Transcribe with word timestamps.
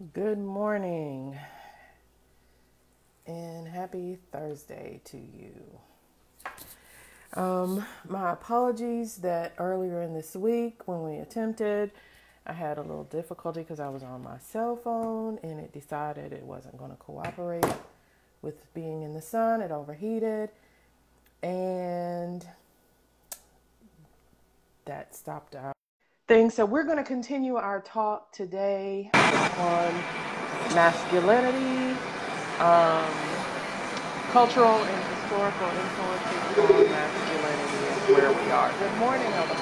Good 0.00 0.38
morning 0.38 1.38
and 3.26 3.68
happy 3.68 4.16
Thursday 4.32 5.02
to 5.04 5.18
you. 5.18 5.52
Um, 7.34 7.84
my 8.08 8.32
apologies 8.32 9.16
that 9.16 9.52
earlier 9.58 10.00
in 10.00 10.14
this 10.14 10.34
week 10.34 10.88
when 10.88 11.02
we 11.02 11.18
attempted, 11.18 11.90
I 12.46 12.54
had 12.54 12.78
a 12.78 12.80
little 12.80 13.04
difficulty 13.04 13.60
because 13.60 13.78
I 13.78 13.90
was 13.90 14.02
on 14.02 14.22
my 14.22 14.38
cell 14.38 14.74
phone 14.74 15.38
and 15.42 15.60
it 15.60 15.70
decided 15.70 16.32
it 16.32 16.44
wasn't 16.44 16.78
going 16.78 16.92
to 16.92 16.96
cooperate 16.96 17.66
with 18.40 18.72
being 18.72 19.02
in 19.02 19.12
the 19.12 19.20
sun. 19.20 19.60
It 19.60 19.70
overheated 19.70 20.48
and 21.42 22.46
that 24.86 25.14
stopped 25.14 25.54
our 25.54 25.74
thing. 26.30 26.48
So 26.48 26.64
we're 26.64 26.84
going 26.84 26.96
to 26.96 27.02
continue 27.02 27.56
our 27.56 27.80
talk 27.80 28.30
today 28.30 29.10
on 29.12 29.92
masculinity, 30.76 31.90
um, 32.60 33.12
cultural 34.30 34.84
and 34.84 35.04
historical 35.08 35.66
influences 35.66 36.56
on 36.56 36.88
masculinity 36.92 37.82
and 37.88 38.14
where 38.14 38.30
we 38.30 38.50
are. 38.52 38.70
Good 38.78 38.96
morning, 39.00 39.26
Elder 39.26 39.54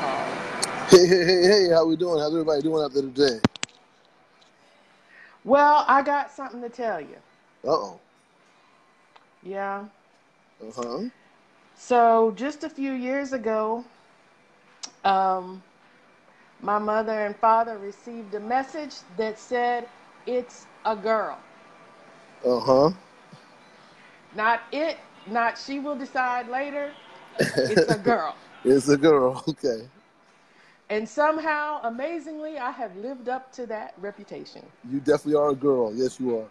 Hey, 0.90 1.06
hey, 1.06 1.24
hey, 1.24 1.42
hey, 1.48 1.68
how 1.70 1.86
we 1.86 1.96
doing? 1.96 2.18
How's 2.18 2.34
everybody 2.34 2.60
doing 2.60 2.84
out 2.84 2.92
there 2.92 3.02
today? 3.02 3.40
Well, 5.45 5.87
I 5.88 6.02
got 6.02 6.30
something 6.30 6.60
to 6.60 6.68
tell 6.68 7.00
you. 7.00 7.16
Uh-oh. 7.64 7.98
Yeah. 9.42 9.84
Uh-huh. 10.62 11.09
So 11.78 12.34
just 12.37 12.62
a 12.62 12.68
few 12.68 12.92
years 12.92 13.32
ago, 13.32 13.87
um, 15.02 15.62
my 16.60 16.78
mother 16.78 17.26
and 17.26 17.36
father 17.36 17.78
received 17.78 18.34
a 18.34 18.40
message 18.40 18.96
that 19.16 19.38
said 19.38 19.88
it's 20.26 20.66
a 20.84 20.96
girl. 20.96 21.38
Uh-huh. 22.45 22.90
Not 24.34 24.60
it, 24.73 24.98
not 25.26 25.59
she 25.59 25.78
will 25.78 25.96
decide 25.96 26.48
later. 26.48 26.92
It's 27.38 27.90
a 27.90 27.98
girl. 28.10 28.37
it's 28.65 28.88
a 28.88 28.96
girl. 28.96 29.42
Okay. 29.48 29.88
And 30.90 31.06
somehow, 31.06 31.80
amazingly, 31.82 32.56
I 32.56 32.70
have 32.70 32.96
lived 32.96 33.28
up 33.28 33.52
to 33.52 33.66
that 33.66 33.93
reputation. 33.98 34.62
You 34.90 35.00
definitely 35.00 35.34
are 35.34 35.50
a 35.50 35.54
girl. 35.54 35.95
Yes, 35.95 36.18
you 36.18 36.38
are. 36.38 36.46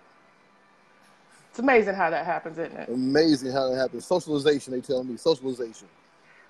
It's 1.50 1.58
amazing 1.58 1.96
how 1.96 2.12
that 2.12 2.24
happens, 2.24 2.60
isn't 2.60 2.78
it? 2.78 2.90
Amazing 2.90 3.52
how 3.52 3.68
that 3.72 3.76
happens. 3.78 4.06
Socialization, 4.06 4.74
they 4.74 4.82
tell 4.82 5.04
me. 5.04 5.18
Socialization. 5.18 5.88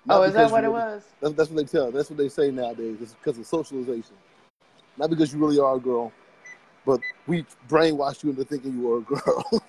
Oh, 0.09 0.21
is 0.23 0.33
that 0.33 0.51
what 0.51 0.63
it 0.63 0.71
was? 0.71 1.03
That's, 1.21 1.33
that's 1.33 1.49
what 1.49 1.57
they 1.57 1.63
tell. 1.63 1.91
That's 1.91 2.09
what 2.09 2.17
they 2.17 2.29
say 2.29 2.51
nowadays. 2.51 2.97
It's 3.01 3.13
because 3.13 3.37
of 3.37 3.45
socialization. 3.45 4.15
Not 4.97 5.09
because 5.09 5.33
you 5.33 5.39
really 5.39 5.59
are 5.59 5.75
a 5.75 5.79
girl, 5.79 6.11
but 6.85 6.99
we 7.27 7.45
brainwashed 7.69 8.23
you 8.23 8.31
into 8.31 8.43
thinking 8.45 8.73
you 8.73 8.81
were 8.81 8.97
a 8.99 9.01
girl. 9.01 9.45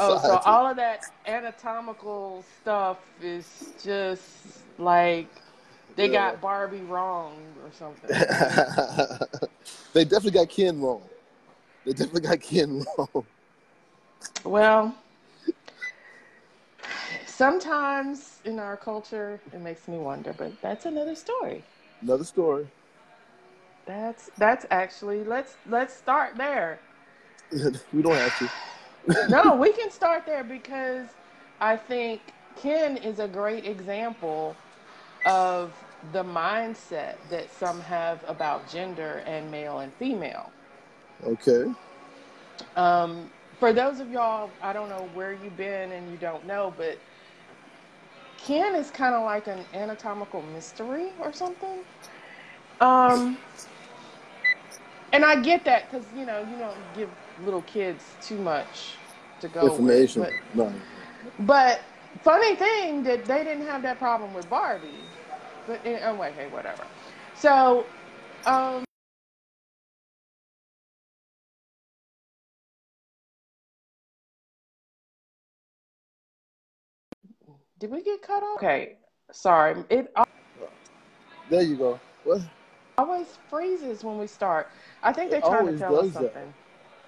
Oh, 0.00 0.18
so 0.18 0.38
all 0.38 0.66
of 0.66 0.76
that 0.78 1.00
anatomical 1.26 2.44
stuff 2.60 2.98
is 3.22 3.46
just 3.82 4.24
like 4.78 5.28
they 5.94 6.08
Yeah. 6.08 6.12
got 6.32 6.40
Barbie 6.40 6.78
wrong 6.78 7.36
or 7.64 7.70
something. 7.72 8.10
they 9.92 10.04
definitely 10.04 10.32
got 10.32 10.48
Ken 10.48 10.80
wrong. 10.80 11.02
They 11.84 11.92
definitely 11.92 12.22
got 12.22 12.40
Ken 12.40 12.84
wrong. 12.98 13.24
well, 14.44 14.94
sometimes 17.40 18.42
in 18.44 18.58
our 18.58 18.76
culture 18.76 19.40
it 19.50 19.62
makes 19.62 19.88
me 19.88 19.96
wonder, 19.96 20.34
but 20.36 20.52
that's 20.60 20.84
another 20.84 21.14
story. 21.14 21.64
Another 22.02 22.24
story. 22.24 22.66
That's 23.86 24.28
that's 24.36 24.66
actually 24.70 25.24
let's 25.24 25.56
let's 25.66 25.96
start 25.96 26.36
there. 26.36 26.82
we 27.94 28.02
don't 28.02 28.12
have 28.12 28.38
to. 28.40 28.48
no, 29.30 29.56
we 29.56 29.72
can 29.72 29.90
start 30.00 30.26
there 30.26 30.44
because 30.44 31.06
I 31.62 31.78
think 31.78 32.20
Ken 32.60 32.98
is 32.98 33.20
a 33.20 33.26
great 33.26 33.64
example 33.64 34.54
of 35.24 35.72
the 36.12 36.22
mindset 36.22 37.14
that 37.30 37.50
some 37.58 37.80
have 37.80 38.22
about 38.28 38.70
gender 38.70 39.22
and 39.26 39.50
male 39.50 39.78
and 39.78 39.90
female. 39.94 40.52
Okay. 41.24 41.64
Um, 42.76 43.30
for 43.58 43.72
those 43.72 43.98
of 43.98 44.10
y'all, 44.10 44.50
I 44.62 44.74
don't 44.74 44.90
know 44.90 45.08
where 45.14 45.32
you've 45.32 45.56
been 45.56 45.92
and 45.92 46.10
you 46.10 46.18
don't 46.18 46.46
know, 46.46 46.74
but 46.76 46.98
Ken 48.44 48.74
is 48.74 48.90
kind 48.90 49.14
of 49.14 49.22
like 49.22 49.46
an 49.46 49.64
anatomical 49.74 50.42
mystery 50.54 51.08
or 51.20 51.32
something. 51.32 51.80
Um, 52.80 53.36
and 55.12 55.24
I 55.24 55.40
get 55.40 55.64
that 55.64 55.90
because 55.90 56.06
you 56.16 56.24
know 56.24 56.40
you 56.50 56.56
don't 56.56 56.78
give 56.96 57.10
little 57.44 57.62
kids 57.62 58.04
too 58.22 58.38
much 58.38 58.94
to 59.40 59.48
go 59.48 59.66
Information. 59.66 60.22
with, 60.22 60.32
no. 60.54 60.72
but 61.40 61.40
but 61.40 61.80
funny 62.22 62.56
thing 62.56 63.02
that 63.04 63.24
they 63.24 63.44
didn't 63.44 63.66
have 63.66 63.82
that 63.82 63.98
problem 63.98 64.32
with 64.34 64.48
Barbie. 64.48 64.88
But 65.66 65.80
eh, 65.84 66.00
oh 66.04 66.14
wait, 66.14 66.34
hey, 66.34 66.48
whatever. 66.48 66.84
So, 67.34 67.84
um, 68.46 68.84
did 77.80 77.90
we 77.90 78.02
get 78.02 78.22
cut 78.22 78.42
off? 78.42 78.58
Okay, 78.58 78.96
sorry. 79.32 79.84
It 79.90 80.12
There 81.50 81.62
you 81.62 81.76
go. 81.76 82.00
What? 82.22 82.42
always 82.98 83.38
freezes 83.48 84.04
when 84.04 84.18
we 84.18 84.26
start. 84.26 84.68
I 85.02 85.12
think 85.12 85.30
they're 85.30 85.40
It 85.40 85.46
trying 85.46 85.66
to 85.66 85.78
tell 85.78 85.96
us 85.96 86.02
does 86.04 86.12
that. 86.14 86.20
something. 86.34 86.54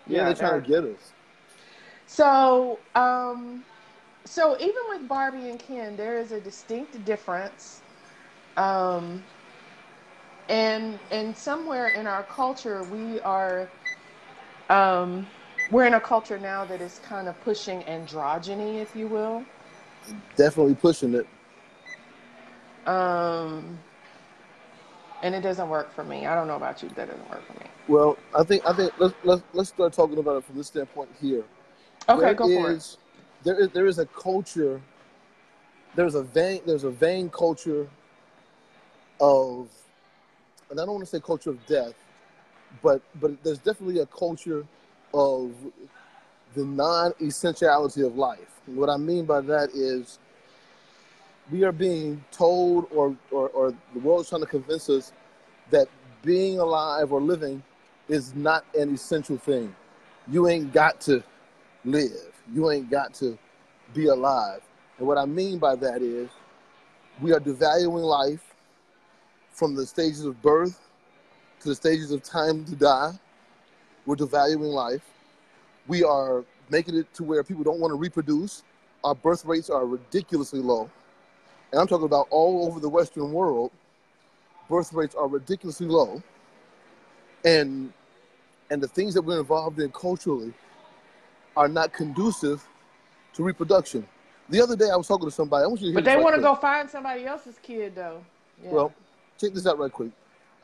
Yeah, 0.06 0.24
they're 0.24 0.34
trying 0.34 0.62
to 0.62 0.68
get 0.68 0.84
us. 0.84 1.12
So, 2.06 2.80
um, 2.94 3.64
so 4.26 4.56
even 4.58 4.82
with 4.88 5.08
Barbie 5.08 5.48
and 5.48 5.58
Ken, 5.58 5.96
there 5.96 6.18
is 6.18 6.32
a 6.32 6.40
distinct 6.40 7.04
difference. 7.04 7.82
Um, 8.56 9.24
and 10.48 10.98
and 11.10 11.36
somewhere 11.36 11.88
in 11.88 12.06
our 12.06 12.24
culture, 12.24 12.82
we 12.84 13.20
are, 13.20 13.72
um, 14.68 15.28
we're 15.70 15.86
in 15.86 15.94
a 15.94 16.00
culture 16.00 16.38
now 16.38 16.64
that 16.64 16.80
is 16.80 16.98
kind 16.98 17.28
of 17.28 17.40
pushing 17.40 17.82
androgyny, 17.82 18.82
if 18.82 18.94
you 18.96 19.08
will. 19.08 19.46
Definitely 20.36 20.74
pushing 20.74 21.14
it. 21.14 21.26
Um, 22.86 23.78
and 25.22 25.34
it 25.34 25.40
doesn't 25.40 25.68
work 25.68 25.92
for 25.92 26.04
me. 26.04 26.26
I 26.26 26.34
don't 26.34 26.46
know 26.48 26.56
about 26.56 26.82
you, 26.82 26.88
that 26.90 27.08
doesn't 27.08 27.30
work 27.30 27.46
for 27.46 27.52
me. 27.60 27.66
Well, 27.88 28.16
I 28.36 28.42
think 28.44 28.66
I 28.66 28.72
think 28.72 28.92
let's 28.98 29.14
let's 29.24 29.42
let's 29.52 29.68
start 29.68 29.92
talking 29.92 30.18
about 30.18 30.36
it 30.38 30.44
from 30.44 30.56
this 30.56 30.68
standpoint 30.68 31.10
here. 31.20 31.44
Okay, 32.08 32.20
There 32.20 32.34
go 32.34 32.44
for 32.46 32.70
it. 32.70 32.76
is- 32.76 32.98
There 33.44 33.58
is 33.60 33.68
there 33.70 33.86
is 33.86 33.98
a 33.98 34.06
culture. 34.06 34.80
There's 35.94 36.14
a 36.14 36.22
vain 36.22 36.60
there's 36.64 36.84
a 36.84 36.90
vain 36.90 37.28
culture 37.28 37.88
of, 39.20 39.68
and 40.70 40.80
I 40.80 40.84
don't 40.84 40.94
want 40.94 41.04
to 41.04 41.10
say 41.10 41.20
culture 41.20 41.50
of 41.50 41.64
death, 41.66 41.94
but 42.82 43.02
but 43.20 43.42
there's 43.44 43.58
definitely 43.58 44.00
a 44.00 44.06
culture 44.06 44.64
of 45.12 45.52
the 46.54 46.64
non-essentiality 46.64 48.02
of 48.02 48.16
life. 48.16 48.60
And 48.66 48.76
what 48.76 48.88
I 48.88 48.96
mean 48.96 49.24
by 49.24 49.40
that 49.42 49.70
is 49.74 50.18
we 51.50 51.64
are 51.64 51.72
being 51.72 52.24
told 52.30 52.86
or, 52.94 53.16
or, 53.30 53.48
or 53.50 53.74
the 53.94 54.24
trying 54.28 54.42
to 54.42 54.46
convince 54.46 54.88
us 54.88 55.12
that 55.70 55.88
being 56.22 56.58
alive 56.58 57.12
or 57.12 57.20
living 57.20 57.62
is 58.08 58.34
not 58.34 58.64
an 58.74 58.94
essential 58.94 59.36
thing. 59.36 59.74
You 60.30 60.48
ain't 60.48 60.72
got 60.72 61.00
to 61.02 61.22
live. 61.84 62.32
You 62.52 62.70
ain't 62.70 62.90
got 62.90 63.14
to 63.14 63.38
be 63.94 64.06
alive. 64.06 64.60
And 64.98 65.06
what 65.06 65.18
I 65.18 65.24
mean 65.24 65.58
by 65.58 65.74
that 65.76 66.02
is 66.02 66.30
we 67.20 67.32
are 67.32 67.40
devaluing 67.40 68.04
life 68.04 68.54
from 69.52 69.74
the 69.74 69.86
stages 69.86 70.24
of 70.24 70.40
birth 70.42 70.78
to 71.60 71.68
the 71.68 71.74
stages 71.74 72.10
of 72.10 72.22
time 72.22 72.64
to 72.66 72.74
die. 72.74 73.12
We're 74.06 74.16
devaluing 74.16 74.72
life. 74.72 75.02
We 75.88 76.04
are 76.04 76.44
making 76.70 76.96
it 76.96 77.12
to 77.14 77.24
where 77.24 77.42
people 77.42 77.64
don't 77.64 77.80
want 77.80 77.90
to 77.90 77.96
reproduce. 77.96 78.62
Our 79.04 79.14
birth 79.14 79.44
rates 79.44 79.68
are 79.68 79.84
ridiculously 79.84 80.60
low. 80.60 80.90
And 81.72 81.80
I'm 81.80 81.86
talking 81.86 82.06
about 82.06 82.28
all 82.30 82.66
over 82.66 82.80
the 82.80 82.88
Western 82.88 83.32
world, 83.32 83.72
birth 84.68 84.92
rates 84.92 85.14
are 85.14 85.28
ridiculously 85.28 85.86
low. 85.86 86.22
And 87.44 87.92
and 88.70 88.82
the 88.82 88.88
things 88.88 89.12
that 89.14 89.22
we're 89.22 89.40
involved 89.40 89.78
in 89.80 89.90
culturally 89.90 90.52
are 91.56 91.68
not 91.68 91.92
conducive 91.92 92.66
to 93.34 93.42
reproduction. 93.42 94.06
The 94.48 94.60
other 94.60 94.76
day 94.76 94.88
I 94.90 94.96
was 94.96 95.06
talking 95.06 95.28
to 95.28 95.34
somebody. 95.34 95.64
I 95.64 95.66
want 95.66 95.80
you 95.80 95.88
to 95.88 95.92
hear 95.92 95.94
But 95.94 96.04
they 96.04 96.16
right 96.16 96.24
want 96.24 96.36
to 96.36 96.42
go 96.42 96.54
find 96.54 96.88
somebody 96.88 97.26
else's 97.26 97.58
kid, 97.62 97.94
though. 97.94 98.24
Yeah. 98.62 98.70
Well, 98.70 98.92
check 99.38 99.52
this 99.52 99.66
out 99.66 99.78
right 99.78 99.92
quick. 99.92 100.10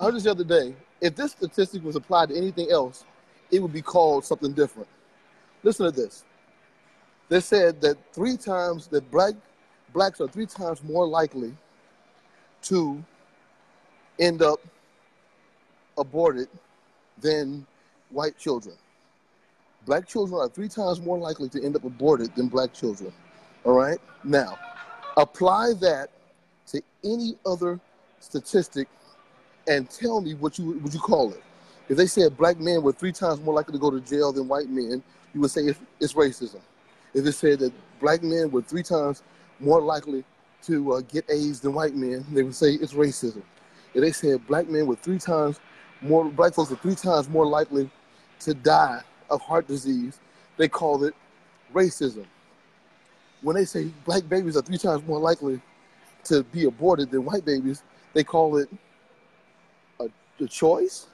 I 0.00 0.05
heard 0.05 0.15
this 0.15 0.23
the 0.25 0.31
other 0.31 0.44
day. 0.44 0.75
If 1.00 1.17
this 1.17 1.32
statistic 1.32 1.85
was 1.85 1.97
applied 1.97 2.31
to 2.31 2.37
anything 2.37 2.70
else, 2.70 3.05
it 3.50 3.61
would 3.61 3.73
be 3.73 3.82
called 3.82 4.25
something 4.25 4.53
different. 4.53 4.88
Listen 5.62 5.87
to 5.87 5.93
this. 5.93 6.25
They 7.28 7.40
said 7.40 7.81
that 7.82 7.96
three 8.12 8.37
times 8.37 8.87
that 8.88 9.10
black 9.10 9.34
blacks 9.93 10.20
are 10.20 10.28
three 10.28 10.46
times 10.46 10.82
more 10.82 11.06
likely 11.06 11.55
to 12.62 13.02
end 14.19 14.43
up 14.43 14.60
aborted 15.96 16.49
than 17.20 17.66
white 18.10 18.38
children. 18.38 18.75
Black 19.87 20.06
children 20.06 20.40
are 20.40 20.49
three 20.49 20.69
times 20.69 21.00
more 21.00 21.19
likely 21.19 21.49
to 21.49 21.64
end 21.64 21.76
up 21.76 21.84
aborted 21.84 22.34
than 22.34 22.49
black 22.49 22.72
children. 22.72 23.12
All 23.64 23.72
right? 23.72 23.99
Now, 24.25 24.58
apply 25.16 25.72
that 25.81 26.10
to 26.69 26.82
any 27.05 27.37
other 27.46 27.81
statistic 28.20 28.88
and 29.66 29.88
tell 29.88 30.20
me 30.20 30.34
what 30.34 30.58
you 30.58 30.78
would 30.81 30.94
you 30.94 31.00
call 31.00 31.32
it. 31.32 31.43
If 31.88 31.96
they 31.96 32.06
said 32.06 32.37
black 32.37 32.58
men 32.58 32.82
were 32.82 32.93
three 32.93 33.12
times 33.12 33.40
more 33.40 33.55
likely 33.55 33.73
to 33.73 33.79
go 33.79 33.90
to 33.90 34.00
jail 34.00 34.32
than 34.32 34.46
white 34.46 34.69
men, 34.69 35.02
you 35.32 35.40
would 35.40 35.50
say 35.50 35.62
it's, 36.00 36.12
racism. 36.12 36.61
If 37.14 37.26
it 37.26 37.32
said 37.32 37.61
that 37.61 37.73
black 38.00 38.23
men 38.23 38.50
were 38.50 38.62
three 38.62 38.82
times 38.82 39.23
more 39.61 39.81
likely 39.81 40.25
to 40.64 40.94
uh, 40.94 41.00
get 41.00 41.25
AIDS 41.31 41.61
than 41.61 41.73
white 41.73 41.94
men, 41.94 42.25
they 42.32 42.43
would 42.43 42.55
say 42.55 42.73
it's 42.75 42.93
racism. 42.93 43.43
If 43.94 44.02
they 44.02 44.12
said 44.12 44.46
black 44.46 44.69
men 44.69 44.87
were 44.87 44.96
three 44.96 45.19
times 45.19 45.61
more, 46.02 46.26
black 46.26 46.55
folks 46.55 46.70
are 46.70 46.76
three 46.76 46.94
times 46.94 47.29
more 47.29 47.46
likely 47.46 47.91
to 48.41 48.55
die 48.55 49.00
of 49.31 49.41
heart 49.41 49.67
disease, 49.67 50.20
they 50.56 50.69
call 50.69 51.05
it 51.05 51.14
racism. 51.73 52.26
When 53.41 53.56
they 53.56 53.64
say 53.64 53.91
black 54.05 54.29
babies 54.29 54.56
are 54.56 54.62
three 54.62 54.79
times 54.79 55.06
more 55.06 55.20
likely 55.20 55.61
to 56.25 56.43
be 56.44 56.64
aborted 56.64 57.11
than 57.11 57.25
white 57.25 57.44
babies, 57.44 57.82
they 58.12 58.25
call 58.25 58.58
it 58.58 58.69
a, 60.00 60.08
a 60.41 60.46
choice. 60.46 61.06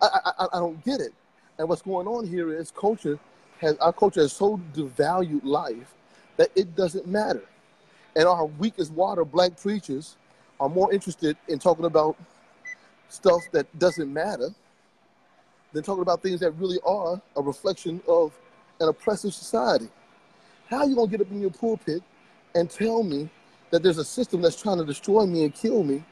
I, 0.00 0.30
I, 0.38 0.46
I 0.54 0.58
don't 0.58 0.82
get 0.84 1.00
it. 1.00 1.12
And 1.58 1.68
what's 1.68 1.82
going 1.82 2.06
on 2.06 2.26
here 2.26 2.52
is 2.52 2.70
culture 2.70 3.18
has 3.58 3.76
our 3.78 3.92
culture 3.92 4.20
has 4.20 4.32
so 4.32 4.60
devalued 4.72 5.44
life 5.44 5.94
that 6.36 6.50
it 6.54 6.76
doesn't 6.76 7.06
matter. 7.06 7.42
And 8.16 8.26
our 8.26 8.46
weakest 8.46 8.92
water 8.92 9.24
black 9.24 9.60
preachers 9.60 10.16
are 10.60 10.68
more 10.68 10.92
interested 10.92 11.36
in 11.48 11.58
talking 11.58 11.84
about 11.84 12.16
stuff 13.08 13.42
that 13.52 13.66
doesn't 13.78 14.12
matter 14.12 14.50
than 15.72 15.82
talking 15.82 16.02
about 16.02 16.22
things 16.22 16.40
that 16.40 16.52
really 16.52 16.78
are 16.86 17.20
a 17.36 17.42
reflection 17.42 18.00
of 18.08 18.32
an 18.80 18.88
oppressive 18.88 19.34
society. 19.34 19.88
How 20.68 20.78
are 20.78 20.86
you 20.86 20.94
gonna 20.94 21.08
get 21.08 21.20
up 21.20 21.30
in 21.30 21.40
your 21.40 21.50
pulpit 21.50 22.02
and 22.54 22.70
tell 22.70 23.02
me 23.02 23.28
that 23.70 23.82
there's 23.82 23.98
a 23.98 24.04
system 24.04 24.40
that's 24.40 24.60
trying 24.60 24.78
to 24.78 24.84
destroy 24.84 25.26
me 25.26 25.44
and 25.44 25.54
kill 25.54 25.82
me, 25.82 26.02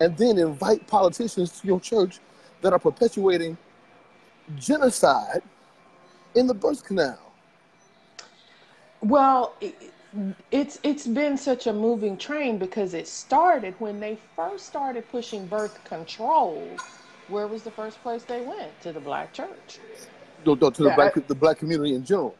and 0.00 0.16
then 0.16 0.38
invite 0.38 0.86
politicians 0.86 1.60
to 1.60 1.66
your 1.66 1.80
church 1.80 2.20
that 2.62 2.72
are 2.72 2.78
perpetuating 2.78 3.56
genocide 4.56 5.42
in 6.34 6.46
the 6.46 6.54
birth 6.54 6.84
canal? 6.84 7.18
Well, 9.00 9.54
it's 10.50 10.78
it's 10.82 11.06
been 11.06 11.36
such 11.38 11.66
a 11.66 11.72
moving 11.72 12.16
train 12.16 12.58
because 12.58 12.94
it 12.94 13.06
started 13.06 13.74
when 13.78 14.00
they 14.00 14.18
first 14.36 14.66
started 14.66 15.08
pushing 15.10 15.46
birth 15.46 15.82
control. 15.84 16.66
Where 17.28 17.46
was 17.46 17.62
the 17.62 17.70
first 17.70 18.02
place 18.02 18.24
they 18.24 18.42
went? 18.42 18.78
To 18.82 18.92
the 18.92 19.00
black 19.00 19.32
church. 19.32 19.78
No, 20.44 20.54
no, 20.54 20.70
to 20.70 20.82
the 20.82 20.90
black 20.90 21.14
the 21.26 21.34
black 21.34 21.58
community 21.58 21.94
in 21.94 22.04
general. 22.04 22.34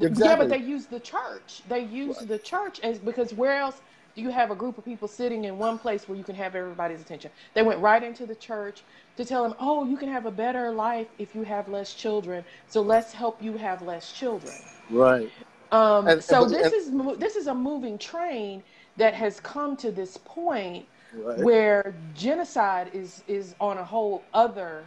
Exactly. 0.00 0.24
Yeah, 0.26 0.36
but 0.36 0.48
they 0.50 0.58
use 0.58 0.86
the 0.86 1.00
church. 1.00 1.62
They 1.68 1.84
use 1.84 2.18
right. 2.18 2.28
the 2.28 2.38
church 2.38 2.78
as 2.80 2.98
because 2.98 3.32
where 3.32 3.58
else 3.58 3.80
you 4.18 4.30
have 4.30 4.50
a 4.50 4.54
group 4.54 4.78
of 4.78 4.84
people 4.84 5.08
sitting 5.08 5.44
in 5.44 5.58
one 5.58 5.78
place 5.78 6.08
where 6.08 6.18
you 6.18 6.24
can 6.24 6.34
have 6.34 6.54
everybody's 6.54 7.00
attention? 7.00 7.30
They 7.54 7.62
went 7.62 7.80
right 7.80 8.02
into 8.02 8.26
the 8.26 8.34
church 8.34 8.82
to 9.16 9.24
tell 9.24 9.42
them, 9.42 9.54
"Oh, 9.58 9.84
you 9.84 9.96
can 9.96 10.08
have 10.08 10.26
a 10.26 10.30
better 10.30 10.72
life 10.72 11.08
if 11.18 11.34
you 11.34 11.42
have 11.42 11.68
less 11.68 11.94
children. 11.94 12.44
So 12.66 12.80
let's 12.80 13.12
help 13.12 13.42
you 13.42 13.56
have 13.56 13.82
less 13.82 14.12
children." 14.12 14.54
Right. 14.90 15.30
Um, 15.70 16.08
and, 16.08 16.24
so 16.24 16.44
and, 16.44 16.52
this 16.52 16.88
and, 16.88 17.12
is 17.12 17.18
this 17.18 17.36
is 17.36 17.46
a 17.46 17.54
moving 17.54 17.98
train 17.98 18.62
that 18.96 19.14
has 19.14 19.40
come 19.40 19.76
to 19.76 19.92
this 19.92 20.16
point 20.24 20.86
right. 21.14 21.38
where 21.38 21.94
genocide 22.14 22.90
is 22.92 23.22
is 23.28 23.54
on 23.60 23.78
a 23.78 23.84
whole 23.84 24.22
other 24.34 24.84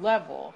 level. 0.00 0.54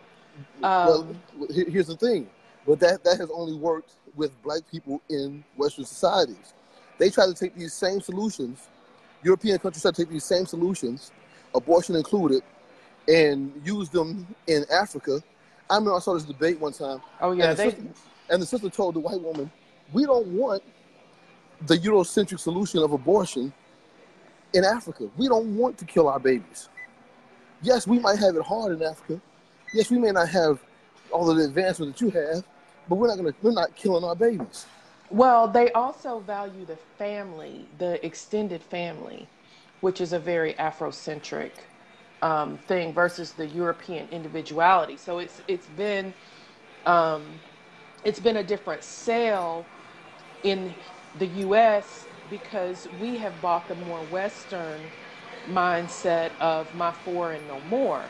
Um, 0.62 1.18
well, 1.36 1.48
here's 1.50 1.88
the 1.88 1.96
thing, 1.96 2.28
but 2.66 2.80
that 2.80 3.04
that 3.04 3.18
has 3.18 3.30
only 3.30 3.54
worked 3.54 3.92
with 4.14 4.30
black 4.42 4.62
people 4.70 5.00
in 5.08 5.44
Western 5.56 5.84
societies. 5.84 6.54
They 6.98 7.10
try 7.10 7.26
to 7.26 7.34
take 7.34 7.54
these 7.54 7.72
same 7.72 8.00
solutions. 8.00 8.68
European 9.22 9.58
countries 9.58 9.82
try 9.82 9.90
to 9.92 9.96
take 9.96 10.10
these 10.10 10.24
same 10.24 10.46
solutions, 10.46 11.12
abortion 11.54 11.96
included, 11.96 12.42
and 13.06 13.52
use 13.64 13.88
them 13.88 14.26
in 14.46 14.64
Africa. 14.70 15.22
I 15.70 15.76
remember 15.76 15.96
I 15.96 16.00
saw 16.00 16.14
this 16.14 16.24
debate 16.24 16.60
one 16.60 16.72
time. 16.72 17.00
Oh 17.20 17.32
yeah, 17.32 17.54
they 17.54 17.74
and 18.30 18.42
the 18.42 18.46
sister 18.46 18.68
told 18.68 18.94
the 18.94 19.00
white 19.00 19.20
woman, 19.20 19.50
we 19.92 20.04
don't 20.04 20.26
want 20.28 20.62
the 21.62 21.76
Eurocentric 21.76 22.38
solution 22.38 22.82
of 22.82 22.92
abortion 22.92 23.52
in 24.52 24.64
Africa. 24.64 25.08
We 25.16 25.28
don't 25.28 25.56
want 25.56 25.78
to 25.78 25.84
kill 25.84 26.08
our 26.08 26.20
babies. 26.20 26.68
Yes, 27.62 27.86
we 27.86 27.98
might 27.98 28.18
have 28.18 28.36
it 28.36 28.42
hard 28.42 28.72
in 28.72 28.82
Africa. 28.82 29.20
Yes, 29.74 29.90
we 29.90 29.98
may 29.98 30.10
not 30.10 30.28
have 30.28 30.60
all 31.10 31.30
of 31.30 31.36
the 31.36 31.44
advancement 31.44 31.96
that 31.96 32.00
you 32.00 32.10
have, 32.10 32.44
but 32.88 32.96
we're 32.96 33.08
not 33.08 33.16
gonna 33.16 33.34
we're 33.42 33.52
not 33.52 33.74
killing 33.74 34.04
our 34.04 34.14
babies. 34.14 34.66
Well, 35.10 35.48
they 35.48 35.72
also 35.72 36.20
value 36.20 36.66
the 36.66 36.76
family, 36.98 37.66
the 37.78 38.04
extended 38.04 38.62
family, 38.62 39.28
which 39.80 40.00
is 40.00 40.12
a 40.12 40.18
very 40.18 40.54
Afrocentric 40.54 41.52
um, 42.22 42.58
thing 42.58 42.92
versus 42.92 43.32
the 43.32 43.46
European 43.46 44.08
individuality. 44.10 44.96
So 44.98 45.18
it's 45.18 45.42
it's 45.48 45.66
been 45.68 46.14
um, 46.86 47.40
it's 48.04 48.20
been 48.20 48.38
a 48.38 48.44
different 48.44 48.84
sale 48.84 49.66
in 50.44 50.74
the 51.18 51.26
US 51.48 52.06
because 52.30 52.88
we 53.00 53.16
have 53.18 53.40
bought 53.40 53.68
the 53.68 53.76
more 53.76 54.00
Western 54.06 54.80
mindset 55.48 56.32
of 56.40 56.74
my 56.74 56.92
four 56.92 57.32
and 57.32 57.46
no 57.48 57.60
more. 57.62 58.02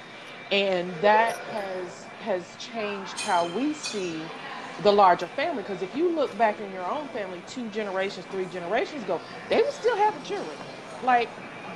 And 0.51 0.93
that 1.03 1.37
has 1.37 2.05
has 2.21 2.57
changed 2.59 3.21
how 3.21 3.47
we 3.57 3.75
see 3.75 4.21
the 4.83 4.93
larger 4.93 5.27
family. 5.27 5.63
Because 5.63 5.83
if 5.83 5.95
you 5.95 6.09
look 6.11 6.37
back 6.39 6.61
in 6.61 6.73
your 6.73 6.87
own 6.87 7.09
family 7.09 7.43
two 7.47 7.69
generations, 7.69 8.27
three 8.27 8.47
generations 8.47 9.03
ago, 9.05 9.21
they 9.49 9.63
were 9.63 9.71
still 9.71 9.97
having 9.97 10.23
children. 10.23 10.57
Like, 11.03 11.31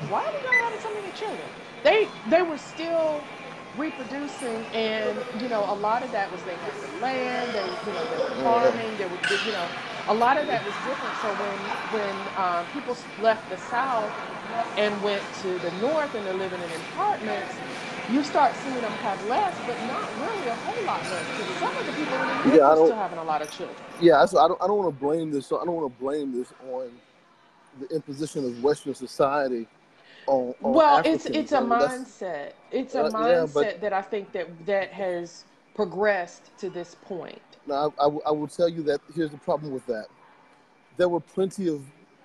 why 0.09 0.25
are 0.27 0.33
we 0.33 0.43
not 0.43 0.55
having 0.55 0.81
so 0.81 0.93
many 0.95 1.11
children? 1.13 1.49
They 1.83 2.09
they 2.27 2.43
were 2.43 2.59
still 2.59 3.25
reproducing 3.77 4.67
and 4.75 5.25
you 5.41 5.49
know 5.49 5.65
a 5.69 5.75
lot 5.75 6.03
of 6.03 6.13
that 6.13 6.31
was 6.31 6.43
they 6.43 6.57
had 6.57 6.75
the 6.83 6.89
land 7.01 7.55
they 7.55 7.65
you 7.87 7.93
know 7.93 8.05
they 8.07 8.19
were 8.19 8.31
farming 8.43 8.97
they 8.99 9.07
were 9.07 9.19
you 9.47 9.53
know 9.53 9.67
a 10.09 10.15
lot 10.15 10.37
of 10.37 10.47
that 10.47 10.63
was 10.65 10.75
different 10.85 11.17
so 11.17 11.35
when 11.35 11.59
when 11.91 12.29
uh, 12.37 12.65
people 12.75 12.97
left 13.23 13.49
the 13.49 13.57
south 13.57 14.13
and 14.77 15.03
went 15.03 15.23
to 15.41 15.59
the 15.61 15.71
north 15.81 16.15
and 16.15 16.27
they're 16.27 16.35
living 16.35 16.61
in 16.61 16.71
apartments 16.93 17.55
you 18.13 18.23
start 18.23 18.55
seeing 18.57 18.75
them 18.75 18.93
have 18.93 19.27
less 19.27 19.57
but 19.67 19.79
not 19.87 20.09
really 20.21 20.49
a 20.49 20.55
whole 20.55 20.85
lot 20.85 21.03
less 21.03 21.39
because 21.39 21.57
some 21.57 21.77
of 21.77 21.87
the 21.87 21.93
people 21.93 22.15
in 22.15 22.51
the 22.51 22.57
yeah, 22.57 22.63
are 22.63 22.77
still 22.77 22.95
having 22.95 23.19
a 23.19 23.25
lot 23.25 23.41
of 23.41 23.51
children. 23.51 23.77
Yeah 24.01 24.25
so 24.27 24.39
i 24.39 24.49
don't, 24.49 24.61
I 24.63 24.67
don't 24.67 24.77
want 24.77 24.95
to 24.95 25.01
blame 25.01 25.31
this 25.31 25.47
so 25.47 25.61
i 25.61 25.65
don't 25.65 25.75
want 25.75 25.93
to 25.93 26.03
blame 26.03 26.33
this 26.33 26.53
on 26.71 26.91
the 27.81 27.95
imposition 27.95 28.45
of 28.45 28.63
western 28.63 28.95
society 28.95 29.67
on, 30.27 30.55
on 30.63 30.73
well 30.73 30.99
Africans. 30.99 31.27
it's 31.27 31.37
it's 31.37 31.53
a 31.53 31.59
mindset. 31.59 32.53
It's 32.71 32.95
a 32.95 33.05
uh, 33.05 33.11
mindset 33.11 33.65
yeah, 33.65 33.77
that 33.79 33.93
i 33.93 34.03
think 34.03 34.33
that 34.33 34.67
that 34.67 34.93
has 34.93 35.45
progressed 35.75 36.51
to 36.59 36.69
this 36.69 36.97
point. 37.03 37.41
Now 37.67 37.95
I, 37.99 38.05
I, 38.05 38.09
I 38.27 38.31
will 38.31 38.47
tell 38.47 38.69
you 38.69 38.83
that 38.83 39.01
here's 39.15 39.31
the 39.31 39.39
problem 39.39 39.73
with 39.73 39.87
that. 39.87 40.07
There 40.99 41.09
were 41.09 41.21
plenty 41.21 41.69
of 41.69 41.81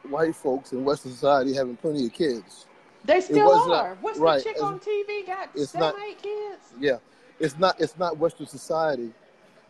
white 0.09 0.35
folks 0.35 0.73
in 0.73 0.83
western 0.83 1.13
society 1.13 1.53
having 1.53 1.77
plenty 1.77 2.05
of 2.05 2.13
kids 2.13 2.65
they 3.07 3.21
still 3.21 3.51
are 3.51 3.67
not, 3.67 3.97
what's 4.01 4.19
right, 4.19 4.43
the 4.43 4.43
chick 4.43 4.63
on 4.63 4.79
tv 4.79 5.25
got 5.25 5.49
it's 5.55 5.71
seven 5.71 5.87
not, 5.89 6.07
eight 6.07 6.21
kids 6.21 6.73
yeah 6.79 6.97
it's 7.39 7.57
not 7.57 7.79
it's 7.79 7.97
not 7.97 8.17
western 8.17 8.45
society 8.45 9.11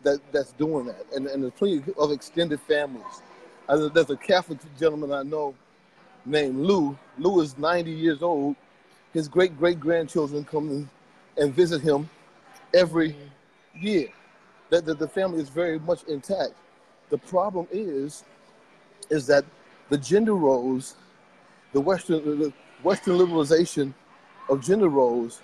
that 0.02 0.20
that's 0.32 0.52
doing 0.52 0.86
that 0.86 1.04
and, 1.14 1.26
and 1.26 1.42
there's 1.42 1.52
plenty 1.54 1.82
of 1.96 2.12
extended 2.12 2.60
families 2.60 3.22
there's 3.68 4.10
a 4.10 4.16
catholic 4.16 4.58
gentleman 4.78 5.12
i 5.12 5.22
know 5.22 5.54
named 6.28 6.56
Lou. 6.58 6.96
Lou 7.18 7.40
is 7.40 7.56
90 7.58 7.90
years 7.90 8.22
old. 8.22 8.56
His 9.12 9.28
great 9.28 9.56
great 9.58 9.80
grandchildren 9.80 10.44
come 10.44 10.88
and 11.36 11.54
visit 11.54 11.80
him 11.80 12.08
every 12.74 13.10
mm-hmm. 13.10 13.86
year. 13.86 14.08
That 14.70 14.84
the, 14.84 14.94
the 14.94 15.08
family 15.08 15.40
is 15.40 15.48
very 15.48 15.78
much 15.78 16.04
intact. 16.04 16.52
The 17.08 17.18
problem 17.18 17.66
is, 17.70 18.24
is 19.08 19.26
that 19.28 19.44
the 19.88 19.96
gender 19.96 20.34
roles, 20.34 20.94
the 21.72 21.80
Western 21.80 22.22
the 22.38 22.52
Western 22.82 23.18
liberalization 23.18 23.92
of 24.48 24.64
gender 24.64 24.88
roles, 24.88 25.42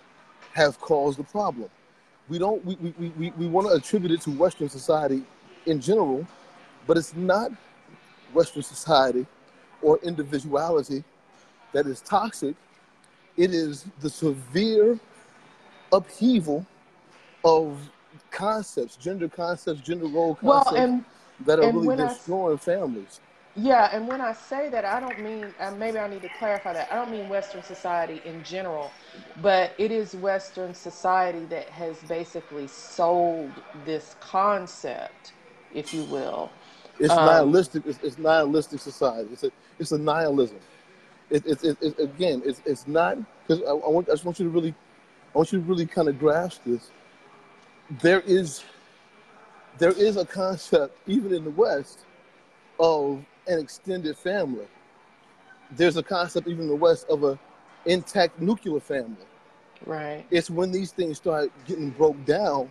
have 0.54 0.80
caused 0.80 1.18
the 1.18 1.24
problem. 1.24 1.68
We 2.28 2.38
don't 2.38 2.64
we, 2.64 2.76
we, 2.76 3.08
we, 3.18 3.30
we 3.32 3.46
want 3.46 3.66
to 3.66 3.74
attribute 3.74 4.12
it 4.12 4.20
to 4.22 4.30
Western 4.30 4.68
society 4.68 5.22
in 5.66 5.80
general, 5.80 6.26
but 6.86 6.96
it's 6.96 7.14
not 7.14 7.50
Western 8.32 8.62
society 8.62 9.26
or 9.82 9.98
individuality 10.02 11.04
that 11.72 11.86
is 11.86 12.00
toxic. 12.00 12.54
It 13.36 13.52
is 13.52 13.84
the 14.00 14.08
severe 14.08 14.98
upheaval 15.92 16.64
of 17.44 17.78
concepts, 18.30 18.96
gender 18.96 19.28
concepts, 19.28 19.80
gender 19.80 20.06
role 20.06 20.36
concepts 20.36 20.72
well, 20.72 20.82
and, 20.82 21.04
that 21.44 21.58
are 21.58 21.72
really 21.72 21.96
destroying 21.96 22.56
I, 22.56 22.60
families. 22.60 23.20
Yeah, 23.56 23.90
and 23.92 24.08
when 24.08 24.20
I 24.20 24.32
say 24.32 24.68
that, 24.70 24.84
I 24.84 24.98
don't 24.98 25.20
mean, 25.22 25.46
uh, 25.60 25.70
maybe 25.72 25.98
I 25.98 26.08
need 26.08 26.22
to 26.22 26.28
clarify 26.38 26.72
that. 26.72 26.88
I 26.90 26.96
don't 26.96 27.10
mean 27.10 27.28
Western 27.28 27.62
society 27.62 28.20
in 28.24 28.42
general, 28.42 28.90
but 29.42 29.72
it 29.78 29.92
is 29.92 30.14
Western 30.16 30.74
society 30.74 31.44
that 31.46 31.68
has 31.68 31.98
basically 32.04 32.66
sold 32.66 33.50
this 33.84 34.16
concept, 34.20 35.34
if 35.72 35.94
you 35.94 36.02
will. 36.04 36.50
It's 36.98 37.10
Um, 37.10 37.26
nihilistic. 37.26 37.86
It's, 37.86 37.98
it's 38.02 38.18
nihilistic 38.18 38.80
society. 38.80 39.28
It's 39.32 39.44
a 39.44 39.52
it's 39.78 39.92
a 39.92 39.98
nihilism. 39.98 40.58
It, 41.30 41.46
it, 41.46 41.64
it, 41.64 41.78
it 41.82 41.98
again. 42.00 42.42
It's 42.44 42.60
it's 42.64 42.86
not 42.88 43.18
because 43.46 43.62
I, 43.64 43.70
I 43.70 43.88
want 43.88 44.08
I 44.08 44.12
just 44.12 44.24
want 44.24 44.38
you 44.40 44.46
to 44.46 44.50
really 44.50 44.74
I 45.34 45.38
want 45.38 45.52
you 45.52 45.60
to 45.60 45.64
really 45.64 45.86
kind 45.86 46.08
of 46.08 46.18
grasp 46.18 46.62
this. 46.66 46.90
There 48.00 48.20
is 48.20 48.64
there 49.78 49.92
is 49.92 50.16
a 50.16 50.24
concept 50.24 50.96
even 51.06 51.32
in 51.34 51.44
the 51.44 51.50
West 51.50 52.00
of 52.80 53.24
an 53.46 53.58
extended 53.58 54.16
family. 54.16 54.66
There's 55.70 55.96
a 55.96 56.02
concept 56.02 56.48
even 56.48 56.62
in 56.62 56.68
the 56.68 56.76
West 56.76 57.06
of 57.08 57.24
a 57.24 57.38
intact 57.86 58.40
nuclear 58.40 58.80
family. 58.80 59.26
right. 59.86 60.24
It's 60.30 60.50
when 60.50 60.72
these 60.72 60.92
things 60.92 61.18
start 61.18 61.50
getting 61.66 61.90
broke 61.90 62.22
down 62.24 62.68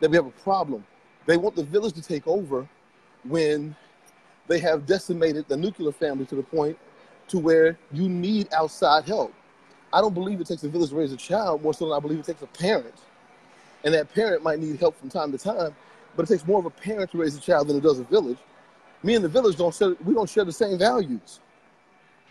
that 0.00 0.10
we 0.10 0.16
have 0.16 0.26
a 0.26 0.30
problem. 0.30 0.84
They 1.26 1.36
want 1.36 1.56
the 1.56 1.64
village 1.64 1.94
to 1.94 2.02
take 2.02 2.26
over 2.26 2.68
when 3.24 3.74
they 4.46 4.58
have 4.58 4.86
decimated 4.86 5.46
the 5.48 5.56
nuclear 5.56 5.92
family 5.92 6.26
to 6.26 6.34
the 6.34 6.42
point 6.42 6.78
to 7.28 7.38
where 7.38 7.78
you 7.92 8.08
need 8.08 8.52
outside 8.52 9.04
help. 9.04 9.32
I 9.92 10.00
don't 10.00 10.12
believe 10.12 10.40
it 10.40 10.46
takes 10.46 10.64
a 10.64 10.68
village 10.68 10.90
to 10.90 10.96
raise 10.96 11.12
a 11.12 11.16
child 11.16 11.62
more 11.62 11.72
so 11.72 11.88
than 11.88 11.96
I 11.96 12.00
believe 12.00 12.18
it 12.18 12.26
takes 12.26 12.42
a 12.42 12.46
parent. 12.46 12.94
And 13.84 13.94
that 13.94 14.12
parent 14.12 14.42
might 14.42 14.58
need 14.58 14.78
help 14.78 14.98
from 14.98 15.08
time 15.08 15.32
to 15.32 15.38
time, 15.38 15.74
but 16.16 16.24
it 16.24 16.28
takes 16.32 16.46
more 16.46 16.58
of 16.58 16.66
a 16.66 16.70
parent 16.70 17.12
to 17.12 17.18
raise 17.18 17.36
a 17.36 17.40
child 17.40 17.68
than 17.68 17.76
it 17.76 17.82
does 17.82 17.98
a 17.98 18.04
village. 18.04 18.38
Me 19.04 19.14
and 19.16 19.24
the 19.24 19.28
village 19.28 19.56
don't 19.56 19.74
share 19.74 19.94
we 20.04 20.14
don't 20.14 20.30
share 20.30 20.44
the 20.44 20.52
same 20.52 20.78
values. 20.78 21.40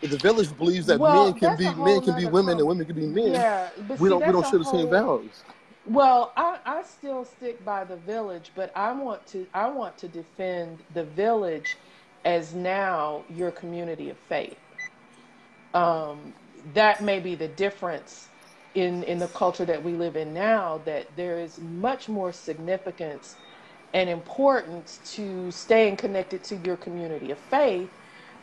If 0.02 0.10
the 0.10 0.18
village 0.18 0.56
believes 0.58 0.86
that 0.86 1.00
men 1.00 1.34
can 1.34 1.56
be 1.56 1.72
men 1.74 2.02
can 2.02 2.16
be 2.16 2.26
women 2.26 2.58
and 2.58 2.66
women 2.66 2.84
can 2.84 2.96
be 2.96 3.06
men, 3.06 3.32
Yeah, 3.32 3.70
but 3.88 4.00
we 4.00 4.08
see, 4.08 4.10
don't 4.10 4.26
we 4.26 4.32
don't 4.32 4.46
share 4.46 4.58
the 4.58 4.64
same 4.64 4.90
values. 4.90 5.44
Well, 5.86 6.32
I, 6.36 6.58
I 6.66 6.82
still 6.82 7.24
stick 7.24 7.64
by 7.64 7.84
the 7.84 7.96
village, 7.96 8.52
but 8.56 8.72
I 8.76 8.92
want 8.92 9.26
to 9.28 9.46
I 9.54 9.68
want 9.68 9.96
to 9.98 10.08
defend 10.08 10.82
the 10.94 11.04
village 11.04 11.76
as 12.24 12.54
now 12.54 13.24
your 13.30 13.52
community 13.52 14.10
of 14.10 14.18
faith. 14.28 14.58
Um, 15.74 16.34
that 16.74 17.02
may 17.02 17.20
be 17.20 17.36
the 17.36 17.48
difference 17.48 18.28
in 18.74 19.04
in 19.04 19.18
the 19.20 19.28
culture 19.28 19.64
that 19.66 19.82
we 19.82 19.92
live 19.92 20.16
in 20.16 20.34
now. 20.34 20.80
That 20.86 21.06
there 21.16 21.38
is 21.38 21.58
much 21.60 22.08
more 22.08 22.32
significance 22.32 23.36
and 23.94 24.10
importance 24.10 25.00
to 25.04 25.50
staying 25.52 25.96
connected 25.96 26.44
to 26.44 26.56
your 26.58 26.76
community 26.78 27.32
of 27.32 27.40
faith 27.40 27.90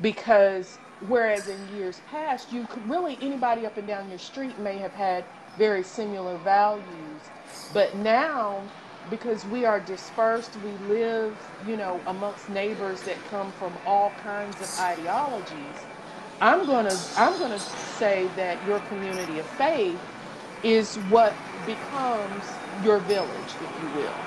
because 0.02 0.80
whereas 1.02 1.50
in 1.50 1.70
years 1.70 2.02
past 2.08 2.54
you 2.54 2.68
could 2.68 2.90
really 2.90 3.20
anybody 3.22 3.68
up 3.68 3.78
and 3.78 3.88
down 3.88 4.10
your 4.10 4.20
street 4.20 4.60
may 4.60 4.80
have 4.80 4.94
had 4.94 5.26
very 5.58 5.84
similar 5.84 6.40
values. 6.40 7.32
But 7.74 7.96
now 7.96 8.74
because 9.10 9.46
we 9.46 9.66
are 9.66 9.82
dispersed 9.82 10.58
we 10.58 10.78
live 10.80 11.38
you 11.68 11.78
know 11.78 12.02
amongst 12.08 12.50
neighbors 12.50 13.04
that 13.04 13.24
come 13.26 13.54
from 13.54 13.80
all 13.86 14.12
kinds 14.24 14.62
of 14.62 14.72
ideologies 14.80 15.88
i'm 16.42 16.66
going 16.66 16.86
to 16.86 17.00
i'm 17.18 17.38
going 17.40 17.52
to 17.52 17.60
say 17.60 18.30
that 18.36 18.64
your 18.64 18.80
community 18.82 19.40
of 19.40 19.48
faith 19.48 20.02
is 20.64 20.98
what 20.98 21.44
becomes 21.66 22.60
your 22.80 23.00
village 23.00 23.58
if 23.62 23.80
you 23.80 23.90
will 23.90 24.26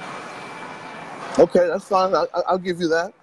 Okay, 1.38 1.69
that's 1.69 1.87
fine. 1.88 2.14
I, 2.14 2.26
I- 2.35 2.43
I'll 2.49 2.59
give 2.59 2.81
you 2.81 2.88
that. 2.88 3.14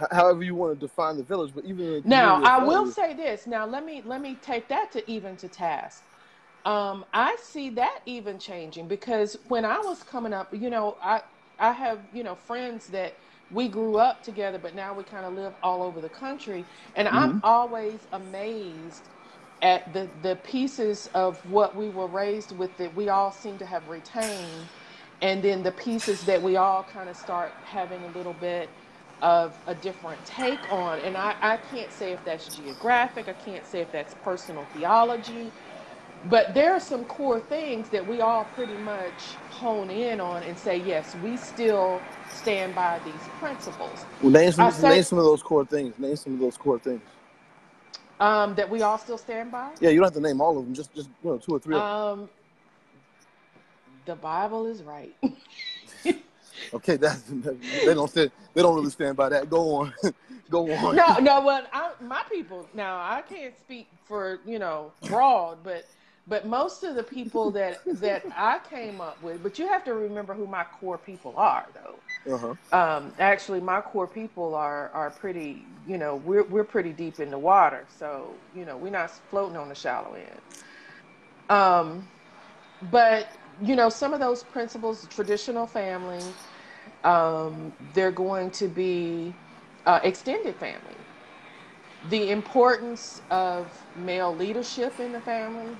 H- 0.00 0.08
however 0.12 0.42
you 0.44 0.54
want 0.56 0.78
to 0.78 0.86
define 0.86 1.16
the 1.18 1.24
village, 1.24 1.52
but 1.54 1.64
even 1.66 2.04
Now, 2.04 2.40
I 2.42 2.58
will 2.58 2.86
say 2.86 3.14
this. 3.14 3.46
Now, 3.46 3.66
let 3.66 3.84
me 3.84 4.02
let 4.04 4.20
me 4.22 4.36
take 4.36 4.68
that 4.70 4.92
to 4.92 5.10
even 5.10 5.36
to 5.38 5.48
task. 5.48 6.04
Um, 6.64 7.04
I 7.12 7.36
see 7.42 7.70
that 7.70 8.00
even 8.06 8.38
changing 8.38 8.88
because 8.88 9.36
when 9.48 9.64
I 9.64 9.80
was 9.80 10.02
coming 10.02 10.32
up, 10.32 10.48
you 10.54 10.70
know, 10.70 10.96
I 11.02 11.22
I 11.58 11.72
have 11.72 12.06
you 12.12 12.22
know 12.24 12.36
friends 12.36 12.86
that 12.88 13.18
we 13.50 13.68
grew 13.68 13.98
up 13.98 14.22
together, 14.22 14.58
but 14.58 14.74
now 14.74 14.94
we 14.94 15.04
kind 15.04 15.26
of 15.26 15.34
live 15.34 15.54
all 15.62 15.82
over 15.82 16.00
the 16.00 16.08
country, 16.08 16.68
and 16.94 17.08
I'm 17.08 17.32
hmm 17.32 17.38
always 17.42 18.06
amazed 18.12 19.10
at 19.62 19.92
the 19.92 20.10
the 20.22 20.36
pieces 20.36 21.06
of 21.14 21.44
what 21.44 21.76
we 21.76 21.90
were 21.90 22.08
raised 22.08 22.52
with 22.56 22.78
that 22.78 22.94
we 22.94 23.10
all 23.10 23.32
seem 23.32 23.58
to 23.58 23.66
have 23.66 23.88
retained 23.88 24.70
and 25.22 25.42
then 25.42 25.62
the 25.64 25.72
pieces 25.72 26.24
that 26.24 26.42
we 26.42 26.56
all 26.56 26.84
kind 26.84 27.10
of 27.10 27.16
start 27.16 27.52
having 27.64 28.02
a 28.04 28.08
little 28.18 28.34
bit 28.34 28.68
of 29.22 29.56
a 29.68 29.76
different 29.76 30.24
take 30.26 30.60
on 30.72 31.00
and 31.00 31.16
I, 31.16 31.36
I 31.42 31.58
can't 31.72 31.92
say 31.92 32.12
if 32.12 32.24
that's 32.24 32.56
geographic 32.56 33.28
i 33.28 33.34
can't 33.34 33.66
say 33.66 33.82
if 33.82 33.92
that's 33.92 34.14
personal 34.24 34.66
theology 34.74 35.52
but 36.30 36.54
there 36.54 36.72
are 36.74 36.80
some 36.80 37.04
core 37.06 37.40
things 37.40 37.88
that 37.90 38.06
we 38.06 38.20
all 38.22 38.46
pretty 38.56 38.76
much 38.78 39.14
hone 39.50 39.90
in 39.90 40.20
on 40.20 40.42
and 40.44 40.58
say 40.58 40.78
yes 40.78 41.16
we 41.24 41.36
still 41.38 42.02
stand 42.32 42.74
by 42.74 43.00
these 43.04 43.14
principles 43.40 44.06
well, 44.22 44.32
name 44.32 44.52
some 44.52 44.66
name 44.88 45.02
some 45.04 45.18
of 45.18 45.24
those 45.24 45.42
core 45.42 45.66
things. 45.66 45.98
Name 45.98 46.16
some 46.16 46.34
of 46.34 46.40
those 46.40 46.56
core 46.58 46.78
things. 46.80 47.02
um, 48.20 48.54
that 48.56 48.70
we 48.70 48.82
all 48.82 48.98
still 48.98 49.18
stand 49.18 49.52
by 49.52 49.70
Yeah, 49.80 49.90
you 49.90 49.98
don't 49.98 50.06
have 50.06 50.14
to 50.14 50.20
name 50.20 50.40
all 50.40 50.58
of 50.58 50.64
them. 50.64 50.74
Just 50.74 50.94
just 50.94 51.10
you 51.24 51.30
know 51.30 51.38
two 51.38 51.54
or 51.54 51.60
three 51.60 51.76
of 51.76 51.82
them. 51.84 51.90
um, 51.90 52.30
the 54.06 54.14
bible 54.16 54.66
is 54.66 54.82
right 54.82 55.14
Okay, 56.74 56.96
that's 56.96 57.22
they 57.22 57.94
don't 57.94 58.08
stand, 58.08 58.30
they 58.54 58.62
don't 58.62 58.74
really 58.74 58.90
stand 58.90 59.16
by 59.16 59.28
that. 59.28 59.50
Go 59.50 59.74
on, 59.74 59.92
go 60.50 60.70
on. 60.72 60.96
No, 60.96 61.18
no, 61.20 61.42
but 61.42 61.68
I, 61.72 61.92
my 62.00 62.22
people 62.30 62.66
now 62.74 62.96
I 62.96 63.22
can't 63.22 63.58
speak 63.58 63.88
for 64.04 64.40
you 64.46 64.58
know 64.58 64.92
broad, 65.06 65.58
but 65.62 65.86
but 66.26 66.46
most 66.46 66.82
of 66.84 66.94
the 66.94 67.02
people 67.02 67.50
that 67.52 67.80
that 68.00 68.24
I 68.36 68.60
came 68.70 69.00
up 69.00 69.22
with, 69.22 69.42
but 69.42 69.58
you 69.58 69.66
have 69.68 69.84
to 69.84 69.94
remember 69.94 70.34
who 70.34 70.46
my 70.46 70.64
core 70.64 70.98
people 70.98 71.34
are, 71.36 71.66
though. 71.74 72.34
Uh 72.34 72.54
huh. 72.72 72.78
Um, 72.78 73.12
actually, 73.18 73.60
my 73.60 73.80
core 73.80 74.06
people 74.06 74.54
are 74.54 74.90
are 74.90 75.10
pretty, 75.10 75.64
you 75.86 75.98
know, 75.98 76.16
we're 76.16 76.44
we're 76.44 76.64
pretty 76.64 76.92
deep 76.92 77.20
in 77.20 77.30
the 77.30 77.38
water, 77.38 77.84
so 77.98 78.32
you 78.54 78.64
know 78.64 78.76
we're 78.76 78.90
not 78.90 79.10
floating 79.10 79.56
on 79.56 79.68
the 79.68 79.74
shallow 79.74 80.14
end. 80.14 80.40
Um, 81.50 82.08
but 82.90 83.28
you 83.60 83.76
know, 83.76 83.88
some 83.90 84.14
of 84.14 84.20
those 84.20 84.44
principles, 84.44 85.06
traditional 85.08 85.66
family, 85.66 86.36
um, 87.04 87.74
they're 87.80 88.12
going 88.12 88.50
to 88.52 88.68
be 88.68 89.36
uh, 89.86 90.00
extended 90.04 90.56
family 90.56 91.06
the 92.02 92.30
importance 92.30 93.20
of 93.30 93.86
male 93.94 94.34
leadership 94.34 95.00
in 95.00 95.12
the 95.12 95.20
family, 95.20 95.78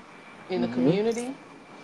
in 0.49 0.61
the 0.61 0.67
hmm 0.67 0.69
community. 0.69 1.37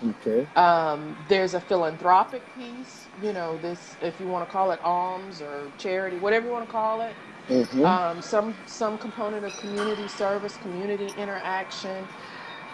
Okay. 0.04 0.48
Um, 0.56 1.18
there's 1.28 1.54
a 1.54 1.62
philanthropic 1.62 2.54
piece, 2.54 3.10
you 3.20 3.34
know, 3.34 3.58
this 3.58 3.98
if 4.02 4.20
you 4.20 4.28
want 4.28 4.48
to 4.48 4.52
call 4.52 4.72
it 4.72 4.82
alms 4.84 5.42
or 5.42 5.74
charity, 5.78 6.18
whatever 6.18 6.48
you 6.48 6.52
want 6.54 6.68
to 6.68 6.72
call 6.72 7.02
it. 7.02 7.18
hmm 7.50 7.86
Um, 7.86 8.22
some 8.22 8.58
some 8.66 8.98
component 8.98 9.46
of 9.46 9.58
community 9.58 10.08
service, 10.08 10.58
community 10.58 11.10
interaction. 11.10 12.10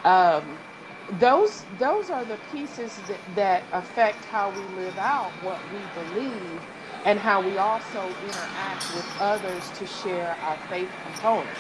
Um, 0.06 0.62
those 1.10 1.66
those 1.72 2.10
are 2.10 2.26
the 2.26 2.38
pieces 2.40 3.02
that, 3.04 3.22
that 3.36 3.68
affect 3.72 4.26
how 4.26 4.52
we 4.52 4.68
live 4.68 4.98
out 4.98 5.42
what 5.42 5.70
we 5.70 5.88
believe 5.88 6.68
and 7.06 7.20
how 7.20 7.42
we 7.42 7.58
also 7.58 8.16
interact 8.16 8.90
with 8.92 9.08
others 9.20 9.72
to 9.72 9.88
share 9.88 10.38
our 10.42 10.58
faith 10.70 10.98
component. 11.02 11.60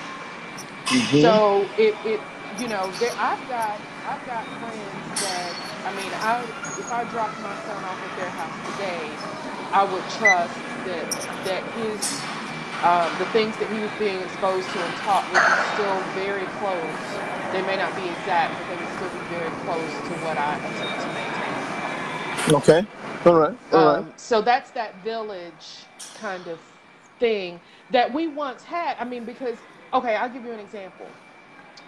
hmm 0.90 1.12
So 1.12 1.72
it 1.78 2.00
it 2.04 2.28
you 2.50 2.68
know 2.68 2.92
there 3.00 3.14
I've 3.18 3.48
got 3.48 3.82
I've 4.06 4.26
got 4.26 4.50
friends 4.60 5.14
that 5.20 5.58
I 5.84 5.92
mean 5.92 6.14
I 6.16 6.48
if 6.78 6.92
I 6.92 7.06
dropped 7.06 7.40
my 7.40 7.56
son 7.56 7.86
off 7.86 8.04
at 8.04 8.16
their 8.16 8.32
house 8.32 8.58
today, 8.66 9.22
I 9.72 9.84
would 9.86 10.10
trust 10.10 10.62
that 10.86 11.08
that 11.44 11.66
his 11.66 12.26
um, 12.84 13.18
the 13.18 13.26
things 13.28 13.58
that 13.58 13.70
he 13.70 13.80
was 13.80 13.94
being 13.94 14.22
exposed 14.22 14.72
to 14.74 14.84
and 14.84 14.96
taught 14.96 15.32
be 15.32 15.56
still 15.56 16.06
very 16.06 16.48
close. 16.48 17.22
They 17.52 17.62
may 17.62 17.78
not 17.78 17.96
be 17.96 18.10
exact, 18.10 18.58
but 18.60 18.68
they 18.68 18.78
would 18.78 18.90
still 18.90 19.10
be 19.10 19.22
very 19.24 19.52
close 19.52 20.02
to 20.04 20.16
what 20.16 20.38
I 20.38 20.58
attempt 20.64 21.02
to 21.02 21.12
maintain. 21.12 21.74
Okay. 22.52 22.86
All 23.26 23.36
right. 23.36 23.58
All 23.74 23.82
right. 23.86 24.06
Um, 24.06 24.14
so 24.18 24.42
that's 24.42 24.72
that 24.72 25.04
village 25.04 25.90
kind 26.14 26.48
of 26.48 26.62
thing 27.20 27.62
that 27.92 28.14
we 28.14 28.28
once 28.28 28.64
had. 28.64 28.98
I 29.00 29.06
mean, 29.06 29.26
because 29.26 29.68
okay, 29.94 30.16
I'll 30.16 30.30
give 30.30 30.46
you 30.46 30.54
an 30.54 30.60
example. 30.62 31.18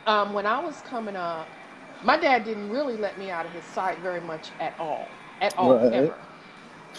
Um, 0.07 0.33
when 0.33 0.47
I 0.47 0.59
was 0.59 0.81
coming 0.81 1.15
up, 1.17 1.57
my 2.01 2.17
dad 2.17 2.45
didn't 2.45 2.69
really 2.69 2.97
let 2.97 3.17
me 3.17 3.31
out 3.31 3.45
of 3.47 3.53
his 3.53 3.65
sight 3.65 3.99
very 4.01 4.21
much 4.21 4.53
at 4.59 4.75
all, 4.79 5.19
at 5.41 5.55
all, 5.57 5.89
Right. 5.91 5.91
ever. 5.91 6.27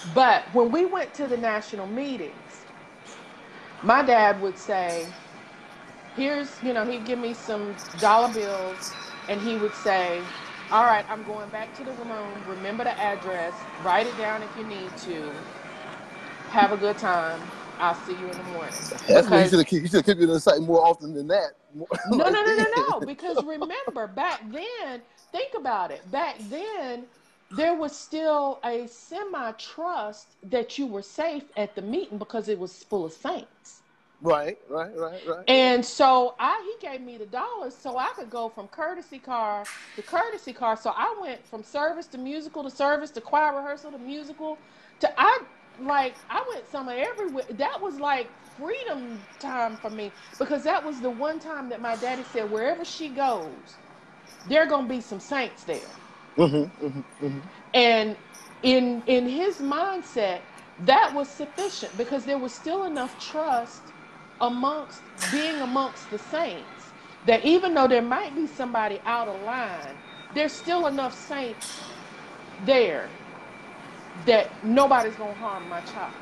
But 0.05 0.53
when 0.55 0.73
we 0.73 0.87
went 0.87 1.15
to 1.17 1.29
the 1.29 1.39
national 1.39 1.89
meetings, 1.89 2.67
my 3.83 4.03
dad 4.03 4.41
would 4.41 4.59
say, 4.59 5.07
here's, 6.17 6.51
you 6.63 6.73
know, 6.73 6.85
he'd 6.85 7.05
give 7.05 7.19
me 7.19 7.35
some 7.35 7.75
dollar 8.01 8.33
bills 8.33 8.93
and 9.29 9.41
he 9.41 9.57
would 9.57 9.75
say, 9.75 10.21
all 10.71 10.85
right, 10.85 11.05
I'm 11.09 11.23
going 11.25 11.49
back 11.51 11.75
to 11.77 11.85
the 11.85 11.93
room. 11.93 12.43
Remember 12.47 12.85
the 12.85 12.99
address. 12.99 13.55
Write 13.83 14.07
it 14.07 14.17
down 14.19 14.43
if 14.43 14.51
you 14.57 14.65
need 14.65 14.97
to. 14.99 15.33
Have 16.51 16.73
a 16.73 16.77
good 16.77 16.99
time. 16.99 17.41
I'll 17.79 17.95
see 17.95 18.13
you 18.13 18.27
in 18.29 18.37
the 18.37 18.43
morning. 18.45 18.75
That's 19.07 19.29
what 19.29 19.41
Because 19.41 19.51
should 19.51 19.59
have 19.59 19.69
he 19.69 19.81
should 19.83 19.93
have 19.93 20.07
kept 20.07 20.21
you 20.21 20.33
in 20.33 20.41
sight 20.41 20.61
more 20.61 20.85
often 20.85 21.15
than 21.15 21.29
that. 21.29 21.53
no, 21.75 22.29
no, 22.29 22.31
no, 22.31 22.55
no, 22.55 22.67
no. 22.91 23.01
Because 23.01 23.43
remember, 23.45 24.07
back 24.09 24.41
then, 24.51 25.01
think 25.33 25.55
about 25.57 25.91
it. 25.91 26.11
Back 26.11 26.37
then, 26.51 27.05
there 27.51 27.75
was 27.75 27.99
still 27.99 28.61
a 28.65 28.87
semi 28.89 29.53
trust 29.53 30.37
that 30.43 30.79
you 30.79 30.87
were 30.87 31.03
safe 31.03 31.45
at 31.57 31.75
the 31.77 31.83
meeting 31.83 32.19
because 32.19 32.49
it 32.49 32.59
was 32.59 32.85
full 32.85 33.07
of 33.07 33.13
saints. 33.13 33.83
Right, 34.21 34.59
right, 34.69 34.95
right, 34.97 35.23
right. 35.27 35.47
And 35.47 35.85
so 35.85 36.37
I 36.39 36.63
he 36.81 36.87
gave 36.89 37.03
me 37.03 37.19
the 37.19 37.27
dollars 37.27 37.77
so 37.77 37.99
I 37.99 38.11
could 38.17 38.31
go 38.31 38.49
from 38.49 38.69
courtesy 38.69 39.19
car 39.19 39.69
to 39.97 40.03
courtesy 40.03 40.53
car. 40.55 40.77
So 40.77 40.91
I 40.97 41.17
went 41.21 41.47
from 41.47 41.63
service 41.63 42.07
to 42.09 42.19
musical 42.19 42.63
to 42.65 42.71
service 42.71 43.11
to 43.13 43.21
choir 43.21 43.57
rehearsal 43.57 43.93
to 43.93 43.99
musical 43.99 44.63
to 45.01 45.11
I 45.21 45.41
like 45.79 46.17
I 46.31 46.45
went 46.55 46.67
somewhere 46.69 47.07
everywhere. 47.11 47.45
That 47.51 47.79
was 47.83 48.01
like 48.01 48.33
freedom 48.57 49.27
time 49.39 49.77
for 49.77 49.91
me 49.91 50.15
because 50.39 50.65
that 50.65 50.83
was 50.85 51.01
the 51.01 51.11
one 51.11 51.41
time 51.41 51.69
that 51.71 51.81
my 51.83 51.97
daddy 51.97 52.25
said 52.25 52.51
wherever 52.51 52.85
she 52.85 53.13
goes, 53.15 53.79
there 54.45 54.67
gonna 54.67 54.89
be 54.89 55.01
some 55.03 55.21
saints 55.21 55.65
there. 55.65 55.97
Mm-hmm, 56.39 56.87
mm-hmm, 56.87 57.27
mm-hmm. 57.27 57.41
And 57.75 58.17
in 58.63 59.03
in 59.07 59.29
his 59.29 59.59
mindset, 59.59 60.43
that 60.81 61.15
was 61.15 61.31
sufficient 61.31 61.97
because 61.99 62.27
there 62.27 62.39
was 62.39 62.55
still 62.55 62.85
enough 62.85 63.19
trust 63.19 63.95
amongst 64.41 65.05
being 65.31 65.63
amongst 65.63 66.11
the 66.11 66.19
saints 66.19 66.95
that 67.27 67.45
even 67.45 67.75
though 67.75 67.89
there 67.89 68.03
might 68.03 68.35
be 68.37 68.47
somebody 68.49 69.01
out 69.07 69.29
of 69.29 69.41
line, 69.43 69.99
there's 70.35 70.53
still 70.53 70.87
enough 70.89 71.15
saints 71.15 71.85
there 72.61 73.13
that 74.27 74.53
nobody's 74.65 75.17
gonna 75.17 75.35
harm 75.35 75.69
my 75.69 75.83
child. 75.83 76.15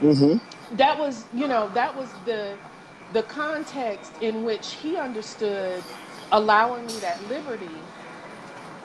Mm-hmm. 0.00 0.38
That 0.76 0.98
was, 0.98 1.26
you 1.32 1.48
know, 1.48 1.70
that 1.70 1.94
was 1.96 2.14
the 2.24 2.58
the 3.12 3.24
context 3.24 4.14
in 4.20 4.44
which 4.44 4.72
he 4.74 4.96
understood 4.98 5.84
allowing 6.32 6.88
me 6.88 7.00
that 7.00 7.22
liberty 7.28 7.83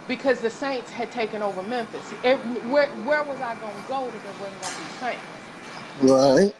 because 0.10 0.42
the 0.42 0.52
Saints 0.52 0.92
had 0.92 1.12
taken 1.14 1.44
over 1.44 1.64
Memphis. 1.64 2.12
Where 2.24 2.90
where 2.96 3.24
was 3.26 3.42
I 3.42 3.56
gonna 3.56 3.82
go 3.82 4.12
that 4.12 4.24
there 4.24 4.36
wasn't 4.36 4.62
gonna 4.62 4.78
be 4.78 4.90
Saints? 4.90 5.52
Right. 6.02 6.54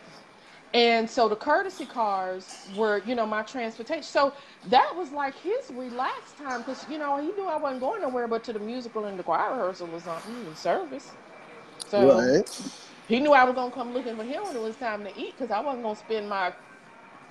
And 0.74 1.10
so 1.10 1.30
the 1.30 1.36
courtesy 1.38 1.86
cars 1.86 2.58
were, 2.66 3.00
you 3.06 3.16
know, 3.16 3.28
my 3.28 3.44
transportation. 3.44 4.04
So 4.04 4.36
that 4.66 4.94
was 4.96 5.12
like 5.12 5.36
his 5.38 5.72
relaxed 5.72 6.38
time 6.38 6.62
because, 6.62 6.88
you 6.88 7.00
know, 7.00 7.18
he 7.18 7.32
knew 7.34 7.48
I 7.48 7.58
wasn't 7.58 7.82
going 7.82 8.02
nowhere 8.02 8.28
but 8.28 8.44
to 8.46 8.54
the 8.54 8.60
musical 8.60 9.06
and 9.06 9.20
the 9.20 9.24
choir 9.24 9.52
rehearsal 9.54 9.90
was 9.90 10.08
on 10.08 10.24
mm, 10.24 10.58
service. 10.58 11.18
So 11.86 12.28
Right. 12.28 12.74
he 13.08 13.20
knew 13.20 13.34
I 13.34 13.46
was 13.46 13.56
gonna 13.56 13.72
come 13.72 13.94
looking 13.94 14.18
for 14.18 14.24
him 14.26 14.46
when 14.48 14.56
it 14.58 14.62
was 14.62 14.78
time 14.78 15.04
to 15.06 15.18
eat 15.18 15.36
because 15.38 15.52
I 15.52 15.60
wasn't 15.62 15.84
gonna 15.84 15.96
spend 15.96 16.30
my 16.30 16.54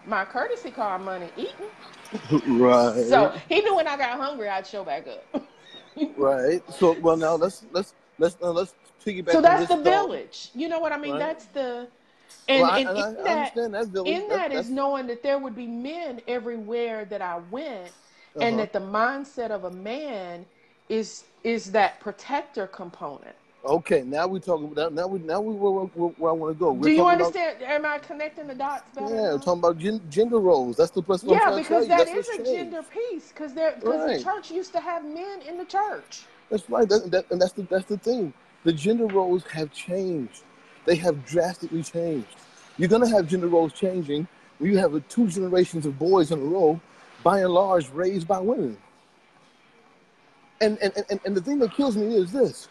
my 0.04 0.24
courtesy 0.24 0.70
car 0.72 0.98
money 0.98 1.32
eating. 1.36 1.70
Right. 2.46 2.96
So 3.00 3.32
he 3.48 3.60
knew 3.62 3.76
when 3.76 3.88
I 3.88 3.96
got 3.96 4.18
hungry, 4.18 4.48
I'd 4.48 4.66
show 4.66 4.84
back 4.84 5.06
up. 5.08 5.26
Right. 6.16 6.62
So 6.72 6.92
well 7.00 7.16
now 7.16 7.34
let's 7.34 7.64
let's 7.72 7.94
let's 8.18 8.36
uh, 8.42 8.50
let's 8.52 8.74
piggyback 9.04 9.32
so 9.32 9.40
that's 9.40 9.68
the 9.68 9.76
thought. 9.76 9.84
village. 9.84 10.50
You 10.54 10.68
know 10.68 10.80
what 10.80 10.92
I 10.92 10.98
mean? 10.98 11.12
Right. 11.12 11.20
That's 11.20 11.46
the 11.46 11.88
and, 12.48 12.62
Well, 12.62 12.72
and 12.72 12.88
and 12.88 12.98
I, 12.98 13.08
in 13.10 13.16
I 13.18 13.22
that 13.22 13.38
understand 13.38 13.74
that 13.74 13.86
village. 13.88 14.12
in 14.12 14.28
That, 14.28 14.36
that 14.36 14.52
is 14.52 14.56
that's 14.56 14.68
knowing 14.70 15.06
that 15.08 15.22
there 15.22 15.38
would 15.38 15.56
be 15.56 15.66
men 15.66 16.20
everywhere 16.28 17.04
that 17.06 17.22
I 17.22 17.40
went, 17.50 17.92
and 18.40 18.56
uh-huh. 18.56 18.56
that 18.56 18.72
the 18.72 18.80
mindset 18.80 19.50
of 19.50 19.64
a 19.64 19.70
man 19.70 20.46
is 20.88 21.24
is 21.44 21.72
that 21.72 22.00
protector 22.00 22.66
component. 22.66 23.36
Okay. 23.68 24.02
Now 24.02 24.26
we're 24.26 24.40
talking 24.40 24.72
about 24.72 24.92
now 24.92 25.06
we 25.06 25.18
now 25.20 25.40
we 25.40 25.54
where, 25.54 25.72
where, 25.72 26.08
where 26.10 26.30
I 26.30 26.34
want 26.34 26.56
to 26.56 26.58
go. 26.58 26.72
We're 26.72 26.84
Do 26.84 26.90
you 26.90 26.98
talking 26.98 27.20
about 27.20 27.26
understand? 27.36 27.62
Am 27.62 27.86
I 27.86 27.98
connecting 27.98 28.46
the 28.46 28.54
dots 28.54 28.90
better 28.94 29.14
yeah, 29.14 29.32
we're 29.32 29.38
talking 29.38 29.58
about 29.60 29.78
gen, 29.78 30.00
gender 30.10 30.38
roles. 30.38 30.76
That's 30.76 30.90
the 30.90 31.02
I'm 31.08 31.28
Yeah, 31.28 31.56
because 31.56 31.88
That's 31.88 32.10
a 32.10 32.36
changed. 32.36 32.50
gender 32.50 32.82
piece. 32.82 33.28
Because 33.28 33.54
there, 33.54 33.76
because 33.78 34.00
Right. 34.00 34.18
the 34.18 34.24
church 34.24 34.50
used 34.50 34.72
to 34.72 34.80
have 34.80 35.04
men 35.04 35.42
in 35.42 35.58
the 35.58 35.64
church. 35.64 36.24
That's 36.50 36.68
right. 36.70 36.88
That, 36.88 37.10
that, 37.10 37.30
and 37.30 37.40
that's 37.40 37.52
the 37.52 37.62
that's 37.62 37.86
the 37.86 37.98
thing. 37.98 38.32
The 38.64 38.72
gender 38.72 39.06
roles 39.06 39.44
have 39.44 39.72
changed. 39.72 40.42
They 40.84 40.96
have 40.96 41.24
drastically 41.26 41.82
changed. 41.82 42.28
You're 42.78 42.88
gonna 42.88 43.08
have 43.08 43.28
gender 43.28 43.48
roles 43.48 43.72
changing 43.72 44.26
when 44.58 44.70
you 44.72 44.78
have 44.78 44.94
a, 44.94 45.00
two 45.00 45.28
generations 45.28 45.86
of 45.86 45.98
boys 45.98 46.32
in 46.32 46.38
a 46.38 46.42
row, 46.42 46.80
by 47.22 47.40
and 47.40 47.52
large, 47.52 47.88
raised 47.90 48.26
by 48.26 48.40
women. 48.40 48.76
And 50.60 50.78
and, 50.82 50.92
and 51.10 51.20
and 51.24 51.36
the 51.36 51.40
thing 51.40 51.58
that 51.60 51.72
kills 51.74 51.96
me 51.96 52.14
is 52.16 52.32
this. 52.32 52.68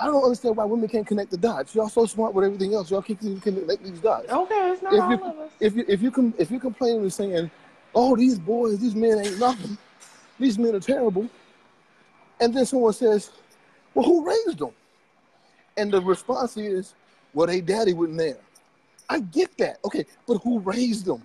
I 0.00 0.06
don't 0.06 0.22
understand 0.22 0.56
why 0.56 0.64
women 0.64 0.88
can't 0.88 1.06
connect 1.06 1.30
the 1.30 1.36
dots. 1.36 1.74
Y'all 1.74 1.88
so 1.88 2.06
smart 2.06 2.34
with 2.34 2.44
everything 2.44 2.74
else. 2.74 2.90
Y'all 2.90 3.02
can't 3.02 3.20
connect 3.20 3.84
these 3.84 4.00
dots. 4.00 4.30
Okay, 4.30 4.70
it's 4.72 4.82
not 4.82 4.94
If 4.94 5.00
all 5.00 5.10
you 5.10 5.16
of 5.16 5.38
us. 5.38 5.52
if 5.60 5.76
you 5.76 5.84
if 5.88 6.02
you 6.02 6.10
com- 6.10 6.34
if 6.38 6.50
you're 6.50 6.60
complaining 6.60 7.02
and 7.02 7.12
saying, 7.12 7.50
"Oh, 7.94 8.16
these 8.16 8.38
boys, 8.38 8.78
these 8.78 8.94
men 8.94 9.18
ain't 9.18 9.38
nothing. 9.38 9.76
These 10.38 10.58
men 10.58 10.74
are 10.74 10.80
terrible," 10.80 11.28
and 12.40 12.54
then 12.54 12.64
someone 12.66 12.92
says, 12.94 13.30
"Well, 13.94 14.04
who 14.06 14.26
raised 14.26 14.58
them?" 14.58 14.72
And 15.76 15.92
the 15.92 16.00
response 16.00 16.56
is, 16.56 16.94
"Well, 17.34 17.46
they 17.46 17.60
daddy 17.60 17.92
wasn't 17.92 18.18
there." 18.18 18.38
I 19.08 19.20
get 19.20 19.56
that. 19.58 19.78
Okay, 19.84 20.06
but 20.26 20.38
who 20.38 20.60
raised 20.60 21.04
them? 21.04 21.22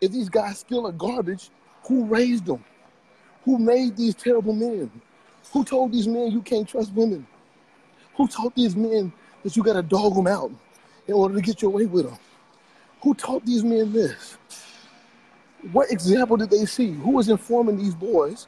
If 0.00 0.12
these 0.12 0.28
guys 0.28 0.58
still 0.58 0.86
are 0.86 0.92
garbage, 0.92 1.48
who 1.84 2.04
raised 2.04 2.44
them? 2.44 2.62
Who 3.44 3.58
made 3.58 3.96
these 3.96 4.14
terrible 4.14 4.52
men? 4.52 4.90
Who 5.52 5.64
told 5.64 5.92
these 5.92 6.06
men 6.08 6.30
you 6.30 6.42
can't 6.42 6.68
trust 6.68 6.92
women? 6.92 7.26
Who 8.16 8.28
taught 8.28 8.54
these 8.54 8.76
men 8.76 9.12
that 9.42 9.56
you 9.56 9.62
got 9.62 9.74
to 9.74 9.82
dog 9.82 10.14
them 10.14 10.26
out 10.26 10.50
in 11.06 11.14
order 11.14 11.34
to 11.34 11.40
get 11.40 11.60
your 11.62 11.70
way 11.70 11.86
with 11.86 12.06
them? 12.06 12.18
Who 13.02 13.14
taught 13.14 13.44
these 13.44 13.64
men 13.64 13.92
this? 13.92 14.36
What 15.72 15.90
example 15.90 16.36
did 16.36 16.50
they 16.50 16.66
see? 16.66 16.92
Who 16.92 17.10
was 17.10 17.28
informing 17.28 17.76
these 17.76 17.94
boys 17.94 18.46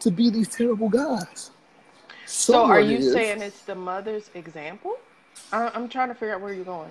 to 0.00 0.10
be 0.10 0.30
these 0.30 0.48
terrible 0.48 0.88
guys? 0.88 1.50
So, 2.26 2.64
are 2.64 2.80
you 2.80 2.98
is. 2.98 3.12
saying 3.12 3.40
it's 3.40 3.62
the 3.62 3.74
mother's 3.74 4.30
example? 4.34 4.96
I, 5.52 5.70
I'm 5.74 5.88
trying 5.88 6.08
to 6.08 6.14
figure 6.14 6.34
out 6.34 6.40
where 6.40 6.52
you're 6.52 6.64
going. 6.64 6.90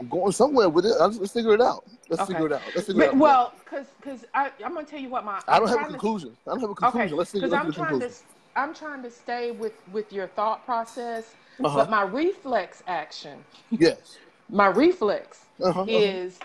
I'm 0.00 0.08
going 0.08 0.32
somewhere 0.32 0.68
with 0.68 0.86
it. 0.86 0.94
Let's, 0.98 1.18
let's 1.18 1.32
figure 1.32 1.54
it 1.54 1.60
out. 1.60 1.84
Let's 2.08 2.22
Okay. 2.22 2.32
figure 2.32 2.46
it 2.46 2.52
out. 2.52 2.62
Let's 2.74 2.86
figure 2.86 3.02
it 3.02 3.08
out. 3.10 3.16
well, 3.16 3.52
because 3.64 3.86
because 4.00 4.24
I 4.34 4.50
I'm 4.64 4.74
gonna 4.74 4.86
tell 4.86 4.98
you 4.98 5.08
what 5.10 5.24
my 5.24 5.40
I 5.46 5.58
don't 5.58 5.68
have 5.68 5.76
a 5.76 5.80
trying 5.80 5.92
to- 5.92 5.98
conclusion. 5.98 6.36
I 6.46 6.50
don't 6.50 6.60
have 6.60 6.70
a 6.70 6.72
Okay, 6.72 6.80
conclusion. 6.90 7.16
let's 7.18 7.30
figure 7.30 7.48
because 7.48 7.58
out 7.58 7.60
I'm 7.64 7.66
the 7.70 7.72
trying 7.76 7.88
conclusion. 7.90 8.16
to 8.18 8.24
I'm 8.60 8.74
trying 8.74 9.02
to 9.02 9.10
stay 9.10 9.50
with 9.52 9.74
with 9.92 10.12
your 10.12 10.28
thought 10.28 10.64
process, 10.66 11.34
Uh-huh. 11.64 11.76
but 11.78 11.90
my 11.90 12.02
reflex 12.02 12.82
action, 12.86 13.44
Yes. 13.70 14.18
my 14.50 14.66
reflex 14.68 15.46
Uh-huh, 15.62 15.80
uh-huh. 15.82 15.84
is 15.90 16.38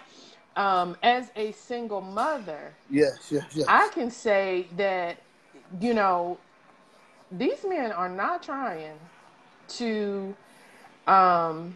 um, 0.56 0.96
as 1.04 1.32
a 1.36 1.52
single 1.54 2.02
mother, 2.02 2.74
Yes. 2.90 3.32
Yes. 3.32 3.46
Yes. 3.56 3.66
I 3.68 3.90
can 3.94 4.12
say 4.12 4.68
that 4.78 5.18
you 5.82 5.94
know 5.94 6.38
these 7.32 7.66
men 7.68 7.92
are 7.92 8.10
not 8.10 8.44
trying 8.44 9.00
to 9.68 10.36
um, 11.08 11.76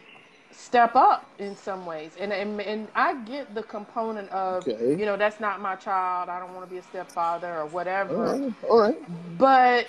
step 0.52 0.96
up 0.96 1.26
in 1.40 1.56
some 1.56 1.86
ways, 1.86 2.12
and, 2.20 2.32
and 2.34 2.62
and 2.62 2.88
I 2.96 3.16
get 3.16 3.54
the 3.56 3.64
component 3.64 4.30
of 4.32 4.68
Okay. 4.68 4.96
you 5.00 5.06
know 5.06 5.18
that's 5.18 5.40
not 5.40 5.62
my 5.62 5.76
child. 5.76 6.30
I 6.30 6.40
don't 6.40 6.54
want 6.54 6.66
to 6.66 6.72
be 6.72 6.78
a 6.80 6.84
stepfather 6.84 7.54
or 7.60 7.66
whatever. 7.66 8.16
right. 8.16 8.54
All 8.70 8.80
right. 8.80 8.98
But 9.38 9.88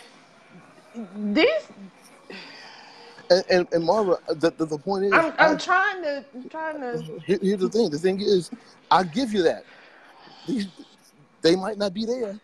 these, 0.94 1.72
And, 3.30 3.44
and, 3.50 3.68
and 3.72 3.84
Marva, 3.84 4.18
uh, 4.28 4.34
the, 4.34 4.52
the, 4.52 4.66
the 4.66 4.78
point 4.78 5.04
is, 5.06 5.22
I'm, 5.22 5.34
I- 5.38 5.56
I'm 5.56 5.58
trying 5.58 6.02
to, 6.04 6.26
trying 6.50 6.80
to. 6.80 7.04
here- 7.26 7.38
here's 7.42 7.60
the 7.60 7.70
thing. 7.70 7.90
The 7.90 7.98
thing 7.98 8.20
is, 8.20 8.50
I 8.90 9.04
give 9.04 9.32
you 9.32 9.42
that. 9.44 9.64
These, 10.46 10.68
they 11.42 11.56
might 11.56 11.78
not 11.78 11.94
be 11.94 12.06
there, 12.06 12.40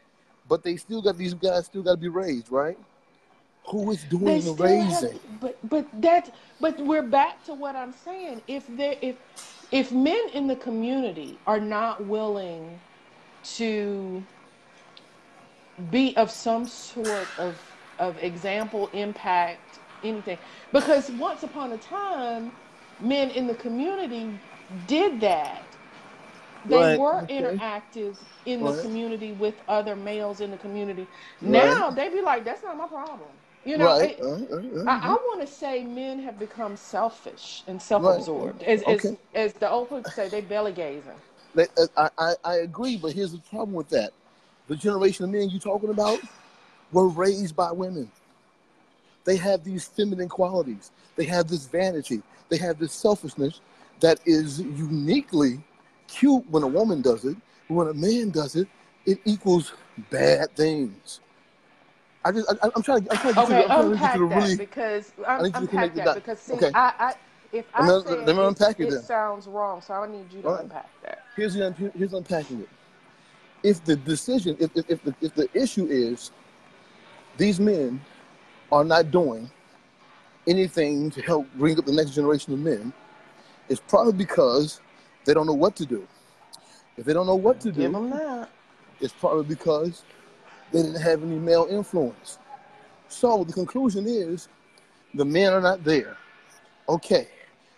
but 0.49 0.65
they 0.65 0.77
still 0.77 1.03
got 1.03 1.17
these 1.19 1.35
guys 1.35 1.67
still 1.67 1.83
got 1.83 1.93
to 1.93 1.99
be 1.99 2.09
raised, 2.09 2.51
right? 2.51 2.79
Who 3.71 3.91
is 3.93 4.05
doing 4.05 4.25
They 4.25 4.43
the 4.43 4.53
still 4.53 4.83
have, 4.83 5.11
raising? 5.11 5.21
but 5.25 5.59
but 5.65 5.89
that, 6.03 6.31
but 6.61 6.81
we're 6.81 7.03
back 7.09 7.45
to 7.45 7.55
what 7.55 7.77
I'm 7.77 7.93
saying. 7.93 8.43
If 8.49 8.67
there, 8.69 8.97
if 9.03 9.19
if 9.71 9.93
men 9.93 10.21
in 10.35 10.49
the 10.49 10.57
community 10.57 11.43
are 11.47 11.61
not 11.61 12.07
willing 12.07 12.83
to 13.57 14.29
be 15.91 16.17
of 16.17 16.31
some 16.31 16.67
sort 16.67 17.35
of 17.39 17.76
of 17.99 18.19
example, 18.19 18.89
impact, 18.89 19.81
anything, 20.03 20.39
because 20.73 21.11
once 21.11 21.43
upon 21.45 21.73
a 21.73 21.79
time, 21.79 22.53
men 23.01 23.31
in 23.31 23.47
the 23.49 23.55
community 23.57 24.41
did 24.87 25.21
that. 25.23 25.77
They 26.65 26.87
Right, 26.87 26.87
were 26.87 27.25
okay. 27.25 27.31
interactive 27.31 28.19
in 28.47 28.65
the 28.65 28.73
community 28.75 29.33
with 29.33 29.63
other 29.69 29.97
males 29.97 30.41
in 30.41 30.51
the 30.51 30.59
community. 30.59 31.11
Right. 31.43 31.85
Now 31.85 31.91
they 31.91 32.11
be 32.11 32.23
like, 32.23 32.45
"That's 32.45 32.63
not 32.65 32.77
my 32.79 32.89
problem." 32.89 33.31
You 33.65 33.79
know, 33.79 33.95
right. 33.95 34.01
it- 34.01 34.21
right, 34.21 34.49
right, 34.51 34.73
right. 34.75 34.87
I, 34.87 34.99
I 35.03 35.09
uh-huh. 35.09 35.19
want 35.29 35.43
to 35.43 35.49
say 35.49 35.85
men 35.85 36.21
have 36.21 36.39
become 36.39 36.77
selfish 36.77 37.65
and 37.69 37.83
self-absorbed. 37.83 38.63
As, 38.65 38.83
as 38.83 39.03
Okay. 39.03 39.17
as 39.35 39.55
the 39.55 39.71
old 39.71 39.91
people 39.91 40.05
say, 40.05 40.29
they 40.29 40.43
belly 40.43 40.73
gazing. 40.73 41.23
Uh, 41.79 41.87
I, 41.97 42.11
I, 42.19 42.35
I 42.45 42.55
agree, 42.57 42.97
but 42.99 43.13
here's 43.13 43.33
the 43.33 43.39
problem 43.41 43.75
with 43.75 43.91
that. 43.91 44.13
The 44.69 44.77
generation 44.77 45.25
of 45.27 45.33
men 45.33 45.51
you're 45.51 45.61
talking 45.61 45.91
about 45.91 46.21
were 46.93 47.09
raised 47.09 47.57
by 47.57 47.73
women. 47.73 48.11
They 49.25 49.37
have 49.37 49.65
these 49.65 49.85
feminine 49.85 50.29
qualities. 50.29 50.93
They 51.17 51.25
have 51.25 51.49
this 51.49 51.67
vanity. 51.67 52.23
They 52.49 52.59
have 52.59 52.79
this 52.79 52.93
selfishness 52.93 53.61
that 54.01 54.21
is 54.25 54.61
uniquely 54.61 55.61
cute 56.07 56.49
when 56.51 56.63
a 56.63 56.69
woman 56.69 57.03
does 57.03 57.25
it. 57.25 57.37
When 57.69 57.89
a 57.89 57.95
man 57.95 58.31
does 58.31 58.55
it, 58.55 58.69
it 59.05 59.19
equals 59.25 59.73
bad 60.11 60.55
things. 60.55 61.21
I 62.25 62.33
just, 62.33 62.49
I, 62.63 62.71
I'm 62.75 62.83
trying 62.83 63.05
to, 63.05 63.11
I'm 63.13 63.19
trying 63.19 63.35
to 63.35 63.41
get 63.41 63.49
Okay, 63.49 63.59
you 63.59 63.69
I'm 63.69 63.69
trying 63.69 63.91
to 63.91 63.91
get 63.91 63.93
unpack 63.93 64.13
to 64.15 64.29
that 64.29 64.37
really, 64.37 64.57
because 64.57 65.13
I 65.27 65.37
um, 65.37 65.43
need 65.43 65.47
you 65.47 65.53
to 65.53 65.59
unpack 65.59 65.71
connect 65.71 65.97
that 65.97 66.15
because 66.15 66.39
see, 66.41 66.55
Okay, 66.55 66.71
I, 66.75 66.93
I 66.99 67.15
if 67.53 67.65
I 67.75 67.87
me, 67.87 68.03
say 68.05 68.11
let 68.11 68.29
it, 68.29 68.39
unpack 68.39 68.81
it 68.81 68.89
it 68.89 69.03
sounds 69.03 69.47
wrong, 69.47 69.81
so 69.81 69.95
I 69.95 70.07
need 70.11 70.33
you 70.33 70.43
to 70.43 70.49
right. 70.49 70.63
unpack 70.63 70.89
that. 71.03 71.25
Here's 71.37 71.55
the, 71.55 71.73
here's 71.97 72.13
unpacking 72.13 72.61
it. 72.61 72.69
If 73.63 73.85
the 73.85 73.97
decision, 73.97 74.57
if, 74.61 74.71
if, 74.77 74.91
if, 74.91 75.03
the, 75.05 75.15
if 75.21 75.35
the 75.35 75.49
issue 75.55 75.87
is 75.87 76.31
these 77.37 77.61
men 77.61 78.01
are 78.73 78.85
not 78.85 79.11
doing 79.11 79.51
anything 80.47 81.11
to 81.11 81.23
help 81.23 81.47
bring 81.55 81.79
up 81.79 81.85
the 81.85 81.93
next 81.93 82.11
generation 82.11 82.53
of 82.53 82.61
men, 82.61 82.93
it's 83.69 83.81
probably 83.89 84.13
because 84.13 84.81
they 85.25 85.35
don't 85.35 85.47
know 85.47 85.55
what 85.55 85.77
to 85.77 85.87
do. 85.87 86.07
If 86.97 87.05
they 87.05 87.13
don't 87.13 87.27
know 87.27 87.37
what 87.37 87.61
to 87.61 87.71
Give 87.71 87.93
do, 87.93 88.21
it's 89.01 89.13
probably 89.13 89.45
because 89.45 90.03
they 90.73 90.83
didn't 90.83 91.01
have 91.01 91.23
any 91.23 91.39
male 91.39 91.67
influence. 91.69 92.39
So 93.09 93.45
the 93.45 93.53
conclusion 93.53 94.07
is 94.07 94.49
the 95.15 95.25
men 95.25 95.53
are 95.53 95.61
not 95.61 95.85
there. 95.85 96.17
Okay, 96.89 97.29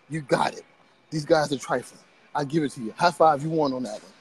you 0.09 0.21
got 0.21 0.55
it. 0.55 0.64
These 1.11 1.25
guys 1.25 1.53
are 1.53 1.59
trifling. 1.59 2.01
I 2.35 2.44
give 2.44 2.62
it 2.62 2.73
to 2.73 2.83
you. 2.83 2.94
High 2.97 3.11
five, 3.11 3.42
you 3.42 3.51
won 3.51 3.73
on 3.73 3.83
that 3.85 4.03
one. 4.03 4.12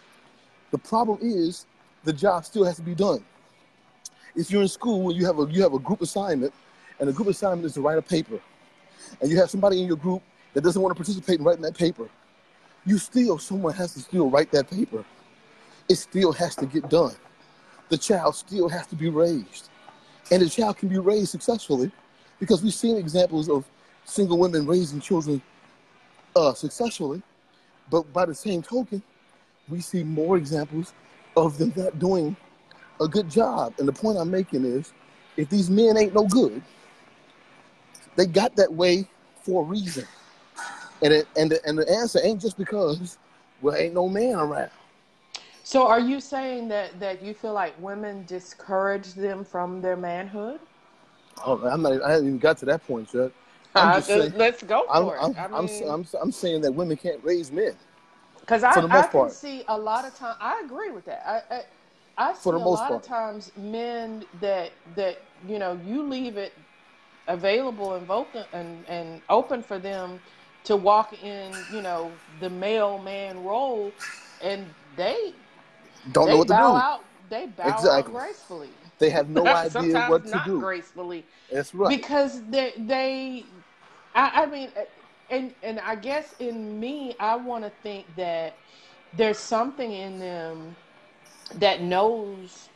The 0.72 0.78
problem 0.78 1.20
is 1.22 1.66
the 2.04 2.14
job 2.14 2.46
still 2.46 2.64
has 2.64 2.78
to 2.78 2.82
be 2.82 2.96
done. 2.96 3.24
If 4.38 4.52
you're 4.52 4.62
in 4.62 4.68
school 4.68 5.10
and 5.10 5.20
you 5.20 5.26
have 5.26 5.40
a 5.40 5.52
you 5.52 5.64
have 5.64 5.74
a 5.74 5.80
group 5.80 6.02
assignment, 6.02 6.54
and 7.00 7.10
the 7.10 7.14
group 7.14 7.28
assignment 7.28 7.66
is 7.66 7.74
to 7.74 7.82
write 7.82 7.98
a 7.98 8.04
paper, 8.04 8.40
and 9.20 9.32
you 9.32 9.38
have 9.38 9.50
somebody 9.50 9.82
in 9.82 9.88
your 9.88 9.98
group 9.98 10.22
that 10.54 10.62
doesn't 10.62 10.82
want 10.82 10.96
to 10.96 10.96
participate 10.96 11.40
in 11.40 11.46
writing 11.46 11.64
that 11.64 11.76
paper, 11.76 12.08
you 12.86 13.00
still 13.00 13.40
someone 13.40 13.74
has 13.74 13.94
to 13.96 14.00
still 14.00 14.30
write 14.30 14.52
that 14.52 14.70
paper. 14.70 15.04
It 15.90 15.96
still 15.96 16.32
has 16.34 16.56
to 16.58 16.68
get 16.68 16.88
done. 16.88 17.16
The 17.90 17.98
child 17.98 18.36
still 18.36 18.70
has 18.70 18.86
to 18.88 18.96
be 18.96 19.10
raised, 19.10 19.70
and 20.30 20.44
the 20.44 20.50
child 20.50 20.78
can 20.78 20.90
be 20.90 21.00
raised 21.00 21.30
successfully 21.30 21.92
because 22.40 22.62
we've 22.62 22.76
seen 22.76 22.96
examples 22.96 23.50
of 23.50 23.66
single 24.06 24.38
women 24.38 24.68
raising 24.68 25.02
children 25.02 25.42
uh, 26.36 26.54
successfully. 26.54 27.24
But 27.90 28.14
by 28.14 28.26
the 28.26 28.36
same 28.36 28.62
token, 28.62 29.02
we 29.68 29.82
see 29.82 30.04
more 30.04 30.38
examples 30.38 30.94
of 31.36 31.58
them 31.58 31.74
not 31.76 31.98
doing 31.98 32.36
a 33.02 33.08
good 33.08 33.30
job. 33.30 33.74
And 33.80 33.88
the 33.88 33.94
point 33.94 34.18
I'm 34.18 34.32
making 34.32 34.66
is 34.66 34.94
if 35.38 35.50
these 35.50 35.70
men 35.70 35.98
ain't 35.98 36.14
no 36.14 36.26
good, 36.28 36.62
they 38.16 38.26
got 38.26 38.56
that 38.56 38.74
way 38.74 39.08
for 39.44 39.64
a 39.64 39.66
reason. 39.66 40.06
And 41.04 41.14
it, 41.14 41.28
and 41.38 41.52
the, 41.52 41.60
and 41.66 41.78
the 41.78 41.90
answer 41.90 42.20
ain't 42.24 42.42
just 42.42 42.58
because 42.58 43.18
well 43.62 43.76
ain't 43.76 43.94
no 43.94 44.08
man 44.10 44.36
around. 44.36 44.72
So, 45.64 45.88
are 45.88 46.00
you 46.00 46.20
saying 46.22 46.70
that 46.70 47.00
that 47.00 47.22
you 47.22 47.34
feel 47.34 47.54
like 47.54 47.80
women 47.82 48.26
discourage 48.26 49.14
them 49.14 49.44
from 49.44 49.82
their 49.82 49.98
manhood? 49.98 50.60
Oh, 51.46 51.62
I'm 51.68 51.82
not, 51.82 52.02
I 52.04 52.12
haven't 52.12 52.28
even 52.28 52.40
got 52.40 52.58
to 52.60 52.66
that 52.66 52.86
point 52.88 53.14
yet. 53.14 53.32
I'm 53.76 53.92
Uh, 53.92 53.92
just 53.92 54.12
saying. 54.14 54.34
let's 54.34 54.64
go 54.64 54.88
I'm 54.92 55.04
for 55.04 55.18
it. 55.18 55.24
I'm 55.24 55.36
I 55.38 55.48
I'm, 55.54 55.68
I'm, 55.90 56.06
I'm 56.22 56.32
saying 56.32 56.62
that 56.62 56.72
women 56.74 56.98
can't 56.98 57.24
raise 57.24 57.52
men 57.52 57.74
Because 58.42 58.64
I, 58.64 58.84
I 58.90 59.08
can 59.08 59.30
part. 59.30 59.30
see 59.30 59.64
a 59.68 59.78
lot 59.78 60.06
of 60.06 60.16
time. 60.16 60.36
I 60.40 60.62
agree 60.66 60.92
with 60.92 61.06
that. 61.06 61.24
I, 61.28 61.56
I 61.56 61.64
I 62.18 62.34
see 62.34 62.54
For 62.54 62.60
a 62.60 62.66
most 62.66 62.68
lot 62.68 62.94
of 62.94 63.04
times 63.04 63.52
men 63.58 64.26
that 64.36 64.74
that 64.96 65.18
you 65.46 65.60
know 65.60 65.80
you 65.84 66.04
leave 66.08 66.38
it 66.38 66.54
available 67.28 67.94
and 67.94 68.08
vocal 68.08 68.46
and 68.54 68.86
and 68.88 69.22
open 69.30 69.64
for 69.64 69.80
them 69.80 70.22
to 70.66 70.76
walk 70.78 71.14
in 71.22 71.66
you 71.70 71.82
know 71.82 72.20
the 72.40 72.50
male 72.50 73.00
man 73.00 73.40
role, 73.40 73.98
and 74.42 74.76
they 74.96 75.36
Don't 76.12 76.30
know 76.32 76.38
they 76.38 76.40
what 76.40 76.48
to 76.50 76.54
bow 76.54 76.56
do. 76.56 76.84
out. 76.92 77.02
They 77.30 77.48
bow 77.48 77.86
out 77.86 78.06
Exactly. 78.06 78.14
gracefully. 78.14 78.78
They 79.00 79.10
have 79.12 79.30
no 79.30 79.54
idea 79.54 80.00
Sometimes 80.00 80.02
what 80.02 80.28
to 80.28 80.40
not 80.40 80.40
do. 80.40 80.60
gracefully 80.60 81.28
That's 81.50 81.74
right. 81.74 82.06
because 82.06 82.48
they 82.50 82.74
they 82.78 83.54
I, 84.16 84.44
I 84.44 84.46
mean 84.48 84.72
and 85.30 85.56
and 85.64 85.80
I 85.80 85.96
guess 85.96 86.34
in 86.40 86.80
me 86.80 87.16
I 87.20 87.36
want 87.38 87.64
to 87.66 87.72
think 87.84 88.16
that 88.16 88.58
there's 89.14 89.40
something 89.40 89.92
in 89.92 90.20
them 90.20 90.78
that 91.56 91.82
knows 91.82 92.70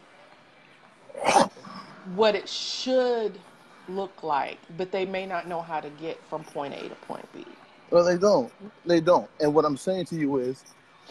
what 2.03 2.36
it 2.36 2.49
should 2.49 3.41
look 3.88 4.23
like 4.23 4.65
but 4.69 4.91
they 4.91 5.05
may 5.05 5.25
not 5.25 5.47
know 5.47 5.62
how 5.62 5.79
to 5.81 5.89
get 5.91 6.25
from 6.25 6.43
point 6.45 6.73
A 6.75 6.89
to 6.89 6.95
point 6.95 7.31
B. 7.34 7.60
Well, 7.91 8.05
they 8.05 8.17
don't. 8.17 8.53
They 8.86 9.01
don't. 9.01 9.29
And 9.39 9.53
what 9.53 9.65
I'm 9.65 9.77
saying 9.77 10.05
to 10.07 10.15
you 10.15 10.38
is, 10.39 10.63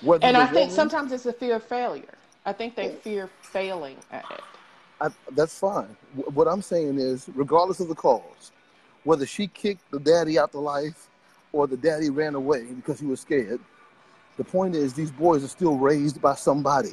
whether 0.03 0.23
And 0.23 0.37
I 0.37 0.47
think 0.47 0.73
sometimes 0.73 1.13
it's 1.13 1.27
a 1.27 1.33
fear 1.33 1.57
of 1.57 1.65
failure. 1.65 2.19
I 2.47 2.53
think 2.55 2.77
they 2.77 2.91
fear 2.91 3.31
failing 3.43 4.05
at 4.11 4.31
it. 4.31 4.45
I, 5.01 5.09
that's 5.33 5.59
fine. 5.59 5.97
Wh- 6.17 6.35
What 6.37 6.49
I'm 6.49 6.63
saying 6.63 6.99
is, 6.99 7.29
regardless 7.35 7.81
of 7.81 7.89
the 7.89 7.97
cause, 7.97 8.53
whether 9.05 9.27
she 9.27 9.49
kicked 9.49 9.91
the 9.93 10.01
daddy 10.01 10.39
out 10.39 10.53
the 10.53 10.61
life 10.61 11.09
or 11.53 11.67
the 11.69 11.79
daddy 11.79 12.11
ran 12.11 12.35
away 12.37 12.65
because 12.65 13.01
he 13.01 13.07
was 13.07 13.21
scared, 13.21 13.61
the 14.39 14.45
point 14.45 14.77
is 14.77 14.95
these 14.95 15.13
boys 15.13 15.45
are 15.45 15.49
still 15.49 15.77
raised 15.79 16.21
by 16.23 16.35
somebody. 16.35 16.93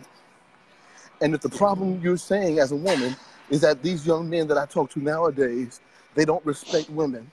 And 1.22 1.34
if 1.34 1.42
the 1.42 1.50
problem 1.50 2.00
you're 2.02 2.18
saying 2.18 2.60
as 2.60 2.72
a 2.72 2.76
woman 2.76 3.16
is 3.50 3.62
that 3.62 3.82
these 3.82 4.06
young 4.06 4.30
men 4.30 4.48
that 4.48 4.58
I 4.58 4.66
talk 4.66 4.92
to 4.92 5.00
nowadays, 5.00 5.82
they 6.16 6.26
don't 6.26 6.46
respect 6.46 6.90
women, 6.90 7.32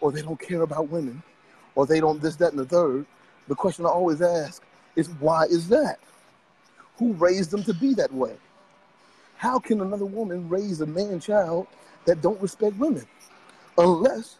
or 0.00 0.12
they 0.12 0.22
don't 0.22 0.40
care 0.40 0.62
about 0.62 0.88
women, 0.88 1.22
or 1.74 1.86
they 1.86 2.00
don't 2.00 2.20
this, 2.20 2.36
that, 2.36 2.52
and 2.52 2.58
the 2.58 2.64
third, 2.64 3.06
the 3.48 3.54
question 3.54 3.84
I 3.84 3.90
always 3.90 4.22
ask 4.22 4.62
is 4.96 5.08
why 5.20 5.44
is 5.44 5.68
that? 5.68 5.98
Who 6.98 7.12
raised 7.14 7.50
them 7.50 7.62
to 7.64 7.74
be 7.74 7.94
that 7.94 8.12
way? 8.12 8.36
How 9.36 9.58
can 9.58 9.80
another 9.80 10.04
woman 10.04 10.48
raise 10.48 10.80
a 10.80 10.86
man 10.86 11.20
child 11.20 11.66
that 12.04 12.20
don't 12.20 12.40
respect 12.40 12.76
women? 12.76 13.06
Unless 13.78 14.36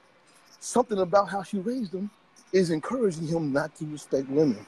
something 0.60 0.98
about 0.98 1.28
how 1.28 1.42
she 1.42 1.58
raised 1.58 1.94
him 1.94 2.10
is 2.52 2.70
encouraging 2.70 3.26
him 3.26 3.52
not 3.52 3.74
to 3.76 3.86
respect 3.86 4.28
women. 4.28 4.64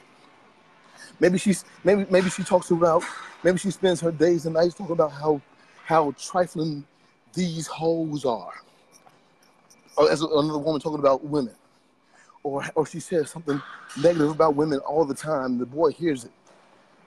Maybe 1.19 1.37
she's 1.37 1.65
maybe 1.83 2.05
maybe 2.09 2.29
she 2.29 2.43
talks 2.43 2.71
about 2.71 3.03
maybe 3.43 3.57
she 3.57 3.71
spends 3.71 4.01
her 4.01 4.11
days 4.11 4.45
and 4.45 4.53
nights 4.55 4.75
talking 4.75 4.93
about 4.93 5.11
how 5.11 5.41
how 5.85 6.13
trifling 6.19 6.85
these 7.33 7.67
hoes 7.67 8.25
are. 8.25 8.53
Or 9.97 10.09
as 10.09 10.21
another 10.21 10.57
woman 10.57 10.81
talking 10.81 10.99
about 10.99 11.23
women. 11.23 11.55
Or 12.43 12.65
or 12.75 12.85
she 12.85 12.99
says 12.99 13.29
something 13.29 13.61
negative 14.01 14.31
about 14.31 14.55
women 14.55 14.79
all 14.79 15.05
the 15.05 15.13
time. 15.13 15.57
The 15.57 15.65
boy 15.65 15.91
hears 15.91 16.25
it. 16.25 16.31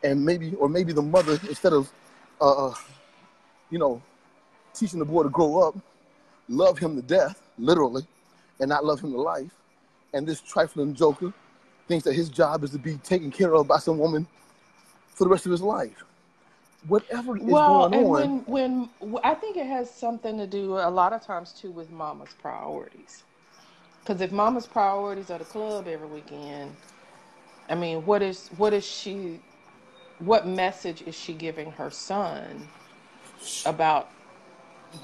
And 0.02 0.24
maybe 0.24 0.54
or 0.54 0.68
maybe 0.68 0.92
the 0.92 1.02
mother, 1.02 1.38
instead 1.48 1.72
of 1.72 1.90
uh, 2.40 2.68
uh, 2.68 2.74
you 3.70 3.78
know, 3.78 4.00
teaching 4.72 4.98
the 4.98 5.04
boy 5.04 5.24
to 5.24 5.28
grow 5.28 5.60
up, 5.60 5.76
love 6.48 6.78
him 6.78 6.96
to 6.96 7.02
death, 7.02 7.42
literally, 7.58 8.06
and 8.60 8.68
not 8.68 8.84
love 8.84 9.00
him 9.00 9.12
to 9.12 9.20
life. 9.20 9.50
And 10.14 10.26
this 10.26 10.40
trifling 10.40 10.94
joker 10.94 11.32
thinks 11.88 12.04
that 12.04 12.14
his 12.14 12.28
job 12.28 12.64
is 12.64 12.70
to 12.70 12.78
be 12.78 12.96
taken 12.98 13.30
care 13.30 13.54
of 13.54 13.68
by 13.68 13.78
some 13.78 13.98
woman 13.98 14.26
for 15.08 15.24
the 15.24 15.30
rest 15.30 15.46
of 15.46 15.52
his 15.52 15.62
life. 15.62 16.04
Whatever 16.88 17.36
is 17.36 17.42
Well, 17.44 17.62
going 17.62 17.94
and 17.94 18.06
on, 18.06 18.12
when 18.12 18.38
when 18.46 18.90
I 19.24 19.34
think 19.34 19.56
it 19.56 19.66
has 19.66 19.90
something 19.90 20.38
to 20.38 20.46
do 20.46 20.74
a 20.74 20.90
lot 20.90 21.12
of 21.12 21.22
times 21.22 21.52
too 21.52 21.70
with 21.70 21.90
mama's 21.90 22.34
priorities. 22.40 23.24
Because 24.00 24.20
if 24.20 24.32
mama's 24.32 24.66
priorities 24.66 25.30
are 25.30 25.38
the 25.38 25.44
club 25.44 25.88
every 25.88 26.08
weekend, 26.08 26.76
I 27.68 27.74
mean, 27.74 28.06
what 28.06 28.22
is 28.22 28.48
what 28.56 28.72
is 28.72 28.86
she? 28.86 29.40
What 30.18 30.46
message 30.46 31.02
is 31.02 31.14
she 31.14 31.34
giving 31.34 31.72
her 31.72 31.90
son 31.90 32.68
about 33.66 34.10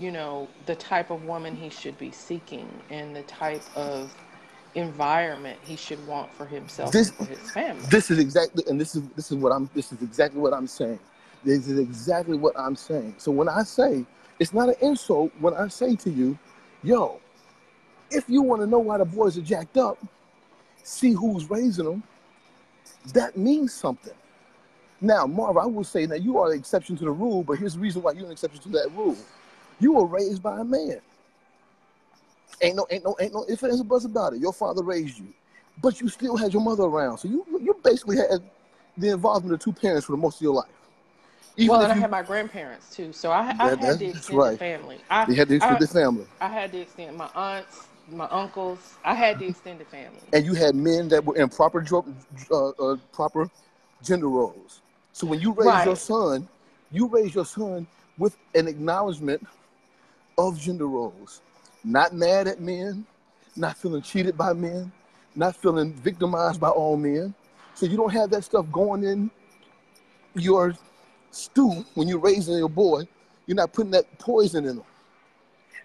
you 0.00 0.10
know 0.10 0.48
the 0.66 0.76
type 0.76 1.10
of 1.10 1.24
woman 1.24 1.56
he 1.56 1.70
should 1.70 1.98
be 1.98 2.10
seeking 2.12 2.68
and 2.90 3.14
the 3.14 3.22
type 3.24 3.62
of 3.76 4.14
environment 4.74 5.58
he 5.64 5.76
should 5.76 6.04
want 6.06 6.32
for 6.34 6.46
himself 6.46 6.92
this 6.92 7.08
and 7.10 7.18
for 7.18 7.24
his 7.26 7.50
family? 7.50 7.84
this 7.90 8.10
is 8.10 8.18
exactly 8.18 8.64
and 8.68 8.80
this 8.80 8.94
is 8.96 9.02
this 9.16 9.30
is 9.30 9.36
what 9.36 9.52
I'm 9.52 9.68
this 9.74 9.92
is 9.92 10.02
exactly 10.02 10.40
what 10.40 10.52
I'm 10.52 10.66
saying. 10.66 10.98
This 11.44 11.66
is 11.66 11.78
exactly 11.78 12.36
what 12.36 12.58
I'm 12.58 12.76
saying. 12.76 13.16
So 13.18 13.32
when 13.32 13.48
I 13.48 13.62
say 13.62 14.04
it's 14.38 14.52
not 14.52 14.68
an 14.68 14.76
insult 14.80 15.32
when 15.40 15.54
I 15.54 15.68
say 15.68 15.96
to 15.96 16.10
you, 16.10 16.38
yo, 16.82 17.20
if 18.10 18.24
you 18.28 18.42
want 18.42 18.62
to 18.62 18.66
know 18.66 18.78
why 18.78 18.98
the 18.98 19.04
boys 19.04 19.36
are 19.38 19.42
jacked 19.42 19.76
up, 19.76 19.98
see 20.82 21.12
who's 21.12 21.48
raising 21.50 21.84
them. 21.84 22.02
That 23.14 23.36
means 23.36 23.72
something. 23.72 24.14
Now, 25.00 25.26
Marv, 25.26 25.56
I 25.56 25.66
will 25.66 25.84
say 25.84 26.06
that 26.06 26.22
you 26.22 26.38
are 26.38 26.48
the 26.48 26.54
exception 26.54 26.96
to 26.96 27.04
the 27.04 27.10
rule, 27.10 27.42
but 27.42 27.58
here's 27.58 27.74
the 27.74 27.80
reason 27.80 28.02
why 28.02 28.12
you're 28.12 28.26
an 28.26 28.32
exception 28.32 28.60
to 28.62 28.68
that 28.70 28.90
rule. 28.94 29.16
You 29.80 29.94
were 29.94 30.06
raised 30.06 30.42
by 30.42 30.60
a 30.60 30.64
man. 30.64 31.00
Ain't 32.60 32.76
no, 32.76 32.86
ain't 32.90 33.04
no, 33.04 33.16
ain't 33.20 33.32
no 33.32 33.44
ifs, 33.48 33.62
ands, 33.62 33.80
or 33.80 33.84
buts 33.84 34.04
about 34.04 34.34
it. 34.34 34.40
Your 34.40 34.52
father 34.52 34.82
raised 34.82 35.18
you, 35.18 35.26
but 35.80 36.00
you 36.00 36.08
still 36.08 36.36
had 36.36 36.52
your 36.52 36.62
mother 36.62 36.84
around. 36.84 37.18
So 37.18 37.28
you, 37.28 37.44
you 37.60 37.74
basically 37.82 38.16
had 38.16 38.42
the 38.96 39.10
involvement 39.10 39.54
of 39.54 39.60
two 39.60 39.72
parents 39.72 40.06
for 40.06 40.12
the 40.12 40.18
most 40.18 40.36
of 40.36 40.42
your 40.42 40.54
life. 40.54 40.66
Even 41.56 41.70
Well, 41.70 41.82
if 41.82 41.90
and 41.90 41.98
I 41.98 42.00
had 42.02 42.10
my 42.10 42.22
grandparents 42.22 42.94
too, 42.94 43.12
so 43.12 43.30
I 43.30 43.54
I 43.58 43.68
that, 43.68 43.80
had 43.80 43.98
the 43.98 44.08
extended 44.10 44.36
right. 44.36 44.58
family. 44.58 44.98
I 45.10 45.22
You 45.28 45.34
had 45.34 45.48
the 45.48 45.56
I 45.56 45.56
extended 45.56 45.88
family. 45.90 46.26
I 46.40 46.48
had 46.48 46.72
the 46.72 46.80
extended 46.80 47.16
my 47.16 47.28
aunts, 47.34 47.88
my 48.10 48.26
uncles. 48.26 48.98
I 49.04 49.14
had 49.14 49.38
the 49.38 49.46
extended 49.46 49.86
family. 49.88 50.20
and 50.32 50.44
you 50.44 50.54
had 50.54 50.74
men 50.74 51.08
that 51.08 51.24
were 51.24 51.36
in 51.36 51.48
proper 51.48 51.84
uh, 52.50 52.68
uh, 52.68 52.96
proper 53.12 53.48
gender 54.02 54.28
roles. 54.28 54.80
So 55.12 55.26
when 55.26 55.40
you 55.40 55.52
raise 55.52 55.84
your 55.84 55.96
son, 55.96 56.48
you 56.90 57.06
raise 57.06 57.34
your 57.34 57.44
son 57.44 57.86
with 58.18 58.36
an 58.54 58.66
acknowledgement 58.68 59.42
of 60.38 60.58
gender 60.58 60.86
roles, 60.86 61.42
not 61.84 62.14
mad 62.14 62.48
at 62.48 62.60
men, 62.60 63.04
not 63.56 63.76
feeling 63.76 64.02
cheated 64.02 64.36
by 64.36 64.52
men, 64.52 64.92
not 65.34 65.56
feeling 65.56 65.92
victimized 65.94 66.60
by 66.60 66.68
all 66.68 66.96
men. 66.96 67.34
So 67.74 67.86
you 67.86 67.96
don't 67.96 68.12
have 68.12 68.30
that 68.30 68.44
stuff 68.44 68.66
going 68.70 69.04
in 69.04 69.30
your 70.34 70.74
stew 71.30 71.84
when 71.94 72.08
you're 72.08 72.18
raising 72.18 72.56
your 72.56 72.68
boy. 72.68 73.02
You're 73.46 73.56
not 73.56 73.72
putting 73.72 73.90
that 73.92 74.18
poison 74.18 74.64
in 74.66 74.76
them. 74.76 74.84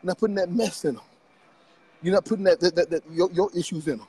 You're 0.01 0.09
not 0.09 0.19
putting 0.19 0.35
that 0.35 0.51
mess 0.51 0.85
in 0.85 0.95
them. 0.95 1.03
You're 2.01 2.13
not 2.13 2.25
putting 2.25 2.43
that, 2.45 2.59
that, 2.59 2.75
that, 2.75 2.89
that 2.89 3.03
your, 3.11 3.31
your 3.31 3.49
issues 3.57 3.87
in 3.87 3.97
them. 3.97 4.07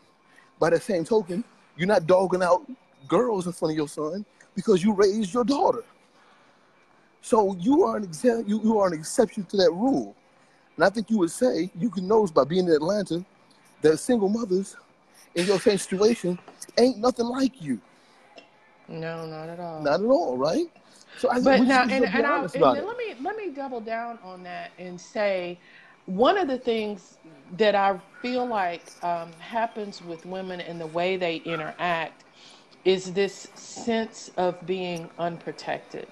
By 0.59 0.71
the 0.71 0.81
same 0.81 1.05
token, 1.05 1.45
you're 1.77 1.89
not 1.89 2.07
dogging 2.07 2.43
out 2.43 2.67
girls 3.07 3.47
in 3.47 3.53
front 3.53 3.73
of 3.73 3.79
your 3.79 3.89
son 3.89 4.25
because 4.55 4.83
you 4.83 4.93
raised 4.93 5.33
your 5.33 5.45
daughter. 5.45 5.85
So 7.23 7.57
you 7.57 7.85
are 7.85 7.97
an 7.97 8.07
exa- 8.07 8.47
you, 8.49 8.61
you 8.63 8.79
are 8.79 8.89
an 8.89 8.95
exception 8.95 9.45
to 9.45 9.57
that 9.59 9.71
rule. 9.71 10.15
And 10.79 10.85
I 10.85 10.91
think 10.91 11.11
you 11.11 11.19
would 11.19 11.33
say 11.33 11.73
you 11.77 11.91
can 11.91 12.07
notice 12.07 12.31
by 12.31 12.45
being 12.45 12.69
in 12.69 12.73
Atlanta 12.73 13.25
that 13.83 13.97
single 13.99 14.29
mothers 14.29 14.77
in 15.35 15.45
your 15.45 15.59
same 15.59 15.77
situation 15.77 16.39
ain't 16.79 16.99
nothing 16.99 17.27
like 17.27 17.61
you. 17.61 17.81
No, 18.87 19.27
not 19.27 19.49
at 19.49 19.59
all. 19.59 19.83
Not 19.83 20.01
at 20.01 20.07
all, 20.07 20.37
right? 20.37 20.67
So 21.19 21.31
I 21.31 21.35
think 21.35 21.45
But 21.47 21.61
now, 21.63 21.83
and, 21.83 21.91
need 21.91 21.97
to 21.97 22.01
be 22.01 22.19
and, 22.19 22.27
I, 22.27 22.43
and 22.43 22.87
let 22.87 22.97
me 22.97 23.15
let 23.21 23.37
me 23.37 23.51
double 23.51 23.81
down 23.81 24.21
on 24.23 24.45
that 24.45 24.71
and 24.79 25.01
say, 25.01 25.59
one 26.07 26.39
of 26.39 26.47
the 26.47 26.59
things 26.59 27.19
that 27.57 27.75
I 27.75 28.01
feel 28.23 28.47
like 28.47 28.83
um, 29.03 29.33
happens 29.41 30.01
with 30.01 30.25
women 30.27 30.61
and 30.61 30.81
the 30.81 30.87
way 30.87 31.17
they 31.17 31.37
interact 31.39 32.25
is 32.85 33.13
this 33.13 33.49
sense 33.57 34.31
of 34.37 34.65
being 34.65 35.11
unprotected. 35.19 36.07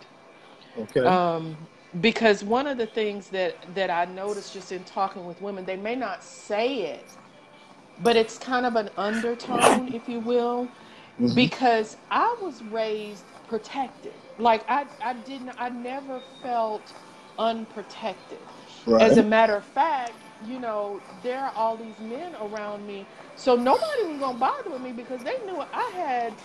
Okay. 0.77 1.05
Um, 1.05 1.57
because 2.01 2.45
one 2.45 2.67
of 2.69 2.79
the 2.79 2.87
things 2.87 3.31
that 3.31 3.75
that 3.75 3.91
I 3.91 4.07
noticed 4.07 4.53
just 4.53 4.73
in 4.73 4.85
talking 4.85 5.25
with 5.27 5.41
women, 5.41 5.67
they 5.67 5.77
may 5.77 5.97
not 5.97 6.25
say 6.25 6.83
it, 6.85 7.17
but 7.99 8.17
it's 8.17 8.39
kind 8.39 8.67
of 8.67 8.77
an 8.77 8.91
undertone, 8.99 9.89
if 9.93 10.09
you 10.09 10.21
will, 10.21 10.75
Mhm. 11.21 11.35
because 11.35 11.97
I 12.11 12.37
was 12.43 12.63
raised 12.63 13.33
protected. 13.45 14.23
Like 14.39 14.65
I, 14.69 14.87
I 15.03 15.15
didn't, 15.15 15.53
I 15.59 15.71
never 15.71 16.23
felt 16.43 16.95
unprotected. 17.39 18.49
As 18.99 19.19
a 19.19 19.25
matter 19.25 19.57
of 19.57 19.65
fact, 19.67 20.27
you 20.41 20.59
know, 20.61 21.05
there 21.23 21.41
are 21.45 21.53
all 21.57 21.77
these 21.77 22.01
men 22.01 22.35
around 22.41 22.87
me, 22.87 23.11
so 23.37 23.57
nobody 23.57 24.05
was 24.07 24.19
gonna 24.19 24.39
bother 24.39 24.71
with 24.71 24.83
me 24.83 24.93
because 24.93 25.23
they 25.25 25.35
knew 25.47 25.63
I 25.73 25.93
had, 25.97 26.39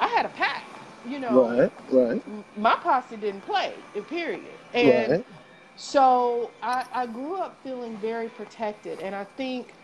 I 0.00 0.08
had 0.08 0.26
a 0.26 0.30
pack. 0.30 0.82
You 1.04 1.20
know, 1.20 1.56
Right. 1.56 1.72
Right. 1.90 2.22
my 2.56 2.76
posse 2.82 3.16
didn't 3.18 3.42
play. 3.42 3.86
Period. 4.08 4.60
And 4.76 5.10
Right. 5.10 5.26
so 5.76 6.56
I, 6.62 6.86
I 6.92 7.06
grew 7.06 7.40
up 7.40 7.60
feeling 7.64 8.00
very 8.00 8.30
protected, 8.30 9.00
and 9.00 9.14
I 9.16 9.24
think 9.24 9.74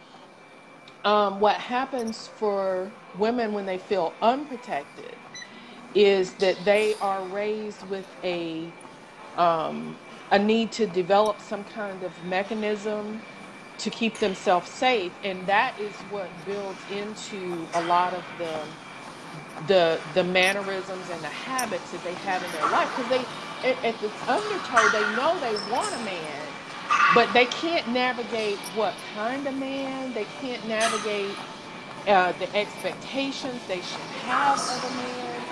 um, 1.05 1.41
what 1.41 1.57
happens 1.57 2.29
for 2.29 2.99
women 3.15 3.55
when 3.55 3.67
they 3.67 3.79
feel 3.79 4.19
unprotected 4.23 5.19
is 5.95 6.37
that 6.37 6.65
they 6.65 6.97
are 7.01 7.27
raised 7.27 7.85
with 7.85 8.17
a 8.25 8.77
um, 9.37 10.01
a 10.31 10.39
need 10.39 10.73
to 10.73 10.87
develop 10.87 11.41
some 11.41 11.65
kind 11.65 12.03
of 12.05 12.23
mechanism 12.23 13.25
to 13.79 13.91
keep 13.91 14.21
themselves 14.21 14.71
safe, 14.71 15.15
and 15.25 15.49
that 15.49 15.79
is 15.79 16.05
what 16.05 16.45
builds 16.45 16.85
into 16.89 17.71
a 17.75 17.83
lot 17.83 18.15
of 18.15 18.37
the 18.37 18.77
the 19.59 20.03
the 20.13 20.25
mannerisms 20.25 21.11
and 21.11 21.25
the 21.25 21.31
habits 21.31 21.91
that 21.93 22.05
they 22.05 22.17
have 22.17 22.45
in 22.45 22.53
their 22.53 22.67
life. 22.67 22.91
Because 22.95 23.09
they 23.09 23.29
at, 23.65 24.01
the 24.01 24.11
undertow 24.29 24.89
they 24.91 25.17
know 25.17 25.39
they 25.41 25.57
want 25.73 25.95
a 25.95 26.05
man 26.05 26.43
but 27.15 27.33
they 27.35 27.47
can't 27.47 27.87
navigate 27.89 28.59
what 28.75 28.95
kind 29.15 29.47
of 29.47 29.57
man 29.57 30.13
they 30.15 30.27
can't 30.41 30.67
navigate 30.69 31.37
uh, 32.09 32.33
the 32.33 32.57
expectations 32.57 33.61
they 33.69 33.81
should 33.83 34.11
have 34.27 34.59
of 34.59 34.85
a 34.85 34.97
man 34.97 35.43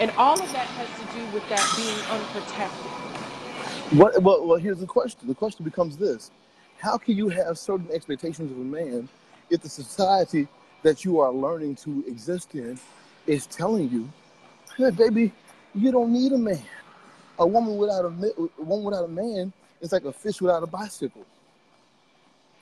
and 0.00 0.10
all 0.18 0.42
of 0.42 0.52
that 0.52 0.66
has 0.68 0.88
to 0.98 1.18
do 1.18 1.26
with 1.34 1.48
that 1.48 1.66
being 1.76 2.00
unprotected 2.10 2.92
What? 3.92 4.22
Well, 4.22 4.46
well, 4.46 4.58
here's 4.58 4.80
the 4.80 4.86
question. 4.86 5.28
The 5.28 5.34
question 5.34 5.64
becomes 5.64 5.96
this: 5.96 6.30
How 6.78 6.98
can 6.98 7.16
you 7.16 7.28
have 7.30 7.58
certain 7.58 7.88
expectations 7.92 8.52
of 8.52 8.58
a 8.58 8.64
man 8.64 9.08
if 9.50 9.62
the 9.62 9.68
society 9.70 10.48
that 10.82 11.04
you 11.04 11.20
are 11.20 11.32
learning 11.32 11.76
to 11.76 12.04
exist 12.06 12.54
in 12.54 12.78
is 13.26 13.46
telling 13.46 13.90
you, 13.90 14.08
"Hey, 14.76 14.90
baby, 14.90 15.32
you 15.74 15.92
don't 15.92 16.12
need 16.12 16.32
a 16.32 16.38
man. 16.38 16.62
A 17.40 17.46
woman 17.46 17.76
without 17.76 18.04
a 18.04 18.08
a 18.08 18.62
woman 18.62 18.84
without 18.84 19.04
a 19.04 19.08
man 19.08 19.52
is 19.80 19.92
like 19.92 20.04
a 20.04 20.12
fish 20.12 20.40
without 20.40 20.62
a 20.62 20.66
bicycle." 20.66 21.24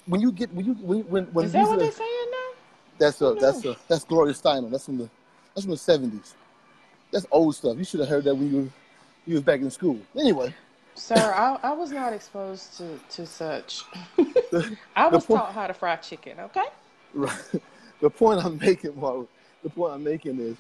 When 0.07 0.21
you 0.21 0.33
get 0.33 0.53
when 0.55 0.65
you 0.67 0.75
when 0.75 1.01
when, 1.01 1.25
when 1.27 1.47
is 1.47 1.53
that 1.53 1.63
what 1.69 1.77
are 1.77 1.79
they're 1.79 1.93
saying 1.93 2.31
now 2.31 2.51
that's 2.99 3.21
a 3.21 3.35
that's 3.41 3.65
a 3.65 3.77
that's 3.89 4.05
Gloria 4.05 4.35
Steinem. 4.35 4.71
That's 4.71 4.87
from 4.87 4.99
the 4.99 5.11
that's 5.55 5.65
from 5.65 5.73
the 5.73 5.77
seventies. 5.77 6.35
That's 7.13 7.27
old 7.31 7.55
stuff. 7.55 7.77
You 7.79 7.85
should 7.85 8.01
have 8.01 8.09
heard 8.09 8.25
that 8.25 8.35
when 8.35 8.53
you 8.53 8.73
you 9.27 9.35
was 9.35 9.43
back 9.43 9.61
in 9.61 9.71
school. 9.71 9.99
Anyway, 10.19 10.55
sir 10.95 11.33
I, 11.35 11.59
I 11.63 11.73
was 11.73 11.91
not 11.91 12.13
exposed 12.13 12.77
to 12.79 12.99
to 13.11 13.27
such 13.27 13.83
the, 14.17 14.77
i 14.97 15.07
was 15.09 15.25
point. 15.27 15.41
taught 15.41 15.53
how 15.53 15.67
to 15.67 15.75
fry 15.75 15.97
chicken 15.97 16.41
okay 16.41 16.65
Right. 17.15 17.33
The 18.01 18.09
point 18.11 18.45
I'm 18.45 18.59
making, 18.59 18.99
Mark, 19.01 19.27
the 19.65 19.71
point 19.71 19.93
I'm 19.93 20.05
making 20.05 20.39
is 20.39 20.57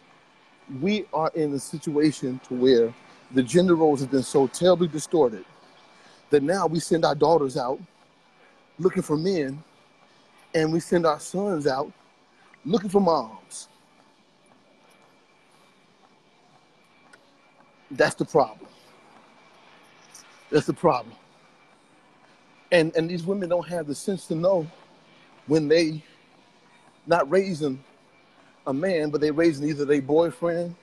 we 0.80 1.06
are 1.14 1.30
in 1.36 1.54
a 1.54 1.58
situation 1.60 2.40
to 2.48 2.54
where 2.54 2.92
the 3.32 3.42
gender 3.42 3.74
roles 3.74 4.00
have 4.00 4.10
been 4.10 4.22
so 4.22 4.46
terribly 4.46 4.88
distorted 4.88 5.44
that 6.30 6.42
now 6.42 6.66
we 6.66 6.80
send 6.80 7.04
our 7.04 7.14
daughters 7.14 7.56
out 7.56 7.80
looking 8.78 9.02
for 9.02 9.16
men 9.16 9.62
and 10.54 10.72
we 10.72 10.80
send 10.80 11.06
our 11.06 11.20
sons 11.20 11.66
out 11.66 11.92
looking 12.64 12.90
for 12.90 13.00
moms. 13.00 13.68
That's 17.90 18.14
the 18.14 18.24
problem. 18.24 18.68
That's 20.50 20.66
the 20.66 20.74
problem. 20.74 21.14
And 22.70 22.94
and 22.96 23.08
these 23.08 23.24
women 23.24 23.48
don't 23.48 23.66
have 23.68 23.86
the 23.86 23.94
sense 23.94 24.26
to 24.26 24.34
know 24.34 24.66
when 25.46 25.68
they 25.68 26.02
not 27.06 27.30
raising 27.30 27.82
a 28.66 28.72
man, 28.72 29.08
but 29.10 29.22
they 29.22 29.30
raising 29.30 29.66
either 29.66 29.86
their 29.86 30.02
boyfriend 30.02 30.74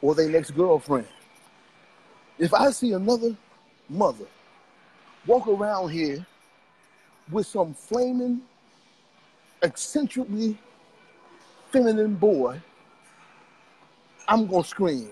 or 0.00 0.14
their 0.14 0.28
next 0.28 0.52
girlfriend. 0.52 1.08
If 2.40 2.54
I 2.54 2.70
see 2.70 2.92
another 2.94 3.36
mother 3.90 4.24
walk 5.26 5.46
around 5.46 5.90
here 5.90 6.26
with 7.30 7.46
some 7.46 7.74
flaming, 7.74 8.40
eccentrically 9.62 10.56
feminine 11.70 12.14
boy, 12.14 12.58
I'm 14.26 14.46
gonna 14.46 14.64
scream. 14.64 15.10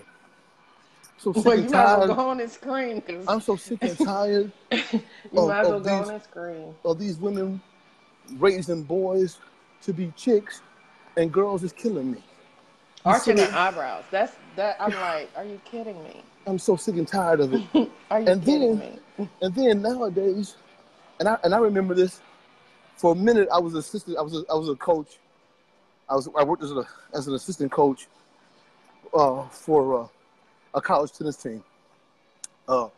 So 1.19 1.31
sick 1.33 1.45
well 1.45 1.53
and 1.53 1.63
you 1.65 1.69
might 1.69 1.83
as 1.83 1.97
well 1.99 2.15
go 2.15 2.29
on 2.29 2.39
and 2.39 2.49
scream 2.49 2.95
because 3.05 3.27
I'm 3.27 3.41
so 3.41 3.55
sick 3.57 3.77
and 3.83 3.97
tired 3.99 4.51
you 4.71 4.79
of, 5.35 5.47
might 5.49 5.59
as 5.61 5.67
well 5.67 5.79
go 5.81 5.93
on 5.93 6.01
these 6.01 6.09
and 6.09 6.23
scream 6.23 6.75
of 6.83 6.97
these 6.97 7.17
women 7.17 7.61
raising 8.37 8.81
boys 8.81 9.37
to 9.83 9.93
be 9.93 10.11
chicks 10.15 10.61
and 11.15 11.31
girls 11.31 11.63
is 11.63 11.73
killing 11.73 12.11
me. 12.11 12.23
Arching 13.05 13.35
their 13.35 13.53
eyebrows. 13.53 14.03
That's 14.09 14.33
that. 14.55 14.77
I'm 14.79 14.91
like, 14.91 15.29
are 15.35 15.45
you 15.45 15.61
kidding 15.63 16.03
me? 16.03 16.23
I'm 16.49 16.59
so 16.59 16.75
sick 16.75 16.95
and 16.97 17.07
tired 17.07 17.41
of 17.41 17.53
it. 17.53 17.61
are 18.11 18.21
you 18.21 18.27
And 18.27 18.43
kidding 18.43 18.77
then 18.77 18.79
me? 18.79 19.27
and 19.41 19.55
then 19.55 19.81
nowadays, 19.81 20.55
and 21.19 21.29
I 21.29 21.37
and 21.43 21.53
I 21.53 21.59
remember 21.59 21.93
this 21.93 22.21
for 22.97 23.13
a 23.13 23.15
minute. 23.15 23.47
I 23.53 23.59
was 23.59 23.75
assistant. 23.75 24.17
I 24.17 24.21
was 24.21 24.35
a, 24.35 24.43
I 24.51 24.55
was 24.55 24.69
a 24.69 24.75
coach. 24.75 25.19
I 26.09 26.15
was 26.15 26.27
I 26.37 26.43
worked 26.43 26.63
as 26.63 26.71
a 26.71 26.85
as 27.13 27.27
an 27.27 27.35
assistant 27.35 27.71
coach 27.71 28.07
uh, 29.13 29.47
for 29.49 30.03
uh, 30.03 30.07
a 30.73 30.81
college 30.81 31.11
tennis 31.13 31.37
team, 31.37 31.63
uh, 32.67 32.89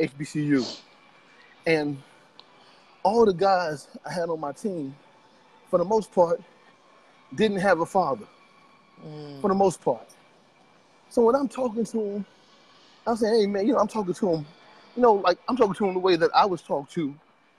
HBCU, 0.00 0.80
and 1.66 2.00
all 3.02 3.26
the 3.26 3.32
guys 3.34 3.88
I 4.06 4.12
had 4.12 4.28
on 4.28 4.40
my 4.40 4.52
team, 4.52 4.94
for 5.68 5.78
the 5.78 5.84
most 5.84 6.12
part, 6.12 6.40
didn't 7.34 7.58
have 7.58 7.80
a 7.80 7.86
father. 7.86 8.26
For 9.40 9.48
the 9.48 9.54
Mm. 9.54 9.58
most 9.58 9.80
part. 9.82 10.06
So 11.08 11.22
when 11.22 11.34
I'm 11.34 11.48
talking 11.48 11.84
to 11.84 11.96
them, 11.96 12.26
I'm 13.06 13.16
saying, 13.16 13.40
hey 13.40 13.46
man, 13.46 13.66
you 13.66 13.72
know, 13.72 13.78
I'm 13.78 13.88
talking 13.88 14.14
to 14.14 14.26
them, 14.26 14.46
you 14.96 15.02
know, 15.02 15.14
like 15.14 15.38
I'm 15.48 15.56
talking 15.56 15.74
to 15.74 15.84
them 15.86 15.94
the 15.94 16.00
way 16.00 16.16
that 16.16 16.30
I 16.34 16.46
was 16.46 16.62
talked 16.62 16.92
to 16.92 17.14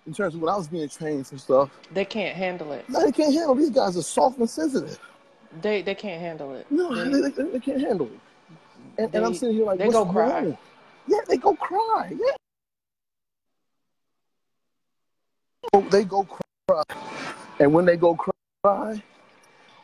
in 0.08 0.14
terms 0.14 0.36
of 0.36 0.42
when 0.42 0.50
I 0.54 0.58
was 0.58 0.68
being 0.68 0.88
trained 0.90 1.28
and 1.32 1.40
stuff. 1.40 1.70
They 1.92 2.06
can't 2.06 2.36
handle 2.36 2.72
it. 2.72 2.88
No, 2.90 3.04
they 3.06 3.12
can't 3.12 3.34
handle. 3.34 3.56
These 3.56 3.70
guys 3.72 3.98
are 3.98 4.02
soft 4.04 4.38
and 4.40 4.50
sensitive. 4.50 5.00
They 5.62 5.82
they 5.82 5.96
can't 5.96 6.22
handle 6.22 6.56
it. 6.56 6.66
No, 6.72 6.94
They 6.96 7.22
they, 7.22 7.30
they, 7.30 7.44
they 7.52 7.60
can't 7.60 7.82
handle 7.82 8.08
it. 8.08 8.20
And, 8.98 9.16
and 9.16 9.26
I'm 9.26 9.34
sitting 9.34 9.56
here 9.56 9.66
like, 9.66 9.80
they 9.80 9.86
what's 9.88 9.98
go 9.98 10.06
cry. 10.06 10.44
wrong? 10.44 10.58
Yeah, 11.08 11.20
they 11.28 11.38
go 11.38 11.56
cry. 11.56 12.14
Yeah, 15.74 15.82
they 15.90 16.04
go 16.04 16.24
cry. 16.24 16.84
And 17.60 17.74
when 17.74 17.86
they 17.86 17.98
go 17.98 18.16
cry, 18.64 19.02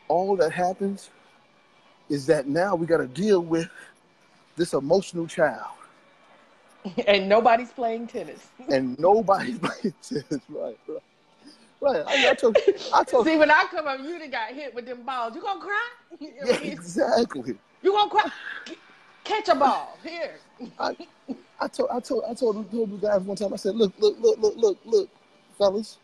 all 0.07 0.35
that 0.37 0.51
happens 0.51 1.09
is 2.09 2.25
that 2.27 2.47
now 2.47 2.75
we 2.75 2.85
got 2.85 2.97
to 2.97 3.07
deal 3.07 3.41
with 3.41 3.69
this 4.57 4.73
emotional 4.73 5.27
child. 5.27 5.71
And 7.05 7.27
nobody's 7.27 7.71
playing 7.71 8.07
tennis. 8.07 8.47
And 8.69 8.97
nobody's 8.99 9.59
playing 9.65 9.93
tennis, 10.01 10.41
right? 10.49 10.77
Right. 10.87 11.01
right. 11.81 12.03
I, 12.07 12.29
I, 12.31 12.33
told, 12.33 12.57
I 12.93 13.03
told. 13.03 13.25
See, 13.25 13.37
when 13.37 13.51
I 13.51 13.65
come 13.69 13.87
up, 13.87 13.99
you 13.99 14.17
done 14.19 14.29
got 14.29 14.51
hit 14.53 14.73
with 14.73 14.85
them 14.85 15.03
balls. 15.03 15.35
You 15.35 15.41
gonna 15.41 15.59
cry? 15.59 15.89
yeah, 16.19 16.59
exactly. 16.59 17.55
You 17.81 17.91
gonna 17.91 18.09
cry? 18.09 18.31
Catch 19.23 19.49
a 19.49 19.55
ball 19.55 19.97
here. 20.03 20.35
I, 20.79 20.95
I 21.59 21.67
told, 21.67 21.89
I 21.91 21.99
told, 21.99 22.23
I 22.29 22.33
told, 22.33 22.71
told 22.71 22.91
the 22.91 23.07
guys 23.07 23.21
one 23.21 23.35
time. 23.35 23.53
I 23.53 23.57
said, 23.57 23.75
look, 23.75 23.93
look, 23.99 24.17
look, 24.19 24.39
look, 24.39 24.55
look, 24.55 24.77
look, 24.85 25.09
fellas. 25.57 25.97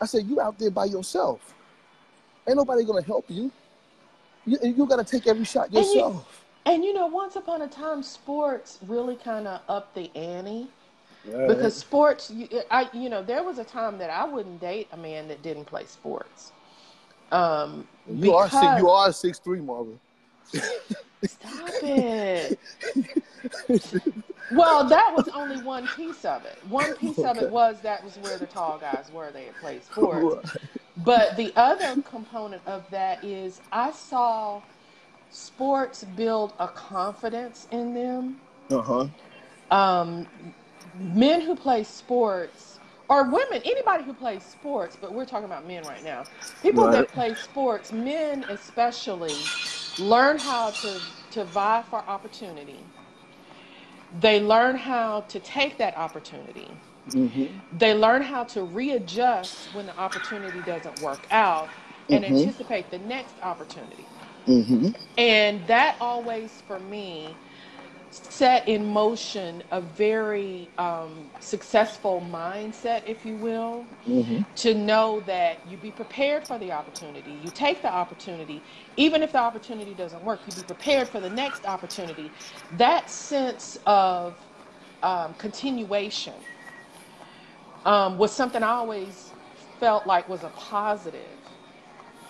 I 0.00 0.06
said, 0.06 0.26
you 0.26 0.40
out 0.40 0.58
there 0.58 0.70
by 0.70 0.86
yourself. 0.86 1.54
Ain't 2.46 2.56
nobody 2.56 2.84
gonna 2.84 3.02
help 3.02 3.26
you. 3.28 3.52
You, 4.46 4.58
you 4.62 4.86
got 4.86 4.96
to 4.96 5.04
take 5.04 5.26
every 5.26 5.44
shot 5.44 5.70
yourself. 5.70 6.46
And 6.68 6.84
you, 6.84 6.92
know, 6.92 7.06
once 7.06 7.36
upon 7.36 7.62
a 7.62 7.68
time, 7.68 8.02
sports 8.02 8.78
really 8.86 9.16
kind 9.16 9.48
of 9.48 9.62
upped 9.68 9.94
the 9.94 10.10
ante. 10.14 10.68
Right. 11.26 11.48
Because 11.48 11.74
sports, 11.74 12.30
you, 12.30 12.46
I, 12.70 12.88
you 12.92 13.08
know, 13.08 13.22
there 13.22 13.42
was 13.42 13.58
a 13.58 13.64
time 13.64 13.96
that 13.98 14.10
I 14.10 14.24
wouldn't 14.24 14.60
date 14.60 14.88
a 14.92 14.96
man 14.96 15.28
that 15.28 15.42
didn't 15.42 15.64
play 15.64 15.86
sports. 15.86 16.52
Um, 17.32 17.88
you 18.06 18.32
because... 18.32 18.54
are 18.54 18.62
six, 18.62 18.82
you 18.82 18.88
are 18.90 19.12
six 19.12 19.38
three, 19.38 19.60
Marvin. 19.60 19.98
Stop 21.24 21.70
it. 21.82 22.58
well, 24.52 24.84
that 24.84 25.12
was 25.16 25.28
only 25.34 25.62
one 25.62 25.88
piece 25.88 26.24
of 26.24 26.44
it. 26.44 26.58
One 26.68 26.94
piece 26.96 27.18
okay. 27.18 27.28
of 27.28 27.38
it 27.38 27.50
was 27.50 27.80
that 27.82 28.04
was 28.04 28.16
where 28.18 28.38
the 28.38 28.46
tall 28.46 28.78
guys 28.78 29.10
were. 29.12 29.30
They 29.30 29.46
had 29.46 29.56
played 29.56 29.84
sports. 29.84 30.54
Right. 30.54 30.62
But 30.98 31.36
the 31.36 31.52
other 31.56 32.00
component 32.02 32.62
of 32.66 32.88
that 32.90 33.24
is 33.24 33.60
I 33.72 33.90
saw 33.90 34.62
sports 35.30 36.04
build 36.16 36.52
a 36.58 36.68
confidence 36.68 37.66
in 37.70 37.94
them. 37.94 38.40
Uh 38.70 38.82
huh. 38.82 39.06
Um, 39.70 40.26
men 40.98 41.40
who 41.40 41.54
play 41.54 41.84
sports, 41.84 42.78
or 43.08 43.24
women, 43.24 43.62
anybody 43.64 44.04
who 44.04 44.12
plays 44.12 44.42
sports, 44.42 44.96
but 45.00 45.12
we're 45.12 45.24
talking 45.24 45.46
about 45.46 45.66
men 45.66 45.82
right 45.84 46.04
now. 46.04 46.24
People 46.62 46.84
right. 46.84 46.92
that 46.92 47.08
play 47.08 47.34
sports, 47.34 47.92
men 47.92 48.44
especially, 48.48 49.34
learn 49.98 50.38
how 50.38 50.70
to, 50.70 51.00
to 51.30 51.44
vie 51.44 51.82
for 51.88 51.98
opportunity. 52.00 52.80
They 54.20 54.40
learn 54.40 54.76
how 54.76 55.22
to 55.28 55.40
take 55.40 55.78
that 55.78 55.96
opportunity. 55.96 56.70
Mm-hmm. 57.10 57.78
They 57.78 57.94
learn 57.94 58.22
how 58.22 58.44
to 58.44 58.62
readjust 58.62 59.74
when 59.74 59.86
the 59.86 59.96
opportunity 59.98 60.60
doesn't 60.60 61.00
work 61.00 61.26
out 61.30 61.68
and 62.10 62.24
mm-hmm. 62.24 62.36
anticipate 62.36 62.90
the 62.90 62.98
next 63.00 63.34
opportunity. 63.42 64.06
Mm-hmm. 64.48 64.88
And 65.18 65.66
that 65.66 65.96
always, 66.00 66.62
for 66.66 66.80
me, 66.80 67.36
set 68.10 68.66
in 68.66 68.86
motion 68.86 69.62
a 69.70 69.80
very 69.80 70.68
um, 70.78 71.26
successful 71.40 72.26
mindset, 72.32 73.02
if 73.06 73.26
you 73.26 73.36
will, 73.36 73.84
mm-hmm. 74.06 74.40
to 74.56 74.74
know 74.74 75.20
that 75.26 75.58
you 75.68 75.76
be 75.76 75.90
prepared 75.90 76.46
for 76.46 76.58
the 76.58 76.72
opportunity. 76.72 77.38
You 77.44 77.50
take 77.50 77.82
the 77.82 77.92
opportunity, 77.92 78.62
even 78.96 79.22
if 79.22 79.32
the 79.32 79.38
opportunity 79.38 79.92
doesn't 79.94 80.24
work, 80.24 80.40
you 80.46 80.54
be 80.54 80.62
prepared 80.62 81.08
for 81.08 81.20
the 81.20 81.30
next 81.30 81.66
opportunity. 81.66 82.30
That 82.78 83.10
sense 83.10 83.78
of 83.86 84.34
um, 85.02 85.34
continuation 85.34 86.34
um, 87.84 88.16
was 88.16 88.32
something 88.32 88.62
I 88.62 88.70
always 88.70 89.32
felt 89.78 90.06
like 90.06 90.28
was 90.28 90.42
a 90.42 90.50
positive 90.50 91.20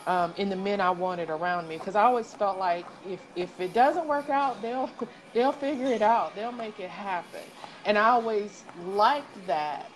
um, 0.09 0.33
in 0.39 0.49
the 0.49 0.57
men 0.57 0.81
I 0.81 0.91
wanted 0.91 1.29
around 1.29 1.69
me 1.69 1.77
because 1.77 1.95
I 1.95 2.03
always 2.03 2.33
felt 2.33 2.59
like 2.59 2.87
if 3.07 3.21
if 3.37 3.61
it 3.61 3.75
doesn't 3.75 4.09
work 4.09 4.31
out, 4.31 4.61
they'll 4.63 4.91
they'll 5.35 5.53
figure 5.53 5.87
it 5.87 6.03
out. 6.03 6.35
They'll 6.35 6.51
make 6.51 6.81
it 6.81 6.91
happen, 6.91 7.43
and 7.85 7.97
I 7.97 8.09
always 8.09 8.65
liked 8.87 9.47
that. 9.47 9.91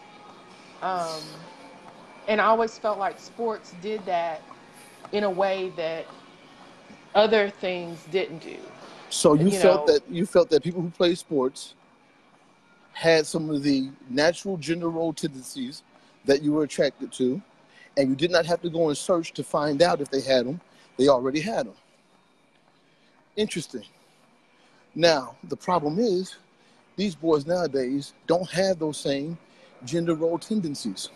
Um, 0.83 1.23
and 2.29 2.41
I 2.41 2.45
always 2.45 2.77
felt 2.77 2.99
like 2.99 3.19
sports 3.19 3.75
did 3.81 4.05
that 4.05 4.43
in 5.13 5.25
a 5.25 5.31
way 5.31 5.73
that 5.77 6.07
other 7.15 7.49
things 7.49 8.05
didn't 8.11 8.41
do. 8.41 8.59
So 9.09 9.35
you, 9.35 9.47
you 9.47 9.59
felt 9.59 9.87
know, 9.87 9.95
that 9.95 10.11
you 10.11 10.27
felt 10.27 10.51
that 10.51 10.63
people 10.63 10.83
who 10.83 10.91
play 10.91 11.15
sports 11.15 11.75
had 12.93 13.27
some 13.27 13.49
of 13.49 13.63
the 13.63 13.89
natural 14.11 14.59
gender 14.59 14.91
role 14.91 15.15
tendencies 15.15 15.83
that 16.27 16.43
you 16.43 16.53
were 16.53 16.65
attracted 16.65 17.13
to, 17.13 17.41
and 17.97 18.09
you 18.09 18.17
did 18.17 18.31
not 18.31 18.47
have 18.47 18.63
to 18.63 18.71
go 18.71 18.89
and 18.89 18.97
search 18.97 19.33
to 19.35 19.45
find 19.45 19.83
out 19.83 20.01
if 20.01 20.11
they 20.11 20.21
had 20.21 20.47
them. 20.47 20.61
They 20.99 21.09
already 21.09 21.41
had 21.41 21.67
them. 21.67 21.75
Interesting. 23.37 23.85
Now, 24.95 25.37
the 25.45 25.57
problem 25.57 25.99
is, 25.99 26.37
these 26.97 27.15
boys 27.15 27.47
nowadays 27.47 28.13
don't 28.27 28.49
have 28.51 28.79
those 28.79 28.99
same 28.99 29.39
gender 29.85 30.15
role 30.15 30.39
tendencies. 30.39 31.09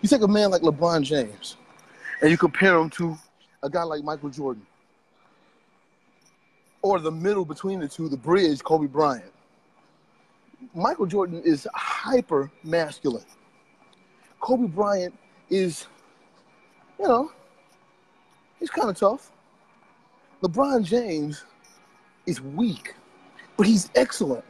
You 0.00 0.08
take 0.08 0.22
a 0.22 0.28
man 0.28 0.50
like 0.50 0.62
LeBron 0.62 1.02
James, 1.02 1.56
and 2.22 2.30
you 2.30 2.38
compare 2.38 2.78
him 2.78 2.88
to 2.90 3.16
a 3.62 3.68
guy 3.68 3.82
like 3.82 4.02
Michael 4.02 4.30
Jordan, 4.30 4.66
or 6.80 6.98
the 6.98 7.10
middle 7.10 7.44
between 7.44 7.80
the 7.80 7.88
two, 7.88 8.08
the 8.08 8.16
bridge, 8.16 8.62
Kobe 8.62 8.86
Bryant 8.86 9.30
Michael 10.74 11.06
Jordan 11.06 11.42
is 11.44 11.66
hyper 11.74 12.50
masculine. 12.62 13.24
Kobe 14.40 14.66
Bryant 14.66 15.14
is, 15.48 15.86
you 17.00 17.08
know, 17.08 17.32
he's 18.58 18.70
kind 18.70 18.90
of 18.90 18.96
tough. 18.96 19.32
LeBron 20.42 20.84
James 20.84 21.44
is 22.26 22.40
weak, 22.40 22.94
but 23.56 23.66
he's 23.66 23.90
excellent. 23.94 24.44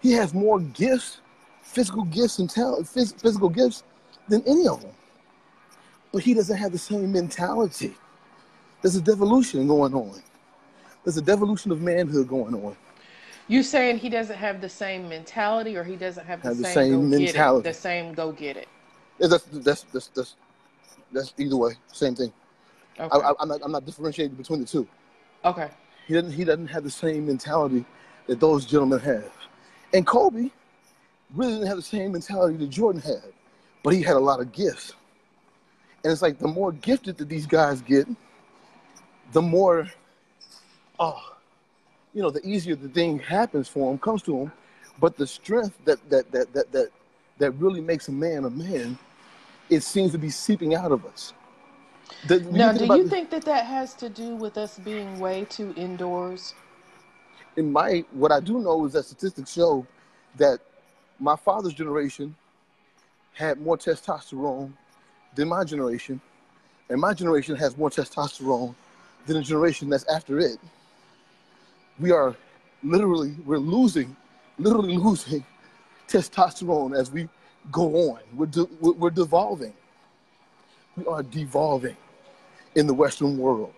He 0.00 0.12
has 0.12 0.34
more 0.34 0.58
gifts, 0.60 1.20
physical 1.62 2.04
gifts 2.04 2.40
and 2.40 2.50
talent, 2.50 2.88
physical 2.88 3.48
gifts 3.48 3.84
than 4.28 4.42
any 4.46 4.66
of 4.66 4.82
them. 4.82 4.92
But 6.12 6.22
he 6.22 6.34
doesn't 6.34 6.56
have 6.56 6.72
the 6.72 6.78
same 6.78 7.12
mentality. 7.12 7.94
There's 8.82 8.96
a 8.96 9.00
devolution 9.00 9.66
going 9.66 9.94
on. 9.94 10.20
There's 11.04 11.16
a 11.16 11.22
devolution 11.22 11.70
of 11.70 11.80
manhood 11.80 12.28
going 12.28 12.54
on. 12.54 12.76
You 13.48 13.62
saying 13.62 13.98
he 13.98 14.08
doesn't 14.08 14.36
have 14.36 14.60
the 14.60 14.68
same 14.68 15.08
mentality, 15.08 15.76
or 15.76 15.84
he 15.84 15.94
doesn't 15.94 16.26
have 16.26 16.42
the, 16.42 16.48
have 16.48 16.56
same, 16.56 16.64
the 16.64 16.72
same 16.72 17.10
mentality, 17.10 17.68
the 17.68 17.74
same 17.74 18.12
go 18.12 18.32
get 18.32 18.56
it. 18.56 18.66
Yeah, 19.20 19.28
that's, 19.28 19.44
that's 19.44 19.82
that's 19.92 20.08
that's 20.08 20.34
that's 21.12 21.34
either 21.38 21.56
way, 21.56 21.72
same 21.92 22.14
thing. 22.14 22.32
Okay. 22.98 23.18
I, 23.18 23.42
am 23.42 23.48
not 23.48 23.60
I'm 23.62 23.72
not 23.72 23.84
differentiating 23.84 24.36
between 24.36 24.60
the 24.60 24.66
two. 24.66 24.86
Okay. 25.44 25.68
He 26.06 26.14
doesn't 26.14 26.32
he 26.32 26.44
doesn't 26.44 26.68
have 26.68 26.84
the 26.84 26.90
same 26.90 27.26
mentality 27.26 27.84
that 28.26 28.40
those 28.40 28.64
gentlemen 28.64 29.00
have, 29.00 29.32
and 29.92 30.06
Kobe 30.06 30.50
really 31.34 31.54
didn't 31.54 31.66
have 31.66 31.76
the 31.76 31.82
same 31.82 32.12
mentality 32.12 32.56
that 32.56 32.70
Jordan 32.70 33.00
had, 33.00 33.32
but 33.82 33.92
he 33.92 34.02
had 34.02 34.16
a 34.16 34.20
lot 34.20 34.40
of 34.40 34.52
gifts. 34.52 34.94
And 36.04 36.12
it's 36.12 36.22
like 36.22 36.38
the 36.38 36.48
more 36.48 36.72
gifted 36.72 37.16
that 37.18 37.28
these 37.28 37.46
guys 37.46 37.80
get, 37.82 38.06
the 39.32 39.42
more, 39.42 39.90
oh, 41.00 41.36
you 42.14 42.22
know, 42.22 42.30
the 42.30 42.46
easier 42.46 42.76
the 42.76 42.88
thing 42.88 43.18
happens 43.18 43.68
for 43.68 43.90
him, 43.90 43.98
comes 43.98 44.22
to 44.22 44.38
him. 44.42 44.52
But 44.98 45.16
the 45.16 45.26
strength 45.26 45.76
that 45.84 46.08
that 46.08 46.30
that 46.32 46.52
that 46.52 46.72
that 46.72 46.88
that 47.38 47.50
really 47.52 47.80
makes 47.80 48.08
a 48.08 48.12
man 48.12 48.44
a 48.44 48.50
man, 48.50 48.98
it 49.70 49.82
seems 49.82 50.12
to 50.12 50.18
be 50.18 50.30
seeping 50.30 50.74
out 50.74 50.92
of 50.92 51.04
us. 51.06 51.32
The, 52.28 52.40
now, 52.40 52.72
do 52.72 52.86
you 52.86 53.08
think 53.08 53.30
that 53.30 53.44
that 53.44 53.66
has 53.66 53.94
to 53.94 54.08
do 54.08 54.36
with 54.36 54.56
us 54.56 54.78
being 54.78 55.18
way 55.18 55.46
too 55.48 55.74
indoors? 55.76 56.54
In 57.56 57.72
my, 57.72 58.04
what 58.12 58.32
I 58.32 58.40
do 58.40 58.60
know 58.60 58.84
is 58.86 58.92
that 58.92 59.04
statistics 59.04 59.52
show 59.52 59.86
that 60.36 60.60
my 61.18 61.36
father's 61.36 61.72
generation 61.72 62.34
had 63.32 63.60
more 63.60 63.76
testosterone 63.76 64.72
than 65.34 65.48
my 65.48 65.64
generation, 65.64 66.20
and 66.88 67.00
my 67.00 67.12
generation 67.12 67.56
has 67.56 67.76
more 67.76 67.90
testosterone 67.90 68.74
than 69.26 69.36
the 69.36 69.42
generation 69.42 69.88
that's 69.88 70.06
after 70.06 70.38
it 70.38 70.58
we 71.98 72.10
are 72.10 72.34
literally 72.82 73.34
we're 73.44 73.58
losing, 73.58 74.14
literally 74.58 74.96
losing 74.96 75.44
testosterone 76.08 76.96
as 76.96 77.10
we 77.10 77.28
go 77.70 78.10
on. 78.10 78.20
We're 78.34 78.46
de- 78.46 78.68
we're 78.80 79.10
devolving. 79.10 79.74
We 80.96 81.06
are 81.06 81.22
devolving 81.22 81.96
in 82.74 82.86
the 82.86 82.94
Western 82.94 83.38
world. 83.38 83.72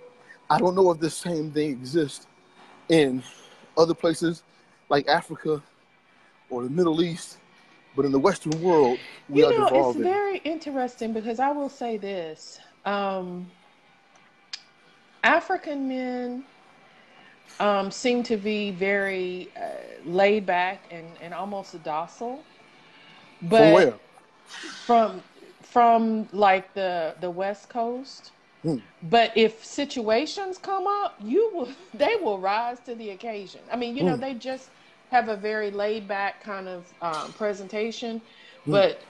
I 0.51 0.59
don't 0.59 0.75
know 0.75 0.91
if 0.91 1.01
the 1.01 1.11
same 1.11 1.51
thing 1.51 1.71
exists 1.71 2.27
in 2.89 3.23
other 3.77 3.95
places 3.95 4.43
like 4.89 5.07
Africa 5.09 5.63
or 6.51 6.63
the 6.63 6.71
Middle 6.71 7.03
East, 7.03 7.39
but 7.95 8.05
in 8.05 8.13
the 8.13 8.19
Western 8.19 8.61
world, 8.63 8.99
we 9.29 9.43
you 9.43 9.43
know, 9.43 9.51
are 9.51 9.65
devolving. 9.65 10.03
It's 10.03 10.11
very 10.11 10.39
interesting 10.39 11.13
because 11.13 11.39
I 11.39 11.51
will 11.51 11.69
say 11.69 11.99
this: 11.99 12.59
um, 12.85 13.51
African 15.23 15.89
men 15.89 16.45
um, 17.61 17.91
seem 17.91 18.23
to 18.25 18.37
be 18.37 18.71
very 18.71 19.51
uh, 19.57 19.61
laid 20.07 20.47
back 20.47 20.85
and, 20.91 21.07
and 21.21 21.35
almost 21.35 21.81
docile. 21.83 22.43
But 23.43 23.59
from 23.59 23.73
where? 23.73 23.95
From 24.87 25.23
from 25.63 26.29
like 26.33 26.75
the 26.75 27.15
the 27.21 27.31
West 27.31 27.69
Coast. 27.69 28.33
Hmm. 28.63 28.79
But 29.03 29.33
if 29.37 29.65
situations 29.65 30.59
come 30.59 30.87
up, 30.87 31.17
you 31.23 31.51
will 31.55 31.69
they 31.95 32.17
will 32.21 32.39
rise 32.39 32.81
to 32.81 32.95
the 32.95 33.11
occasion. 33.11 33.61
I 33.71 33.77
mean, 33.77 33.97
you 33.97 34.03
know, 34.05 34.17
Hmm. 34.17 34.21
they 34.21 34.35
just 34.35 34.71
have 35.11 35.29
a 35.29 35.37
very 35.37 35.71
laid 35.71 36.07
back 36.09 36.43
kind 36.43 36.69
of 36.69 36.93
um, 37.01 37.33
presentation. 37.33 38.21
Hmm. 38.65 38.73
But 38.73 39.03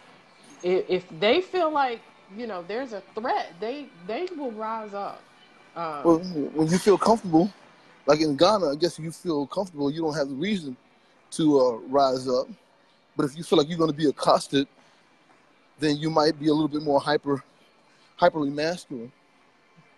if, 0.63 0.85
if 0.89 1.21
they 1.21 1.41
feel 1.41 1.71
like 1.71 2.01
you 2.37 2.47
know 2.47 2.63
there's 2.67 2.93
a 2.93 3.03
threat, 3.15 3.55
they 3.61 3.87
they 4.07 4.29
will 4.37 4.53
rise 4.53 4.95
up. 4.95 5.23
Well, 6.05 6.17
Um, 6.17 6.55
when 6.55 6.69
you 6.69 6.79
feel 6.79 6.99
comfortable, 6.99 7.51
like 8.07 8.21
in 8.21 8.37
Ghana, 8.37 8.73
I 8.73 8.75
guess 8.77 8.99
you 8.99 9.11
feel 9.11 9.47
comfortable. 9.47 9.91
You 9.91 10.03
don't 10.03 10.15
have 10.15 10.29
the 10.29 10.35
reason 10.35 10.77
to 11.33 11.61
uh, 11.61 11.73
rise 11.89 12.29
up. 12.29 12.49
But 13.19 13.25
if 13.25 13.37
you 13.37 13.43
feel 13.43 13.59
like 13.59 13.69
you're 13.69 13.77
going 13.77 13.91
to 13.91 13.97
be 13.97 14.09
accosted, 14.09 14.69
then 15.81 15.97
you 15.97 16.09
might 16.09 16.39
be 16.39 16.47
a 16.47 16.53
little 16.53 16.69
bit 16.69 16.83
more 16.83 17.01
hyper, 17.01 17.43
hyperly 18.19 18.53
masculine. 18.55 19.11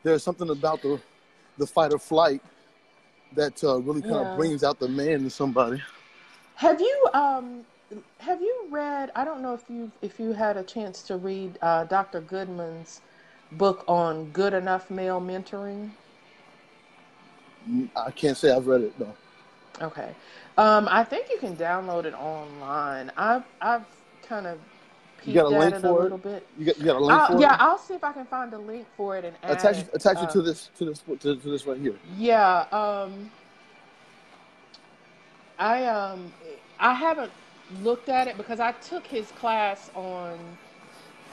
There's 0.03 0.23
something 0.25 0.49
about 0.49 0.81
the 0.81 0.99
the 1.59 1.67
fight 1.67 1.93
or 1.93 1.99
flight 1.99 2.41
that 3.37 3.63
uh, 3.63 3.79
really 3.81 4.01
kind 4.01 4.15
of 4.15 4.35
brings 4.37 4.65
out 4.65 4.79
the 4.81 4.89
man 4.89 5.09
in 5.09 5.29
somebody. 5.29 5.83
Have 6.55 6.81
you 6.81 7.07
um 7.13 7.67
have 8.17 8.41
you 8.41 8.67
read? 8.71 9.11
I 9.15 9.27
don't 9.27 9.43
know 9.43 9.53
if 9.53 9.65
you 9.69 9.93
if 10.01 10.19
you 10.19 10.33
had 10.33 10.57
a 10.57 10.63
chance 10.63 11.03
to 11.03 11.19
read 11.19 11.59
uh, 11.61 11.85
Dr. 11.85 12.23
Goodman's 12.23 13.03
book 13.53 13.85
on 13.87 14.31
good 14.31 14.55
enough 14.55 14.91
male 14.91 15.21
mentoring. 15.21 15.91
I 17.95 18.11
can't 18.13 18.39
say 18.39 18.51
I've 18.51 18.67
read 18.67 18.81
it 18.81 18.99
though. 18.99 19.15
Okay, 19.83 20.15
um, 20.61 20.89
I 20.91 21.05
think 21.05 21.29
you 21.31 21.39
can 21.39 21.57
download 21.57 22.05
it 22.07 22.15
online. 22.15 23.13
I've 23.17 23.45
I've 23.61 23.87
kind 24.23 24.47
of 24.47 24.61
You 25.25 25.35
got 25.35 25.47
a 25.47 25.51
peeked 25.51 25.53
at 25.53 25.61
link 25.61 25.75
it 25.75 25.85
a 25.85 25.93
for 25.93 26.07
it? 26.07 26.13
little 26.13 26.19
bit. 26.19 26.49
You 26.57 26.67
got 26.67 26.79
you 26.79 26.85
got 26.87 26.97
a 26.97 27.05
link 27.05 27.13
I'll, 27.13 27.27
for 27.27 27.35
yeah, 27.39 27.55
it? 27.55 27.57
Yeah, 27.57 27.57
I'll 27.61 27.79
see 27.79 27.95
if 27.95 28.05
I 28.05 28.13
can 28.13 28.27
find 28.27 28.53
a 28.55 28.59
link 28.59 28.89
for 28.97 29.17
it 29.19 29.25
and 29.25 29.37
add 29.43 29.51
Attach 29.53 29.79
it 29.79 29.91
it. 29.95 29.95
attach 29.95 30.23
it 30.23 30.31
Uh, 30.31 30.33
to 30.33 30.43
this 30.43 30.71
to 30.79 30.87
this 30.87 31.01
to, 31.21 31.37
to 31.37 31.51
this 31.51 31.67
right 31.67 31.79
here. 31.81 32.01
yeah, 32.17 32.67
um, 32.73 33.33
I 35.59 35.87
um 35.87 36.35
I 36.79 36.95
haven't 36.95 37.33
looked 37.83 38.09
at 38.09 38.29
it 38.29 38.37
because 38.37 38.61
I 38.61 38.73
took 38.73 39.07
his 39.07 39.33
class 39.33 39.91
on 39.95 40.59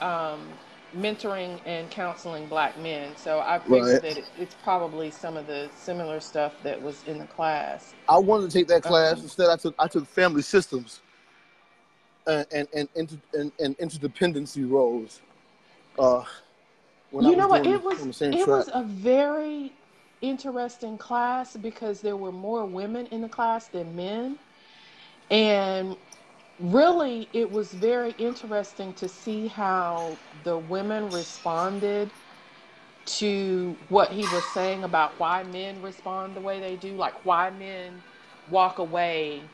um, 0.01 0.59
mentoring 0.95 1.59
and 1.65 1.89
counseling 1.89 2.47
black 2.47 2.77
men. 2.79 3.15
So 3.17 3.39
I 3.39 3.59
figured 3.59 4.01
Right. 4.01 4.01
that 4.01 4.17
it, 4.17 4.25
it's 4.39 4.55
probably 4.55 5.11
some 5.11 5.37
of 5.37 5.47
the 5.47 5.69
similar 5.75 6.19
stuff 6.19 6.53
that 6.63 6.81
was 6.81 7.03
in 7.03 7.19
the 7.19 7.25
class. 7.25 7.93
I 8.07 8.17
wanted 8.17 8.49
to 8.49 8.57
take 8.57 8.67
that 8.67 8.83
class. 8.83 9.17
Um, 9.17 9.23
Instead, 9.23 9.49
I 9.49 9.55
took 9.57 9.75
I 9.79 9.87
took 9.87 10.05
family 10.07 10.41
systems 10.41 11.01
and 12.27 12.45
and 12.53 12.67
and, 12.75 12.89
inter, 12.95 13.17
and, 13.33 13.51
and 13.59 13.77
interdependency 13.77 14.69
roles. 14.69 15.21
Uh, 15.99 16.23
when 17.11 17.25
you 17.25 17.35
know 17.35 17.47
what? 17.47 17.65
It 17.65 17.83
was 17.83 17.99
on 18.01 18.07
the 18.07 18.13
same 18.13 18.33
it 18.33 18.45
track. 18.45 18.47
was 18.47 18.69
a 18.73 18.83
very 18.83 19.73
interesting 20.21 20.97
class 20.97 21.55
because 21.57 22.01
there 22.01 22.17
were 22.17 22.31
more 22.31 22.65
women 22.65 23.05
in 23.07 23.21
the 23.21 23.29
class 23.29 23.67
than 23.69 23.95
men, 23.95 24.37
and 25.29 25.95
really 26.59 27.29
it 27.33 27.51
was 27.51 27.73
very 27.73 28.11
interesting 28.13 28.93
to 28.95 29.09
see 29.09 29.47
how 29.47 30.21
the 30.43 30.57
women 30.57 31.11
responded 31.11 32.13
to 33.05 33.79
what 33.89 34.13
he 34.13 34.27
was 34.27 34.51
saying 34.51 34.85
about 34.85 35.19
why 35.19 35.43
men 35.43 35.81
respond 35.81 36.37
the 36.37 36.41
way 36.41 36.61
they 36.61 36.77
do, 36.77 36.95
like 36.97 37.25
why 37.25 37.51
men 37.51 38.03
walk 38.47 38.79
away 38.79 39.53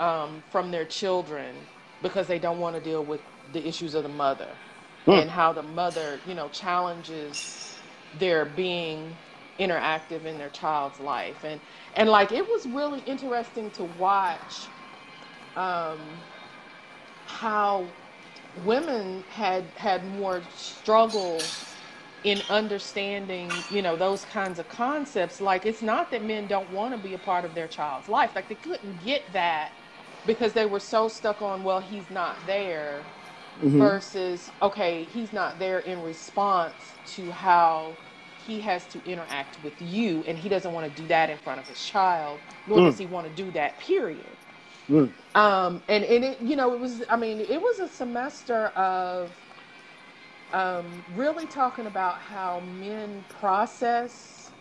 um, 0.00 0.44
from 0.50 0.72
their 0.72 0.86
children 0.86 1.68
because 2.02 2.28
they 2.28 2.40
don't 2.40 2.60
want 2.60 2.76
to 2.76 2.82
deal 2.82 3.04
with 3.04 3.22
the 3.50 3.66
issues 3.68 3.94
of 3.94 4.04
the 4.04 4.10
mother, 4.10 4.60
Hmm. 5.06 5.20
and 5.20 5.30
how 5.30 5.52
the 5.54 5.64
mother, 5.64 6.22
you 6.26 6.34
know, 6.36 6.48
challenges 6.50 7.84
their 8.12 8.46
being 8.46 9.18
interactive 9.60 10.26
in 10.26 10.38
their 10.38 10.50
child's 10.50 11.00
life, 11.00 11.44
and 11.44 11.62
and 11.94 12.10
like 12.10 12.32
it 12.32 12.46
was 12.46 12.66
really 12.68 13.00
interesting 13.02 13.72
to 13.72 13.84
watch 13.84 14.72
um, 15.56 16.24
how 17.30 17.94
women 18.54 19.24
had 19.28 19.72
had 19.76 20.06
more 20.06 20.48
struggle 20.50 21.54
in 22.24 22.42
understanding, 22.50 23.64
you 23.70 23.82
know, 23.82 23.96
those 23.96 24.24
kinds 24.26 24.58
of 24.58 24.68
concepts. 24.68 25.40
Like 25.40 25.66
it's 25.66 25.82
not 25.82 26.10
that 26.12 26.24
men 26.24 26.48
don't 26.48 26.70
want 26.70 26.94
to 26.94 26.98
be 26.98 27.14
a 27.14 27.18
part 27.18 27.46
of 27.46 27.54
their 27.54 27.68
child's 27.68 28.08
life. 28.08 28.32
Like 28.36 28.48
they 28.48 28.56
couldn't 28.56 28.98
get 28.98 29.32
that 29.32 29.72
because 30.26 30.54
they 30.54 30.66
were 30.66 30.80
so 30.80 31.08
stuck 31.08 31.42
on, 31.42 31.64
well, 31.64 31.80
he's 31.80 32.10
not 32.10 32.46
there 32.46 33.08
hmm 33.60 33.88
versus, 33.90 34.52
okay, 34.62 35.04
he's 35.04 35.32
not 35.32 35.58
there 35.60 35.80
in 35.80 36.02
response 36.02 36.96
to 37.06 37.32
how 37.32 37.98
he 38.36 38.60
has 38.62 38.86
to 38.88 39.04
interact 39.04 39.62
with 39.62 39.82
you 39.82 40.24
and 40.26 40.38
he 40.38 40.48
doesn't 40.50 40.72
want 40.74 40.86
to 40.94 41.02
do 41.02 41.08
that 41.08 41.30
in 41.30 41.38
front 41.38 41.60
of 41.60 41.68
his 41.68 41.82
child, 41.82 42.42
nor 42.66 42.82
does 42.82 42.96
Mm. 42.96 42.98
he 42.98 43.06
want 43.06 43.26
to 43.28 43.34
do 43.34 43.52
that, 43.52 43.78
period. 43.78 44.38
Mm. 44.90 45.14
Um, 45.34 45.84
and, 45.88 46.04
and 46.04 46.24
it, 46.24 46.40
you 46.42 46.56
know, 46.56 46.74
it 46.74 46.80
was, 46.80 47.04
I 47.10 47.16
mean, 47.16 47.40
it 47.40 47.60
was 47.60 47.80
a 47.80 47.88
semester 47.88 48.68
of 48.68 49.36
um, 50.52 51.04
really 51.08 51.46
talking 51.46 51.86
about 51.86 52.20
how 52.20 52.60
men 52.60 53.26
process 53.28 54.52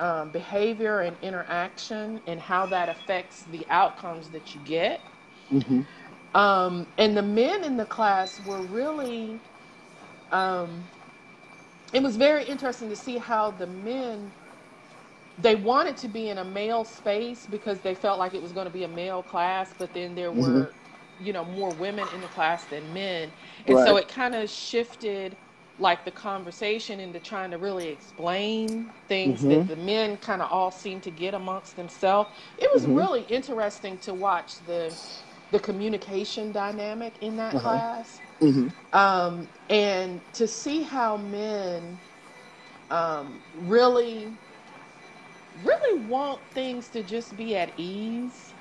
um, 0.00 0.32
behavior 0.32 1.00
and 1.00 1.18
interaction 1.22 2.20
and 2.26 2.40
how 2.40 2.66
that 2.66 2.88
affects 2.88 3.44
the 3.44 3.66
outcomes 3.70 4.30
that 4.32 4.54
you 4.54 4.60
get. 4.60 5.02
hmm 5.50 5.82
Um, 6.34 6.88
and 6.98 7.16
the 7.16 7.22
men 7.22 7.64
in 7.64 7.76
the 7.76 7.86
class 7.86 8.40
were 8.40 8.64
really, 8.64 9.44
um, 10.32 10.90
it 11.92 12.02
was 12.02 12.16
very 12.16 12.44
interesting 12.44 12.90
to 12.90 12.96
see 12.96 13.18
how 13.18 13.52
the 13.52 13.66
men 13.68 14.34
they 15.38 15.56
wanted 15.56 15.96
to 15.98 16.08
be 16.08 16.28
in 16.28 16.38
a 16.38 16.44
male 16.44 16.84
space 16.84 17.46
because 17.46 17.80
they 17.80 17.94
felt 17.94 18.18
like 18.18 18.34
it 18.34 18.42
was 18.42 18.52
going 18.52 18.66
to 18.66 18.70
be 18.72 18.84
a 18.84 18.88
male 18.88 19.22
class, 19.22 19.74
but 19.78 19.92
then 19.92 20.14
there 20.14 20.32
hmm 20.32 20.62
were, 20.62 20.76
you 21.18 21.32
know, 21.32 21.44
more 21.44 21.72
women 21.72 22.08
in 22.08 22.20
the 22.20 22.28
class 22.28 22.66
than 22.66 22.92
men. 22.92 23.32
And 23.66 23.78
so 23.78 23.96
it 23.96 24.08
kind 24.08 24.34
of 24.34 24.48
shifted 24.50 25.38
like 25.76 26.04
the 26.04 26.12
conversation 26.12 27.00
into 27.00 27.18
trying 27.18 27.50
to 27.50 27.58
really 27.58 27.88
explain 27.88 28.92
things 29.08 29.46
hmm 29.46 29.46
that 29.46 29.66
the 29.66 29.76
men 29.76 30.16
kind 30.18 30.40
of 30.40 30.50
all 30.52 30.70
seem 30.70 31.00
to 31.02 31.10
get 31.10 31.34
amongst 31.34 31.74
themselves. 31.76 32.30
It 32.56 32.70
was 32.74 32.86
hmm 32.86 32.96
really 32.96 33.22
interesting 33.22 33.98
to 34.00 34.14
watch 34.14 34.58
the 34.58 34.98
the 35.50 35.60
communication 35.60 36.52
dynamic 36.52 37.16
in 37.20 37.36
that 37.36 37.54
Uh 37.54 37.58
huh. 37.58 37.80
class. 37.80 38.20
hmm 38.40 38.68
Um, 38.92 39.50
and 39.68 40.22
to 40.34 40.48
see 40.48 40.82
how 40.82 41.16
men 41.16 42.00
um, 42.90 43.44
really 43.52 44.38
really 45.62 46.00
want 46.04 46.42
things 46.54 46.88
to 46.90 47.02
just 47.04 47.36
be 47.36 47.56
at 47.56 47.72
ease. 47.78 48.54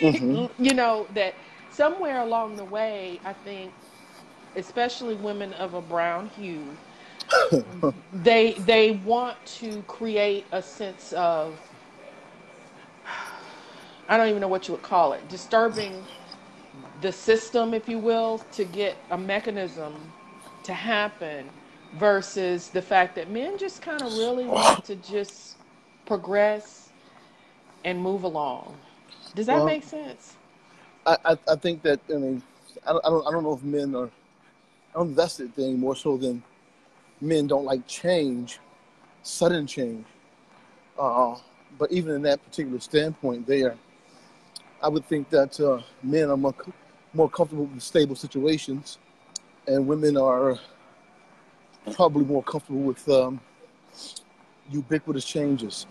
hmm 0.00 0.46
you 0.58 0.74
know, 0.74 1.08
that 1.12 1.36
somewhere 1.70 2.20
along 2.22 2.56
the 2.56 2.64
way, 2.64 3.20
I 3.24 3.34
think, 3.34 3.74
especially 4.56 5.16
women 5.16 5.54
of 5.54 5.74
a 5.74 5.82
brown 5.82 6.26
hue, 6.26 6.78
they 8.12 8.54
they 8.54 8.92
want 8.92 9.44
to 9.46 9.82
create 9.84 10.48
a 10.52 10.62
sense 10.62 11.12
of 11.12 11.60
I 14.08 14.16
don't 14.18 14.28
even 14.28 14.40
know 14.40 14.48
what 14.48 14.68
you 14.68 14.74
would 14.74 14.82
call 14.82 15.14
it, 15.14 15.28
disturbing 15.28 16.06
the 17.00 17.12
system, 17.12 17.74
if 17.74 17.88
you 17.88 17.98
will, 18.00 18.40
to 18.52 18.64
get 18.64 19.04
a 19.10 19.18
mechanism 19.18 20.14
to 20.64 20.74
happen 20.74 21.52
versus 21.92 22.70
the 22.70 22.82
fact 22.82 23.16
that 23.16 23.30
men 23.30 23.58
just 23.58 23.82
kind 23.82 24.02
of 24.02 24.12
really 24.12 24.48
want 24.48 24.84
to 24.86 24.96
just 24.96 25.56
progress 26.10 26.88
and 27.84 27.96
move 28.00 28.24
along. 28.24 28.76
Does 29.36 29.46
that 29.46 29.58
Well, 29.58 29.66
make 29.66 29.84
sense? 29.84 30.34
I, 31.06 31.16
I 31.24 31.38
I 31.52 31.54
think 31.54 31.82
that 31.82 32.00
I 32.12 32.14
mean 32.14 32.42
I 32.84 32.90
don't, 32.92 33.06
I 33.06 33.10
don't 33.10 33.26
I 33.28 33.30
don't 33.30 33.44
know 33.44 33.52
if 33.52 33.62
men 33.62 33.94
are 33.94 34.10
I 34.92 34.98
don't 34.98 35.14
thing 35.54 35.78
more 35.78 35.94
so 35.94 36.16
than 36.16 36.42
men 37.20 37.46
don't 37.46 37.64
like 37.64 37.86
change, 37.86 38.58
sudden 39.22 39.68
change. 39.68 40.04
Uh, 40.98 41.36
but 41.78 41.92
even 41.92 42.16
in 42.16 42.22
that 42.22 42.44
particular 42.44 42.80
standpoint, 42.80 43.46
there, 43.46 43.76
I 44.82 44.88
would 44.88 45.04
think 45.06 45.30
that 45.30 45.60
uh, 45.60 45.80
men 46.02 46.28
are 46.28 46.36
more, 46.36 46.54
more 47.14 47.30
comfortable 47.30 47.66
with 47.66 47.84
stable 47.84 48.16
situations, 48.16 48.98
and 49.68 49.86
women 49.86 50.16
are 50.16 50.58
probably 51.92 52.24
more 52.24 52.42
comfortable 52.42 52.80
with 52.80 53.08
um, 53.08 53.40
ubiquitous 54.72 55.24
changes. 55.24 55.86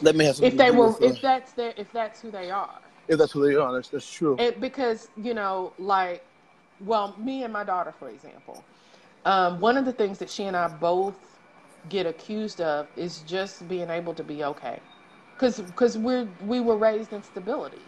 That 0.00 0.14
may 0.14 0.26
have 0.26 0.42
If 0.42 0.56
they 0.56 0.70
were, 0.70 0.94
if 1.00 1.20
that's 1.20 1.52
their, 1.52 1.72
if 1.76 1.90
that's 1.92 2.20
who 2.20 2.30
they 2.30 2.50
are, 2.50 2.78
if 3.08 3.18
that's 3.18 3.32
who 3.32 3.46
they 3.46 3.56
are. 3.56 3.72
That's 3.72 3.88
that's 3.88 4.10
true. 4.10 4.36
it 4.38 4.60
because 4.60 5.08
you 5.16 5.34
know, 5.34 5.72
like, 5.78 6.22
well, 6.80 7.14
me 7.18 7.44
and 7.44 7.52
my 7.52 7.64
daughter, 7.64 7.94
for 7.98 8.08
example, 8.10 8.62
um, 9.24 9.60
one 9.60 9.76
of 9.76 9.84
the 9.84 9.92
things 9.92 10.18
that 10.18 10.28
she 10.28 10.44
and 10.44 10.56
I 10.56 10.68
both 10.68 11.16
get 11.88 12.04
accused 12.06 12.60
of 12.60 12.88
is 12.96 13.20
just 13.20 13.66
being 13.68 13.88
able 13.88 14.12
to 14.14 14.24
be 14.24 14.44
okay, 14.44 14.80
because 15.34 15.60
because 15.60 15.96
we're 15.96 16.28
we 16.44 16.60
were 16.60 16.76
raised 16.76 17.12
in 17.12 17.22
stability. 17.22 17.82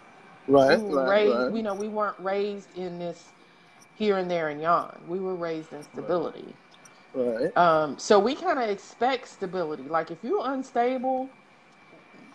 Right, 0.47 0.81
were 0.81 1.05
right, 1.05 1.27
raised, 1.27 1.37
right. 1.37 1.55
you 1.55 1.63
know, 1.63 1.75
we 1.75 1.89
weren't 1.89 2.19
raised 2.21 2.75
in 2.79 2.99
this 2.99 3.29
here 3.97 4.17
and 4.17 4.31
there 4.31 4.49
and 4.49 4.63
yon. 4.63 4.99
We 5.07 5.19
were 5.19 5.35
raised 5.35 5.75
in 5.75 5.83
stability. 5.83 6.55
Right. 7.13 7.55
Um, 7.57 7.99
so 7.99 8.19
we 8.19 8.35
kind 8.35 8.59
of 8.59 8.71
expect 8.71 9.29
stability. 9.29 9.83
Like 9.83 10.11
if 10.11 10.19
you're 10.23 10.51
unstable, 10.51 11.29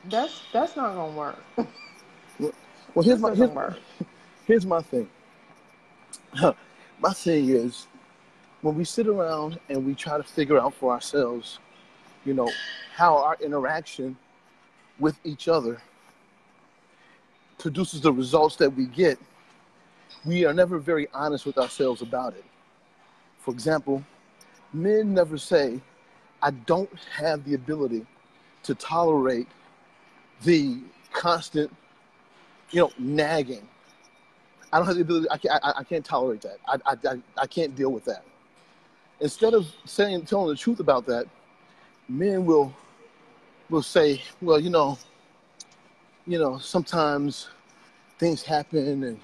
that's 0.05 0.41
that's 0.51 0.75
not 0.75 0.93
gonna 0.95 1.17
work. 1.17 1.39
Well, 2.95 3.03
here's 3.03 3.19
This 3.19 3.21
my 3.21 3.29
here's, 3.35 3.49
here's 4.45 4.65
my 4.65 4.81
thing. 4.81 5.09
my 6.99 7.13
thing 7.13 7.49
is 7.49 7.87
when 8.61 8.75
we 8.75 8.83
sit 8.85 9.07
around 9.07 9.59
and 9.69 9.85
we 9.85 9.95
try 9.95 10.17
to 10.17 10.23
figure 10.23 10.59
out 10.59 10.73
for 10.75 10.91
ourselves, 10.93 11.59
you 12.23 12.33
know, 12.33 12.49
how 12.95 13.17
our 13.17 13.35
interaction 13.41 14.15
with 14.99 15.17
each 15.23 15.47
other 15.47 15.81
produces 17.57 18.01
the 18.01 18.11
results 18.13 18.55
that 18.57 18.69
we 18.69 18.85
get, 18.85 19.17
we 20.25 20.45
are 20.45 20.53
never 20.53 20.77
very 20.77 21.07
honest 21.13 21.45
with 21.45 21.57
ourselves 21.57 22.01
about 22.01 22.33
it. 22.33 22.45
For 23.39 23.51
example, 23.51 24.03
men 24.71 25.13
never 25.13 25.37
say, 25.37 25.81
I 26.41 26.51
don't 26.51 26.91
have 27.17 27.43
the 27.43 27.55
ability 27.55 28.05
to 28.63 28.75
tolerate 28.75 29.47
the 30.43 30.77
constant, 31.11 31.73
you 32.71 32.81
know, 32.81 32.91
nagging. 32.97 33.67
I 34.71 34.77
don't 34.77 34.87
have 34.87 34.95
the 34.95 35.01
ability, 35.01 35.27
I 35.29 35.37
can't, 35.37 35.63
I, 35.63 35.73
I 35.77 35.83
can't 35.83 36.03
tolerate 36.03 36.41
that. 36.41 36.57
I, 36.67 36.77
I, 36.85 36.95
I, 37.13 37.17
I 37.43 37.47
can't 37.47 37.75
deal 37.75 37.91
with 37.91 38.05
that. 38.05 38.23
Instead 39.19 39.53
of 39.53 39.67
saying, 39.85 40.25
telling 40.25 40.49
the 40.49 40.55
truth 40.55 40.79
about 40.79 41.05
that, 41.05 41.27
men 42.09 42.45
will 42.45 42.73
will 43.69 43.81
say, 43.83 44.21
well, 44.41 44.59
you 44.59 44.69
know, 44.69 44.97
you 46.27 46.37
know, 46.37 46.57
sometimes 46.57 47.49
things 48.19 48.43
happen 48.43 49.03
and 49.03 49.19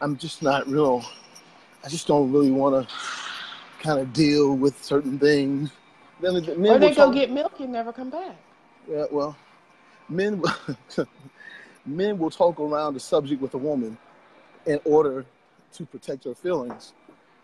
I'm 0.00 0.16
just 0.16 0.42
not 0.42 0.66
real, 0.68 1.04
I 1.84 1.88
just 1.88 2.06
don't 2.06 2.32
really 2.32 2.50
want 2.50 2.88
to 2.88 2.94
kind 3.82 4.00
of 4.00 4.12
deal 4.12 4.56
with 4.56 4.82
certain 4.82 5.18
things. 5.18 5.70
Then 6.20 6.34
the 6.42 6.56
men 6.56 6.72
Or 6.72 6.78
they 6.78 6.88
go 6.88 7.04
talk- 7.06 7.14
get 7.14 7.30
milk 7.30 7.60
and 7.60 7.72
never 7.72 7.92
come 7.92 8.10
back. 8.10 8.36
yeah, 8.90 9.04
well, 9.10 9.36
men 10.08 10.42
men 11.86 12.18
will 12.18 12.30
talk 12.30 12.58
around 12.60 12.94
the 12.94 13.00
subject 13.00 13.40
with 13.40 13.54
a 13.54 13.58
woman 13.58 13.96
in 14.66 14.80
order 14.84 15.24
to 15.72 15.86
protect 15.86 16.24
her 16.24 16.34
feelings, 16.34 16.92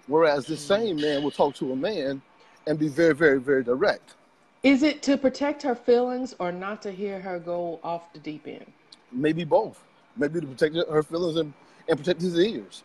whereas 0.06 0.46
the 0.46 0.56
same 0.56 1.00
man 1.00 1.22
will 1.22 1.30
talk 1.30 1.54
to 1.54 1.72
a 1.72 1.76
man 1.76 2.20
and 2.66 2.78
be 2.78 2.88
very, 2.88 3.14
very, 3.14 3.38
very 3.40 3.62
direct. 3.62 4.14
Is 4.62 4.82
it 4.82 5.02
to 5.02 5.16
protect 5.16 5.62
her 5.62 5.74
feelings 5.74 6.34
or 6.38 6.52
not 6.52 6.82
to 6.82 6.92
hear 6.92 7.20
her 7.20 7.38
go 7.38 7.80
off 7.82 8.12
the 8.12 8.20
deep 8.20 8.46
end? 8.46 8.72
Maybe 9.10 9.44
both. 9.44 9.82
Maybe 10.16 10.40
to 10.40 10.46
protect 10.46 10.76
her 10.76 11.02
feelings 11.02 11.36
and, 11.36 11.52
and 11.88 11.98
protect 11.98 12.20
his 12.20 12.38
ears. 12.38 12.82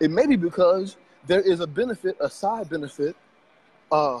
It 0.00 0.10
may 0.10 0.26
be 0.26 0.36
because 0.36 0.96
there 1.26 1.40
is 1.40 1.60
a 1.60 1.66
benefit, 1.66 2.16
a 2.20 2.28
side 2.28 2.68
benefit, 2.68 3.16
uh, 3.90 4.20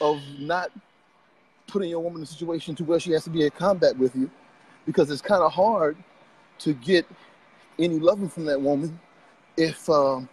of 0.00 0.22
not 0.38 0.70
putting 1.66 1.90
your 1.90 2.00
woman 2.00 2.18
in 2.18 2.22
a 2.24 2.26
situation 2.26 2.74
to 2.76 2.84
where 2.84 3.00
she 3.00 3.12
has 3.12 3.24
to 3.24 3.30
be 3.30 3.44
in 3.44 3.50
combat 3.50 3.96
with 3.96 4.14
you, 4.14 4.30
because 4.84 5.10
it's 5.10 5.22
kind 5.22 5.42
of 5.42 5.52
hard 5.52 5.96
to 6.58 6.72
get 6.74 7.06
any 7.78 7.98
loving 7.98 8.28
from 8.28 8.44
that 8.46 8.60
woman 8.60 8.98
if 9.56 9.88
um, 9.90 10.28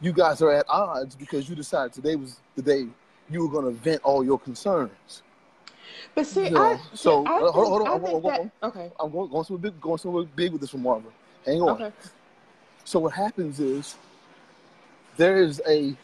you 0.00 0.12
guys 0.12 0.42
are 0.42 0.52
at 0.52 0.66
odds 0.68 1.14
because 1.14 1.48
you 1.48 1.54
decided 1.54 1.92
today 1.92 2.16
was 2.16 2.40
the 2.56 2.62
day 2.62 2.86
you 3.30 3.42
were 3.42 3.48
going 3.48 3.64
to 3.64 3.80
vent 3.80 4.02
all 4.02 4.24
your 4.24 4.38
concerns. 4.38 5.22
But 6.14 6.26
see, 6.26 6.48
Yeah, 6.48 6.58
I 6.58 6.80
so, 6.94 7.24
I 7.26 7.38
uh, 7.38 7.52
hold 7.52 7.52
on, 7.52 7.52
think, 7.52 7.54
hold 7.54 7.82
on, 7.82 7.86
I 7.86 7.90
hold 7.90 7.92
on, 7.92 8.00
think 8.00 8.22
hold 8.22 8.24
on, 8.26 8.52
that 8.60 8.66
okay, 8.68 8.92
I'm 9.00 9.10
going, 9.10 9.30
going 9.30 9.44
somewhere 9.44 9.70
big, 9.70 9.80
going 9.80 9.98
somewhere 9.98 10.24
big 10.24 10.52
with 10.52 10.60
this 10.60 10.74
one, 10.74 10.82
Marvin. 10.82 11.12
Hang 11.46 11.62
on. 11.62 11.82
okay. 11.82 11.92
So 12.84 12.98
what 12.98 13.12
happens 13.12 13.60
is 13.60 13.96
there 15.16 15.42
is 15.42 15.60
a 15.68 15.96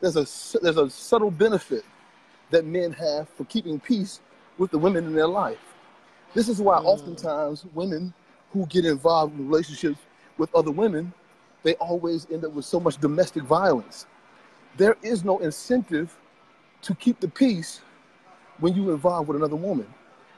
there's 0.00 0.16
a 0.16 0.58
there's 0.60 0.76
a 0.76 0.90
subtle 0.90 1.30
benefit 1.30 1.84
that 2.52 2.66
men 2.66 2.92
have 2.92 3.28
for 3.30 3.44
keeping 3.46 3.80
peace 3.80 4.20
with 4.58 4.70
the 4.70 4.78
women 4.78 5.06
in 5.06 5.14
their 5.14 5.26
life. 5.28 5.58
This 6.34 6.48
is 6.48 6.60
why 6.62 6.78
Mm. 6.78 6.86
oftentimes 6.86 7.66
women 7.74 8.14
who 8.52 8.66
get 8.66 8.84
involved 8.86 9.38
in 9.38 9.48
relationships 9.48 9.98
with 10.38 10.54
other 10.54 10.70
women, 10.70 11.12
they 11.64 11.74
always 11.76 12.26
end 12.30 12.44
up 12.44 12.52
with 12.52 12.66
so 12.66 12.80
much 12.80 12.98
domestic 12.98 13.42
violence. 13.44 14.06
There 14.76 14.96
is 15.02 15.24
no 15.24 15.38
incentive 15.40 16.16
to 16.82 16.94
keep 16.94 17.20
the 17.20 17.28
peace 17.28 17.80
when 18.58 18.74
you 18.74 18.90
involve 18.90 19.28
with 19.28 19.36
another 19.36 19.56
woman 19.56 19.92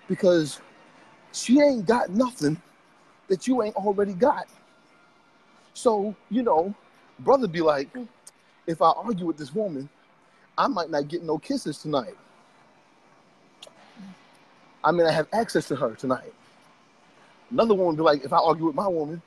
because 0.09 0.61
she 1.33 1.61
ain't 1.61 1.87
got 1.87 2.11
nothing 2.11 2.61
that 3.29 3.47
you 3.47 3.63
ain't 3.63 3.77
already 3.77 4.15
got. 4.15 4.47
So, 5.75 6.15
you 6.31 6.43
know, 6.43 6.75
brother 7.21 7.49
be 7.49 7.61
like, 7.61 7.89
if 8.67 8.83
I 8.83 8.91
argue 8.91 9.27
with 9.27 9.37
this 9.37 9.55
woman, 9.55 9.89
I 10.57 10.69
might 10.69 10.91
not 10.91 11.09
get 11.09 11.23
no 11.23 11.39
kisses 11.39 11.79
tonight. 11.79 12.17
I 14.83 14.93
mean, 14.93 15.07
I 15.07 15.13
have 15.13 15.29
access 15.33 15.67
to 15.69 15.77
her 15.77 15.95
tonight. 15.95 16.33
Another 17.51 17.75
woman 17.75 17.89
would 17.89 17.97
be 17.97 18.03
like, 18.03 18.25
if 18.25 18.33
I 18.33 18.39
argue 18.39 18.67
with 18.67 18.75
my 18.75 18.89
woman, 18.89 19.23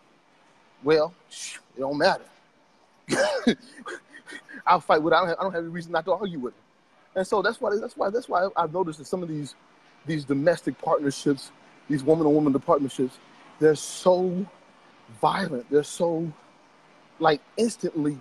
well, 0.84 1.14
it 1.30 1.80
don't 1.80 1.98
matter. 1.98 2.24
I'll 4.68 4.80
fight 4.80 5.02
with 5.02 5.14
her. 5.14 5.18
I 5.18 5.22
don't, 5.22 5.30
have, 5.30 5.38
I 5.40 5.44
don't 5.44 5.54
have 5.54 5.64
any 5.64 5.72
reason 5.72 5.92
not 5.92 6.06
to 6.06 6.14
argue 6.14 6.40
with 6.40 6.54
her. 6.54 6.60
And 7.18 7.26
so 7.26 7.42
that's 7.42 7.60
why 7.60 7.76
that's 7.82 7.98
why 7.98 8.12
that's 8.12 8.30
why 8.30 8.48
I've 8.56 8.72
noticed 8.72 9.00
that 9.00 9.08
some 9.08 9.24
of 9.24 9.30
these 9.30 9.56
these 10.06 10.24
domestic 10.24 10.78
partnerships, 10.78 11.52
these 11.90 12.04
woman 12.04 12.28
on 12.28 12.36
woman 12.36 12.54
partnerships, 12.60 13.18
they're 13.60 13.76
so 13.76 14.46
violent. 15.20 15.68
They're 15.72 15.84
so 15.84 16.32
like 17.20 17.42
instantly 17.58 18.20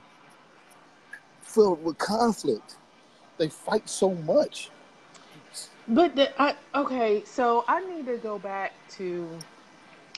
filled 1.43 1.85
with 1.85 1.99
conflict. 1.99 2.77
They 3.39 3.49
fight 3.49 3.89
so 3.89 4.15
much. 4.15 4.71
But 5.89 6.17
the, 6.17 6.41
I 6.43 6.55
okay, 6.75 7.23
so 7.25 7.65
I 7.69 7.81
need 7.85 8.07
to 8.07 8.17
go 8.17 8.39
back 8.39 8.73
to. 8.93 9.29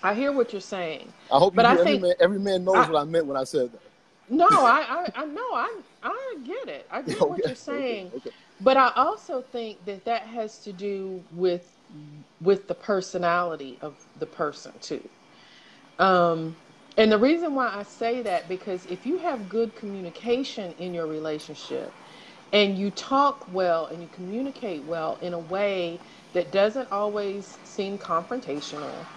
I 0.03 0.15
hear 0.15 0.33
what 0.33 0.53
you're 0.53 0.61
saying. 0.61 1.13
I 1.33 1.39
hope 1.39 1.55
But 1.55 1.67
I 1.67 1.73
every 1.73 1.85
think- 1.85 2.03
man 2.03 2.15
every 2.21 2.39
man 2.39 2.65
knows 2.65 2.77
I- 2.77 2.91
what 2.91 3.01
I 3.01 3.05
meant 3.05 3.27
when 3.27 3.37
I 3.37 3.45
said 3.45 3.73
that. 3.73 3.81
No, 4.31 4.47
I, 4.51 5.07
I, 5.17 5.23
I 5.23 5.25
know, 5.25 5.55
I, 5.55 5.75
I 6.03 6.37
get 6.45 6.69
it. 6.69 6.87
I 6.91 7.01
get 7.03 7.19
what 7.21 7.39
you're 7.39 7.47
okay, 7.49 7.55
saying. 7.55 8.13
okay. 8.17 8.31
But 8.61 8.77
I 8.77 8.93
also 8.95 9.41
think 9.41 9.83
that 9.87 10.05
that 10.05 10.23
has 10.23 10.59
to 10.65 10.73
do 10.73 11.23
with 11.33 11.71
with 12.41 12.69
the 12.69 12.75
personality 12.75 13.79
of 13.83 13.95
the 14.19 14.27
person 14.27 14.73
too. 14.81 15.07
Um, 15.99 16.55
and 16.97 17.11
the 17.13 17.19
reason 17.19 17.55
why 17.55 17.69
I 17.75 17.83
say 17.85 18.23
that 18.23 18.49
because 18.49 18.85
if 18.87 19.07
you 19.07 19.19
have 19.19 19.49
good 19.49 19.75
communication 19.77 20.75
in 20.79 20.93
your 20.95 21.07
relationship 21.07 21.93
and 22.53 22.79
you 22.79 22.91
talk 22.91 23.47
well 23.49 23.87
and 23.87 24.03
you 24.03 24.09
communicate 24.09 24.85
well 24.85 25.19
in 25.23 25.35
a 25.35 25.39
way 25.41 26.03
that 26.35 26.53
doesn't 26.53 26.91
always 26.93 27.59
seem 27.65 27.99
confrontational, 27.99 29.09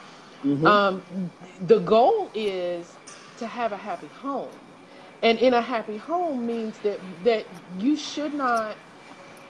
Mhm. 0.43 0.65
um, 0.65 1.31
the 1.61 1.79
goal 1.79 2.31
is 2.35 2.99
to 3.37 3.47
have 3.47 3.73
a 3.73 3.77
happy 3.77 4.09
home. 4.09 4.75
And 5.21 5.39
in 5.39 5.53
a 5.53 5.61
happy 5.61 5.97
home 5.97 6.45
means 6.45 6.79
that 6.81 7.01
that 7.23 7.47
you 7.77 7.97
should 7.97 8.33
not, 8.33 8.77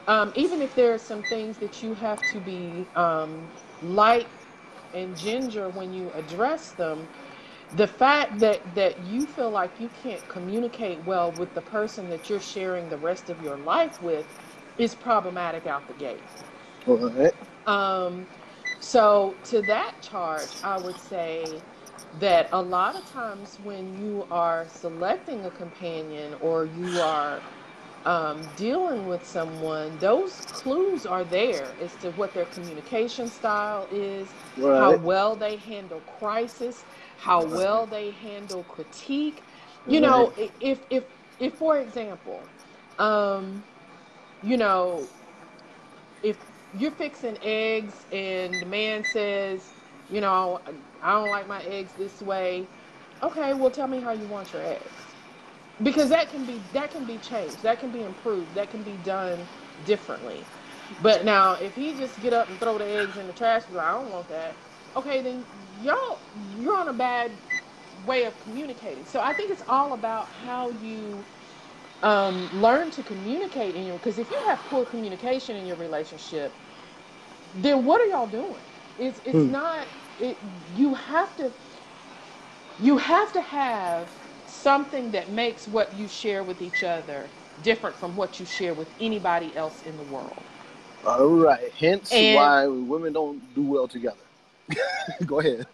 um, 0.08 0.34
even 0.36 0.62
if 0.62 0.76
there 0.76 0.94
are 0.94 1.00
some 1.00 1.24
things 1.24 1.60
that 1.60 1.84
you 1.84 1.96
have 1.96 2.24
to 2.26 2.42
be 2.42 2.92
um, 2.96 3.54
light 3.82 4.30
and 4.94 5.16
ginger 5.18 5.70
when 5.70 5.94
you 5.94 6.12
address 6.14 6.74
them, 6.74 7.10
the 7.72 7.88
fact 7.88 8.40
that 8.40 8.76
that 8.76 9.00
you 9.00 9.28
feel 9.28 9.52
like 9.52 9.80
you 9.80 9.90
can't 9.90 10.28
communicate 10.28 11.04
well 11.04 11.32
with 11.32 11.54
the 11.54 11.62
person 11.62 12.10
that 12.10 12.30
you're 12.30 12.40
sharing 12.42 12.90
the 12.90 12.98
rest 12.98 13.30
of 13.30 13.42
your 13.42 13.58
life 13.58 14.02
with 14.02 14.28
is 14.78 14.96
problematic 14.96 15.68
out 15.68 15.88
the 15.88 15.94
gate. 15.94 16.46
All 16.88 16.98
right. 16.98 17.34
Um, 17.66 18.28
so 18.80 19.40
to 19.46 19.62
that 19.64 20.02
charge, 20.02 20.58
I 20.64 20.78
would 20.78 21.00
say 21.00 21.64
that 22.14 22.50
a 22.52 22.62
lot 22.62 22.96
of 22.98 23.06
times 23.06 23.60
when 23.60 23.96
you 23.96 24.28
are 24.32 24.68
selecting 24.70 25.46
a 25.46 25.52
companion 25.52 26.36
or 26.40 26.66
you 26.66 27.00
are 27.02 27.44
um, 28.06 28.52
dealing 28.56 29.06
with 29.06 29.26
someone, 29.26 29.98
those 30.00 30.42
clues 30.52 31.06
are 31.06 31.24
there 31.26 31.76
as 31.80 31.96
to 31.98 32.12
what 32.12 32.34
their 32.34 32.46
communication 32.46 33.30
style 33.30 33.88
is, 33.92 34.36
how 34.72 34.94
well 34.94 35.36
they 35.36 35.58
handle 35.58 36.02
crisis, 36.02 36.86
how 37.22 37.46
well 37.46 37.86
they 37.86 38.12
handle 38.12 38.64
critique. 38.64 39.44
You 39.88 40.02
know, 40.02 40.34
if 40.60 40.80
if 40.90 41.04
if 41.40 41.54
for 41.54 41.78
example, 41.78 42.42
um, 42.98 43.64
you 44.42 44.58
know, 44.58 45.08
if 46.24 46.38
you're 46.78 46.92
fixing 46.92 47.38
eggs 47.44 47.94
and 48.12 48.60
the 48.60 48.66
man 48.66 49.06
says, 49.06 49.72
you 50.10 50.20
know, 50.20 50.62
I 51.04 51.14
don't 51.14 51.30
like 51.30 51.48
my 51.48 51.62
eggs 51.64 51.92
this 51.98 52.22
way, 52.22 52.66
okay, 53.22 53.54
well 53.54 53.70
tell 53.72 53.88
me 53.88 54.00
how 54.00 54.12
you 54.12 54.26
want 54.28 54.52
your 54.52 54.64
eggs. 54.64 54.92
Because 55.84 56.10
that 56.10 56.32
can 56.32 56.46
be 56.46 56.60
that 56.74 56.90
can 56.92 57.06
be 57.06 57.18
changed, 57.20 57.62
that 57.62 57.80
can 57.80 57.92
be 57.92 58.02
improved, 58.02 58.54
that 58.56 58.72
can 58.72 58.82
be 58.82 58.98
done 59.04 59.40
differently. 59.86 60.44
But 61.04 61.24
now 61.24 61.54
if 61.54 61.76
he 61.76 61.94
just 61.94 62.20
get 62.22 62.34
up 62.34 62.50
and 62.50 62.60
throw 62.60 62.80
the 62.80 62.86
eggs 62.86 63.16
in 63.18 63.28
the 63.28 63.34
trash, 63.34 63.64
like, 63.72 63.86
I 63.86 63.92
don't 63.92 64.12
want 64.12 64.28
that. 64.30 64.56
Okay, 64.96 65.22
then 65.22 65.46
y'all 65.82 66.22
you're 66.34 66.78
on 66.78 66.90
a 66.90 66.94
bad 66.94 67.40
way 67.94 68.26
of 68.26 68.40
communicating. 68.40 69.06
So 69.06 69.22
I 69.22 69.34
think 69.34 69.52
it's 69.52 69.64
all 69.68 69.94
about 69.94 70.30
how 70.32 70.72
you 70.72 71.28
um, 72.04 72.50
learn 72.52 72.92
to 72.92 73.04
communicate 73.04 73.76
in 73.76 73.86
your 73.86 73.98
because 74.00 74.20
if 74.20 74.32
you 74.32 74.44
have 74.50 74.66
poor 74.66 74.86
communication 74.86 75.58
in 75.58 75.66
your 75.66 75.78
relationship, 75.78 76.60
then 77.54 77.86
what 77.86 78.02
are 78.02 78.06
y'all 78.06 78.28
doing? 78.28 78.66
It's 78.98 79.22
it's 79.26 79.44
Hmm. 79.44 79.48
not 79.48 79.90
it 80.20 80.40
you 80.74 80.96
have 80.96 81.36
to 81.38 81.54
you 82.78 82.98
have 82.98 83.34
to 83.34 83.42
have 83.42 84.12
something 84.46 85.12
that 85.12 85.32
makes 85.32 85.68
what 85.68 85.96
you 85.96 86.08
share 86.08 86.44
with 86.44 86.62
each 86.62 86.84
other 86.84 87.34
different 87.62 87.98
from 87.98 88.16
what 88.16 88.40
you 88.40 88.46
share 88.46 88.74
with 88.74 88.92
anybody 89.00 89.56
else 89.56 89.82
in 89.82 89.98
the 89.98 90.04
world. 90.04 90.50
All 91.04 91.28
right. 91.28 91.72
Hence 91.80 92.20
And 92.20 92.22
why 92.22 92.68
women 92.68 93.14
don't 93.14 93.54
do 93.56 93.64
well 93.64 93.88
together. 93.88 94.24
Go 95.26 95.40
ahead. 95.40 95.68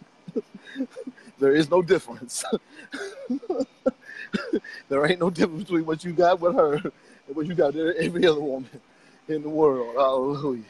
there 1.39 1.53
is 1.55 1.69
no 1.69 1.81
difference. 1.81 2.43
there 4.89 5.05
ain't 5.05 5.19
no 5.19 5.29
difference 5.29 5.63
between 5.63 5.85
what 5.85 6.03
you 6.03 6.13
got 6.13 6.39
with 6.39 6.55
her 6.55 6.73
and 6.75 7.35
what 7.35 7.45
you 7.45 7.55
got 7.55 7.73
with 7.73 7.95
every 7.97 8.25
other 8.25 8.39
woman 8.41 8.69
in 9.27 9.41
the 9.41 9.49
world. 9.49 9.95
Hallelujah. 9.95 10.63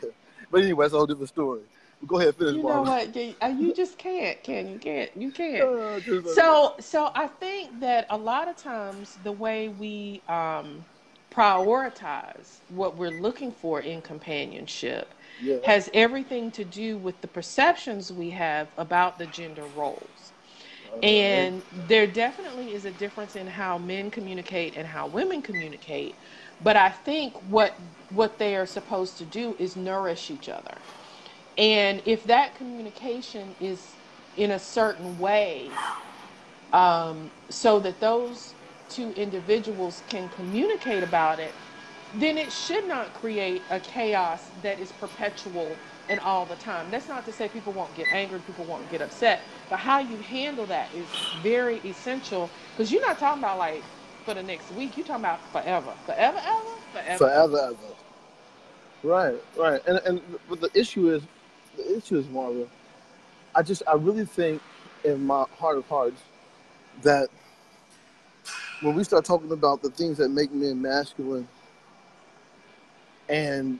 But 0.52 0.64
anyway, 0.64 0.86
that's 0.86 0.94
a 0.94 0.98
whole 0.98 1.08
different 1.08 1.30
story. 1.30 1.62
Go 2.06 2.20
ahead, 2.20 2.36
finish, 2.36 2.54
you 2.56 2.62
know 2.62 2.84
Barbara. 2.84 2.92
what? 2.94 3.16
You, 3.16 3.36
uh, 3.42 3.48
you 3.48 3.74
just 3.74 3.98
can't, 3.98 4.42
can 4.44 4.70
you? 4.70 4.78
Can't 4.78 5.10
you? 5.18 5.32
Can't. 5.32 5.64
Uh, 5.64 6.30
So, 6.34 6.76
so 6.80 7.12
I 7.16 7.28
think 7.28 7.80
that 7.80 8.06
a 8.12 8.18
lot 8.18 8.48
of 8.48 8.56
times 8.56 9.18
the 9.24 9.32
way 9.32 9.70
we 9.70 10.22
um, 10.30 10.86
prioritize 11.32 12.60
what 12.70 12.98
we're 12.98 13.12
looking 13.12 13.52
for 13.52 13.82
in 13.82 14.02
companionship 14.02 15.14
yeah. 15.40 15.60
has 15.62 15.90
everything 15.94 16.52
to 16.54 16.66
do 16.66 16.98
with 16.98 17.22
the 17.22 17.28
perceptions 17.28 18.12
we 18.14 18.32
have 18.32 18.70
about 18.78 19.20
the 19.20 19.28
gender 19.28 19.68
roles. 19.68 20.34
And 21.04 21.64
there 21.72 22.08
definitely 22.08 22.74
is 22.74 22.86
a 22.86 22.92
difference 22.92 23.36
in 23.36 23.48
how 23.48 23.78
men 23.78 24.12
communicate 24.12 24.76
and 24.78 24.88
how 24.88 25.08
women 25.08 25.42
communicate. 25.44 26.18
But 26.60 26.78
I 26.78 26.90
think 26.90 27.36
what 27.42 27.78
what 28.10 28.40
they 28.40 28.56
are 28.56 28.66
supposed 28.66 29.18
to 29.20 29.26
do 29.26 29.56
is 29.60 29.78
nourish 29.78 30.30
each 30.32 30.50
other. 30.50 30.84
And 31.58 32.02
if 32.06 32.26
that 32.26 32.56
communication 32.56 33.56
is 33.60 33.98
in 34.36 34.52
a 34.52 34.60
certain 34.60 35.18
way, 35.18 35.82
um, 36.74 37.32
so 37.50 37.80
that 37.82 38.00
those 38.02 38.56
two 38.90 39.12
individuals 39.12 40.02
can 40.08 40.30
communicate 40.30 41.04
about 41.04 41.40
it, 41.40 41.60
then 42.16 42.38
it 42.38 42.52
should 42.52 42.88
not 42.88 43.14
create 43.16 43.62
a 43.70 43.80
chaos 43.80 44.50
that 44.64 44.80
is 44.80 44.92
perpetual 44.94 45.76
and 46.10 46.20
all 46.22 46.46
the 46.46 46.56
time. 46.56 46.90
That's 46.90 47.08
not 47.08 47.26
to 47.26 47.34
say 47.34 47.50
people 47.50 47.74
won't 47.74 47.94
get 47.96 48.08
angry, 48.14 48.40
people 48.40 48.66
won't 48.66 48.90
get 48.90 49.02
upset, 49.02 49.42
but 49.70 49.78
how 49.78 50.00
you 50.00 50.18
handle 50.18 50.66
that 50.68 50.90
is 50.96 51.06
very 51.44 51.80
essential 51.80 52.50
because 52.72 52.92
you're 52.92 53.06
not 53.06 53.20
talking 53.20 53.44
about 53.44 53.58
like 53.58 53.84
for 54.28 54.34
the 54.34 54.44
next 54.44 54.70
week, 54.74 54.98
you're 54.98 55.06
talking 55.06 55.24
about 55.24 55.40
forever. 55.52 55.94
Forever, 56.06 56.42
ever? 56.46 56.62
Forever. 56.92 57.18
Forever, 57.18 57.58
ever. 57.58 57.78
Right, 59.04 59.36
right. 59.58 59.82
And 59.88 60.00
and 60.06 60.22
but 60.50 60.60
the 60.60 60.70
issue 60.74 61.14
is, 61.14 61.24
the 61.78 61.98
issue 61.98 62.18
is 62.18 62.28
Marva. 62.28 62.68
I 63.56 63.62
just 63.62 63.84
I 63.88 63.94
really 63.94 64.26
think 64.26 64.62
in 65.06 65.26
my 65.26 65.46
heart 65.58 65.78
of 65.78 65.88
hearts 65.88 66.22
that 67.04 67.30
when 68.82 68.96
we 68.96 69.04
start 69.04 69.24
talking 69.24 69.52
about 69.52 69.82
the 69.82 69.90
things 69.90 70.18
that 70.18 70.30
make 70.30 70.52
men 70.52 70.82
masculine 70.82 71.48
and 73.30 73.80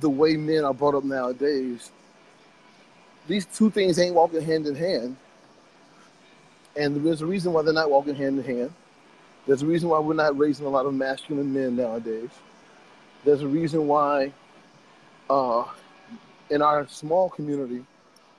the 0.00 0.10
way 0.10 0.36
men 0.36 0.64
are 0.64 0.74
brought 0.74 0.94
up 0.94 1.04
nowadays, 1.04 1.90
these 3.26 3.46
two 3.46 3.70
things 3.70 3.98
ain't 3.98 4.14
walking 4.14 4.40
hand 4.40 4.66
in 4.66 4.74
hand. 4.74 5.16
And 6.76 7.04
there's 7.04 7.22
a 7.22 7.26
reason 7.26 7.52
why 7.52 7.62
they're 7.62 7.74
not 7.74 7.90
walking 7.90 8.14
hand 8.14 8.38
in 8.38 8.44
hand. 8.44 8.72
There's 9.46 9.62
a 9.62 9.66
reason 9.66 9.88
why 9.88 9.98
we're 9.98 10.14
not 10.14 10.38
raising 10.38 10.66
a 10.66 10.68
lot 10.68 10.86
of 10.86 10.94
masculine 10.94 11.52
men 11.52 11.76
nowadays. 11.76 12.30
There's 13.24 13.42
a 13.42 13.48
reason 13.48 13.86
why 13.86 14.32
uh, 15.28 15.64
in 16.50 16.62
our 16.62 16.86
small 16.88 17.28
community, 17.30 17.84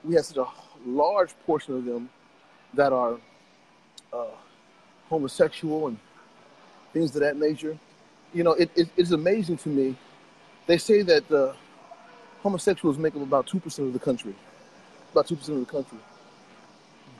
we 0.04 0.14
have 0.14 0.24
such 0.24 0.36
a 0.36 0.46
large 0.86 1.34
portion 1.46 1.76
of 1.76 1.84
them 1.84 2.08
that 2.74 2.92
are 2.92 3.18
uh, 4.12 4.26
homosexual 5.08 5.88
and 5.88 5.98
things 6.92 7.14
of 7.14 7.20
that 7.20 7.36
nature. 7.36 7.78
You 8.34 8.44
know, 8.44 8.52
it, 8.52 8.70
it, 8.74 8.88
it's 8.96 9.10
amazing 9.10 9.58
to 9.58 9.68
me. 9.68 9.96
They 10.66 10.78
say 10.78 11.02
that 11.02 11.30
uh, 11.30 11.52
homosexuals 12.42 12.98
make 12.98 13.14
up 13.16 13.22
about 13.22 13.46
2% 13.46 13.78
of 13.78 13.92
the 13.92 13.98
country, 13.98 14.34
about 15.12 15.26
2% 15.26 15.32
of 15.48 15.60
the 15.60 15.66
country. 15.66 15.98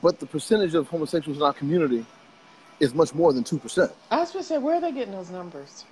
But 0.01 0.19
the 0.19 0.25
percentage 0.25 0.75
of 0.75 0.87
homosexuals 0.87 1.37
in 1.37 1.43
our 1.43 1.53
community 1.53 2.05
is 2.79 2.93
much 2.93 3.13
more 3.13 3.33
than 3.33 3.43
2%. 3.43 3.91
I 4.11 4.17
was 4.17 4.31
going 4.31 4.43
to 4.43 4.47
say, 4.47 4.57
where 4.57 4.75
are 4.75 4.81
they 4.81 4.91
getting 4.91 5.13
those 5.13 5.29
numbers? 5.29 5.85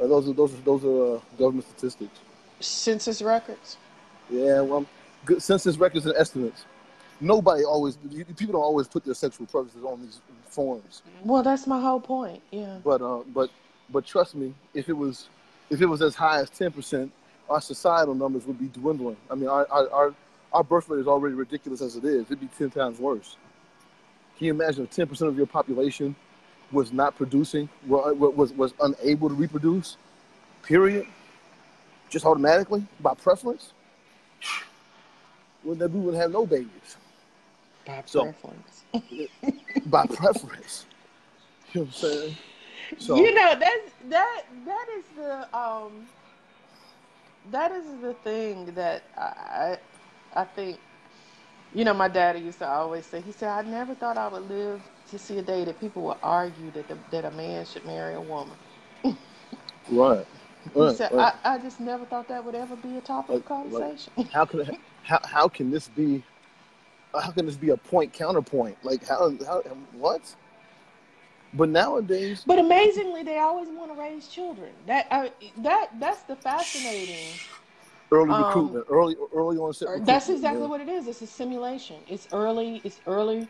Uh, 0.00 0.06
those 0.06 0.28
are, 0.28 0.32
those 0.32 0.54
are, 0.54 0.60
those 0.62 0.84
are 0.84 1.16
uh, 1.16 1.20
government 1.38 1.66
statistics. 1.68 2.18
Census 2.60 3.20
records? 3.22 3.76
Yeah, 4.30 4.60
well, 4.60 4.86
good 5.24 5.42
census 5.42 5.76
records 5.76 6.06
and 6.06 6.14
estimates. 6.16 6.64
Nobody 7.20 7.64
always, 7.64 7.96
people 8.36 8.52
don't 8.52 8.62
always 8.62 8.86
put 8.86 9.04
their 9.04 9.14
sexual 9.14 9.46
preferences 9.46 9.82
on 9.82 10.00
these 10.02 10.20
forms. 10.44 11.02
Well, 11.24 11.42
that's 11.42 11.66
my 11.66 11.80
whole 11.80 12.00
point. 12.00 12.42
Yeah. 12.50 12.78
But, 12.84 13.02
uh, 13.02 13.22
but, 13.34 13.50
but 13.90 14.06
trust 14.06 14.34
me, 14.34 14.54
if 14.74 14.88
it 14.88 14.92
was, 14.92 15.28
if 15.70 15.80
it 15.80 15.86
was 15.86 16.02
as 16.02 16.14
high 16.14 16.40
as 16.40 16.50
ten 16.50 16.70
percent, 16.72 17.12
our 17.48 17.60
societal 17.60 18.14
numbers 18.14 18.46
would 18.46 18.58
be 18.58 18.66
dwindling. 18.66 19.16
I 19.30 19.34
mean, 19.34 19.48
our, 19.48 19.66
our, 19.70 19.90
our, 19.90 20.14
our 20.52 20.64
birth 20.64 20.88
rate 20.88 21.00
is 21.00 21.06
already 21.06 21.34
ridiculous 21.34 21.80
as 21.80 21.96
it 21.96 22.04
is. 22.04 22.22
It'd 22.26 22.40
be 22.40 22.48
ten 22.58 22.70
times 22.70 22.98
worse. 22.98 23.36
Can 24.36 24.46
you 24.46 24.52
imagine 24.54 24.84
if 24.84 24.90
ten 24.90 25.06
percent 25.06 25.28
of 25.30 25.36
your 25.36 25.46
population 25.46 26.14
was 26.70 26.92
not 26.92 27.16
producing, 27.16 27.68
wa- 27.86 28.12
wa- 28.12 28.28
was 28.28 28.52
was 28.52 28.74
unable 28.80 29.28
to 29.28 29.34
reproduce? 29.34 29.96
Period. 30.62 31.06
Just 32.10 32.24
automatically 32.24 32.86
by 33.00 33.14
preference. 33.14 33.72
Well, 35.64 35.74
then 35.74 35.92
we 35.92 36.00
would 36.00 36.14
have 36.14 36.30
no 36.30 36.46
babies 36.46 36.96
By 37.84 38.02
So- 38.06 38.32
preference. 38.32 38.84
by 39.86 40.06
preference. 40.06 40.86
You 41.72 41.80
know 41.80 41.84
what 41.84 41.88
I'm 41.88 41.92
saying? 41.92 42.36
So 42.96 43.16
you 43.16 43.34
know 43.34 43.54
that's 43.58 43.92
that 44.08 44.42
that 44.64 44.86
is 44.98 45.04
the 45.16 45.56
um 45.56 46.08
that 47.50 47.72
is 47.72 48.00
the 48.00 48.14
thing 48.14 48.66
that 48.74 49.04
I 49.16 49.78
I 50.34 50.44
think 50.44 50.80
you 51.74 51.84
know 51.84 51.94
my 51.94 52.08
daddy 52.08 52.40
used 52.40 52.58
to 52.60 52.68
always 52.68 53.06
say 53.06 53.20
he 53.20 53.32
said 53.32 53.48
I 53.50 53.62
never 53.62 53.94
thought 53.94 54.18
I 54.18 54.28
would 54.28 54.48
live 54.48 54.82
to 55.10 55.18
see 55.18 55.38
a 55.38 55.42
day 55.42 55.64
that 55.64 55.80
people 55.80 56.02
would 56.04 56.18
argue 56.22 56.70
that 56.72 56.88
the, 56.88 56.98
that 57.10 57.24
a 57.24 57.30
man 57.30 57.64
should 57.64 57.84
marry 57.86 58.14
a 58.14 58.20
woman. 58.20 58.56
right, 59.90 60.26
He 60.76 60.88
right, 60.88 60.90
said 60.90 61.12
right. 61.12 61.18
I, 61.18 61.34
I 61.44 61.58
just 61.58 61.80
never 61.80 62.04
thought 62.06 62.28
that 62.28 62.44
would 62.44 62.54
ever 62.54 62.76
be 62.76 62.96
a 62.96 63.00
topic 63.02 63.36
of 63.36 63.44
Like, 63.44 63.66
like 63.66 63.86
conversation. 63.86 64.12
how 64.32 64.44
can 64.44 64.70
how, 65.02 65.20
how 65.24 65.48
can 65.48 65.70
this 65.70 65.88
be 65.88 66.24
how 67.14 67.30
can 67.32 67.46
this 67.46 67.56
be 67.56 67.70
a 67.70 67.76
point 67.76 68.12
counterpoint 68.12 68.76
like 68.84 69.06
how, 69.06 69.32
how 69.46 69.60
what 69.92 70.34
but 71.54 71.68
nowadays 71.68 72.44
But 72.46 72.58
amazingly, 72.58 73.22
they 73.22 73.38
always 73.38 73.68
want 73.68 73.92
to 73.94 74.00
raise 74.00 74.28
children. 74.28 74.70
That 74.86 75.06
I, 75.10 75.30
that 75.58 75.90
that's 75.98 76.22
the 76.22 76.36
fascinating. 76.36 77.26
early 78.12 78.30
Um, 78.30 78.44
recruitment 78.44 78.86
early 78.90 79.16
early 79.34 79.56
onset 79.58 80.04
That's 80.04 80.28
exactly 80.28 80.62
yeah. 80.62 80.66
what 80.66 80.80
it 80.80 80.88
is. 80.88 81.06
It's 81.08 81.22
a 81.22 81.26
simulation. 81.26 81.96
It's 82.08 82.28
early. 82.32 82.80
It's 82.84 83.00
early 83.06 83.48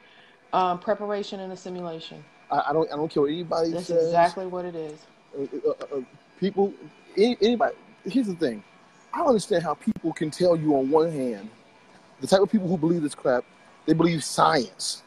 um, 0.53 0.78
preparation 0.78 1.40
and 1.40 1.53
a 1.53 1.57
simulation. 1.57 2.22
I, 2.51 2.64
I 2.68 2.72
don't 2.72 2.90
i 2.92 2.96
don't 2.96 3.11
care 3.11 3.22
what 3.22 3.30
anybody 3.30 3.72
That's 3.72 3.86
says 3.86 4.07
exactly 4.07 4.46
what 4.46 4.64
it 4.64 4.74
is. 4.74 4.99
uh, 5.38 5.42
uh, 5.68 5.96
uh, 5.96 6.01
people 6.40 6.72
any, 7.16 7.36
anybody 7.42 7.76
here's 8.05 8.26
the 8.26 8.34
thing 8.34 8.62
i 9.12 9.18
don't 9.18 9.28
understand 9.28 9.62
how 9.62 9.74
people 9.74 10.12
can 10.12 10.30
tell 10.30 10.57
you 10.57 10.74
on 10.76 10.90
one 10.90 11.12
hand 11.12 11.49
the 12.20 12.26
type 12.26 12.40
of 12.40 12.51
people 12.51 12.66
who 12.68 12.78
believe 12.78 13.03
this 13.03 13.14
crap 13.14 13.44
they 13.86 13.92
believe 13.92 14.24
science 14.24 15.03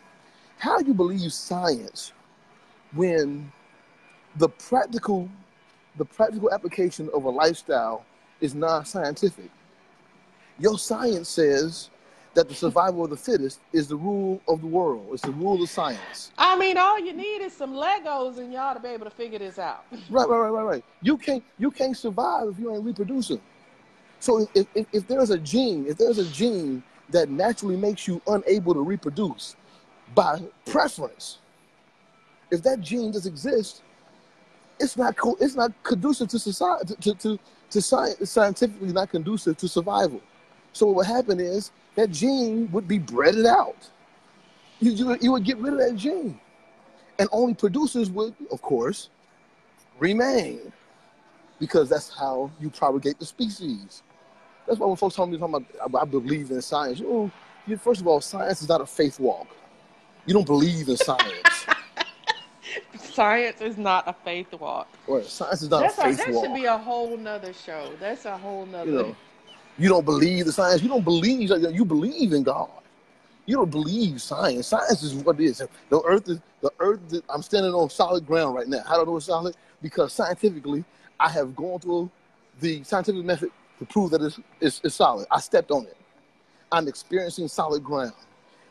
how 0.60 0.78
do 0.80 0.86
you 0.86 0.94
believe 0.94 1.34
science 1.34 2.14
when 2.94 3.52
the 4.38 4.50
practical 4.50 5.30
the 5.98 6.06
practical 6.06 6.52
application 6.54 7.10
of 7.14 7.26
a 7.26 7.30
lifestyle 7.30 8.06
is 8.40 8.56
non-scientific 8.56 9.50
your 10.60 10.78
science 10.80 11.30
says 11.30 11.90
that 12.34 12.48
the 12.48 12.56
survival 12.56 13.04
of 13.04 13.10
the 13.10 13.18
fittest 13.18 13.60
is 13.74 13.88
the 13.88 13.96
rule 13.96 14.42
of 14.48 14.62
the 14.62 14.68
world 14.68 15.08
it's 15.14 15.24
the 15.24 15.32
rule 15.32 15.62
of 15.62 15.70
science 15.70 16.32
I 16.52 16.58
mean, 16.58 16.78
all 16.78 17.00
you 17.00 17.14
need 17.14 17.42
is 17.42 17.54
some 17.54 17.74
Legos 17.74 18.38
and 18.38 18.52
y'all 18.52 18.74
to 18.74 18.80
be 18.82 18.90
able 18.90 19.06
to 19.06 19.12
figure 19.12 19.40
this 19.40 19.58
out. 19.58 19.86
Right, 20.10 20.28
right, 20.28 20.38
right, 20.38 20.50
right, 20.50 20.64
right. 20.64 20.86
You 21.02 21.18
can't 21.18 21.44
you 21.58 21.72
can't 21.72 21.96
survive 21.96 22.50
if 22.50 22.60
you 22.60 22.74
ain't 22.76 22.84
reproducing. 22.84 23.40
So 24.20 24.48
if, 24.54 24.68
if, 24.76 24.86
if 24.92 25.08
there's 25.08 25.30
a 25.30 25.38
gene, 25.38 25.86
if 25.88 25.98
there's 25.98 26.18
a 26.18 26.26
gene 26.26 26.84
that 27.10 27.30
naturally 27.30 27.78
makes 27.78 28.08
you 28.08 28.22
unable 28.28 28.74
to 28.74 28.82
reproduce 28.82 29.56
by 30.14 30.42
preference, 30.66 31.40
if 32.52 32.62
that 32.64 32.82
gene 32.82 33.12
does 33.12 33.26
exist, 33.26 33.82
it's 34.80 34.98
not 34.98 35.16
co- 35.16 35.38
it's 35.40 35.56
not 35.56 35.72
conducive 35.84 36.28
to 36.30 36.40
society 36.40 36.96
to 37.02 37.16
to, 37.16 37.40
to 37.70 37.82
scientifically 37.82 38.92
not 38.92 39.10
conducive 39.10 39.58
to 39.58 39.68
survival. 39.68 40.22
So 40.74 40.86
what 40.88 40.96
would 40.98 41.06
happen 41.08 41.40
is 41.40 41.72
that 41.96 42.12
gene 42.12 42.70
would 42.72 42.88
be 42.88 43.00
breaded 43.00 43.46
out. 43.46 43.90
you, 44.80 44.92
you, 44.92 45.18
you 45.22 45.32
would 45.32 45.44
get 45.44 45.58
rid 45.58 45.74
of 45.74 45.80
that 45.80 45.96
gene. 45.96 46.40
And 47.20 47.30
only 47.32 47.54
producers 47.54 48.10
would, 48.10 48.34
of 48.52 48.62
course, 48.62 49.10
remain. 50.00 50.60
Because 51.60 51.90
that's 51.90 52.10
how 52.10 52.50
you 52.60 52.70
propagate 52.70 53.20
the 53.20 53.26
species. 53.26 54.02
That's 54.66 54.80
why 54.80 54.88
when 54.88 54.96
folks 54.96 55.16
tell 55.16 55.28
me 55.28 55.38
talking 55.38 55.66
about, 55.84 56.02
I 56.02 56.06
believe 56.06 56.50
in 56.50 56.62
science, 56.62 57.00
know, 57.00 57.32
you, 57.68 57.78
first 57.78 58.02
of 58.02 58.08
all, 58.08 58.22
science 58.22 58.62
is 58.62 58.70
not 58.70 58.82
a 58.82 58.86
faith 58.86 59.20
walk. 59.20 59.48
You 60.26 60.34
don't 60.34 60.48
believe 60.48 60.90
in 60.90 60.98
science. 60.98 61.66
Science 63.14 63.62
is 63.62 63.78
not 63.78 64.08
a 64.08 64.14
faith 64.14 64.54
walk. 64.54 64.88
Right. 65.08 65.26
Science 65.26 65.62
is 65.62 65.70
not 65.70 65.82
That's 65.82 65.98
a 65.98 66.04
faith 66.04 66.18
that 66.18 66.34
walk. 66.34 66.46
should 66.46 66.56
be 66.56 66.66
a 66.66 66.78
whole 66.78 67.18
nother 67.18 67.54
show. 67.54 67.92
That's 68.00 68.26
a 68.26 68.38
whole 68.38 68.66
nother. 68.66 68.90
you 68.90 68.98
know, 68.98 69.16
you 69.78 69.90
don't 69.90 70.06
believe 70.06 70.46
the 70.46 70.52
science. 70.52 70.82
You 70.82 70.90
don't 70.90 71.04
believe 71.04 71.50
you 71.50 71.86
believe 71.86 72.34
in 72.34 72.44
God. 72.44 72.70
You 73.46 73.58
don't 73.58 73.72
believe 73.72 74.22
science. 74.22 74.68
Science 74.68 75.04
is 75.04 75.16
what 75.16 75.40
it 75.40 75.46
is. 75.46 75.64
The 75.90 76.02
earth 76.04 76.30
is 76.30 76.40
the 76.62 76.72
earth. 76.80 77.00
Is, 77.12 77.22
I'm 77.30 77.42
standing 77.42 77.74
on 77.74 77.90
solid 77.90 78.26
ground 78.26 78.56
right 78.56 78.68
now. 78.68 78.84
How 78.88 78.96
do 78.96 79.02
I 79.02 79.06
know 79.06 79.18
it's 79.18 79.26
solid? 79.26 79.56
Because 79.82 80.14
scientifically, 80.14 80.84
I 81.20 81.30
have 81.30 81.56
gone 81.56 81.80
through 81.80 82.10
the 82.60 82.84
scientific 82.84 83.26
method 83.26 83.50
to 83.80 83.86
prove 83.86 84.12
that 84.12 84.22
it's, 84.22 84.40
it's, 84.60 84.82
it's 84.84 84.96
solid. 84.96 85.28
I 85.32 85.40
stepped 85.40 85.72
on 85.72 85.86
it. 85.86 85.98
I'm 86.72 86.88
experiencing 86.88 87.48
solid 87.48 87.84
ground. 87.84 88.14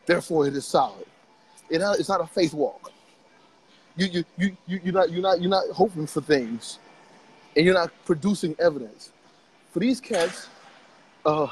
Therefore, 0.06 0.46
it 0.46 0.54
is 0.54 0.64
solid. 0.66 1.06
It, 1.68 1.82
it's 1.98 2.08
not 2.08 2.20
a 2.20 2.26
faith 2.26 2.54
walk. 2.54 2.92
You, 3.96 4.06
you, 4.06 4.24
you, 4.38 4.56
you, 4.66 4.80
you're, 4.84 4.94
not, 4.94 5.10
you're, 5.10 5.22
not, 5.22 5.40
you're 5.40 5.50
not 5.50 5.64
hoping 5.70 6.06
for 6.06 6.20
things, 6.20 6.78
and 7.56 7.64
you're 7.64 7.74
not 7.74 7.90
producing 8.04 8.54
evidence. 8.58 9.12
For 9.72 9.80
these 9.80 10.00
cats, 10.00 10.48
uh, 11.24 11.48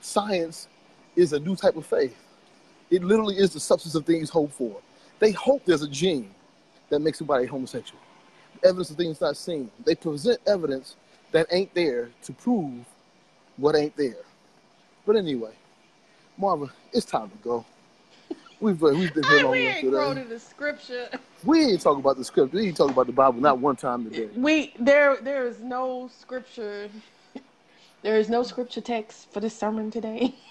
science 0.00 0.68
is 1.16 1.32
a 1.32 1.40
new 1.40 1.56
type 1.56 1.76
of 1.76 1.86
faith. 1.86 2.16
It 2.90 3.02
literally 3.02 3.36
is 3.36 3.52
the 3.52 3.60
substance 3.60 3.94
of 3.94 4.06
things 4.06 4.30
hoped 4.30 4.54
for. 4.54 4.80
They 5.18 5.32
hope 5.32 5.64
there's 5.64 5.82
a 5.82 5.88
gene 5.88 6.30
that 6.88 7.00
makes 7.00 7.18
somebody 7.18 7.46
homosexual. 7.46 8.00
Evidence 8.64 8.90
of 8.90 8.96
things 8.96 9.20
not 9.20 9.36
seen. 9.36 9.70
They 9.84 9.94
present 9.94 10.40
evidence 10.46 10.96
that 11.32 11.46
ain't 11.50 11.74
there 11.74 12.10
to 12.22 12.32
prove 12.32 12.84
what 13.56 13.76
ain't 13.76 13.96
there. 13.96 14.24
But 15.04 15.16
anyway, 15.16 15.52
Marva, 16.36 16.70
it's 16.92 17.06
time 17.06 17.30
to 17.30 17.36
go. 17.42 17.64
We've 18.60 18.82
uh, 18.82 18.88
we've 18.88 19.14
been 19.14 19.22
here 19.24 19.42
long 19.42 19.52
we 19.52 19.66
enough 19.66 19.76
ain't 19.76 19.84
today. 19.84 19.96
quoted 19.96 20.28
the 20.28 20.38
scripture. 20.40 21.08
We 21.44 21.64
ain't 21.64 21.80
talking 21.80 22.00
about 22.00 22.16
the 22.16 22.24
scripture. 22.24 22.56
We 22.56 22.66
ain't 22.66 22.76
talking 22.76 22.92
about 22.92 23.06
the 23.06 23.12
Bible 23.12 23.40
not 23.40 23.58
one 23.58 23.76
time 23.76 24.10
today. 24.10 24.28
We 24.34 24.74
there 24.80 25.16
there 25.22 25.46
is 25.46 25.60
no 25.60 26.10
scripture. 26.18 26.88
There 28.02 28.16
is 28.16 28.28
no 28.28 28.42
scripture 28.42 28.80
text 28.80 29.32
for 29.32 29.40
this 29.40 29.56
sermon 29.56 29.90
today. 29.90 30.34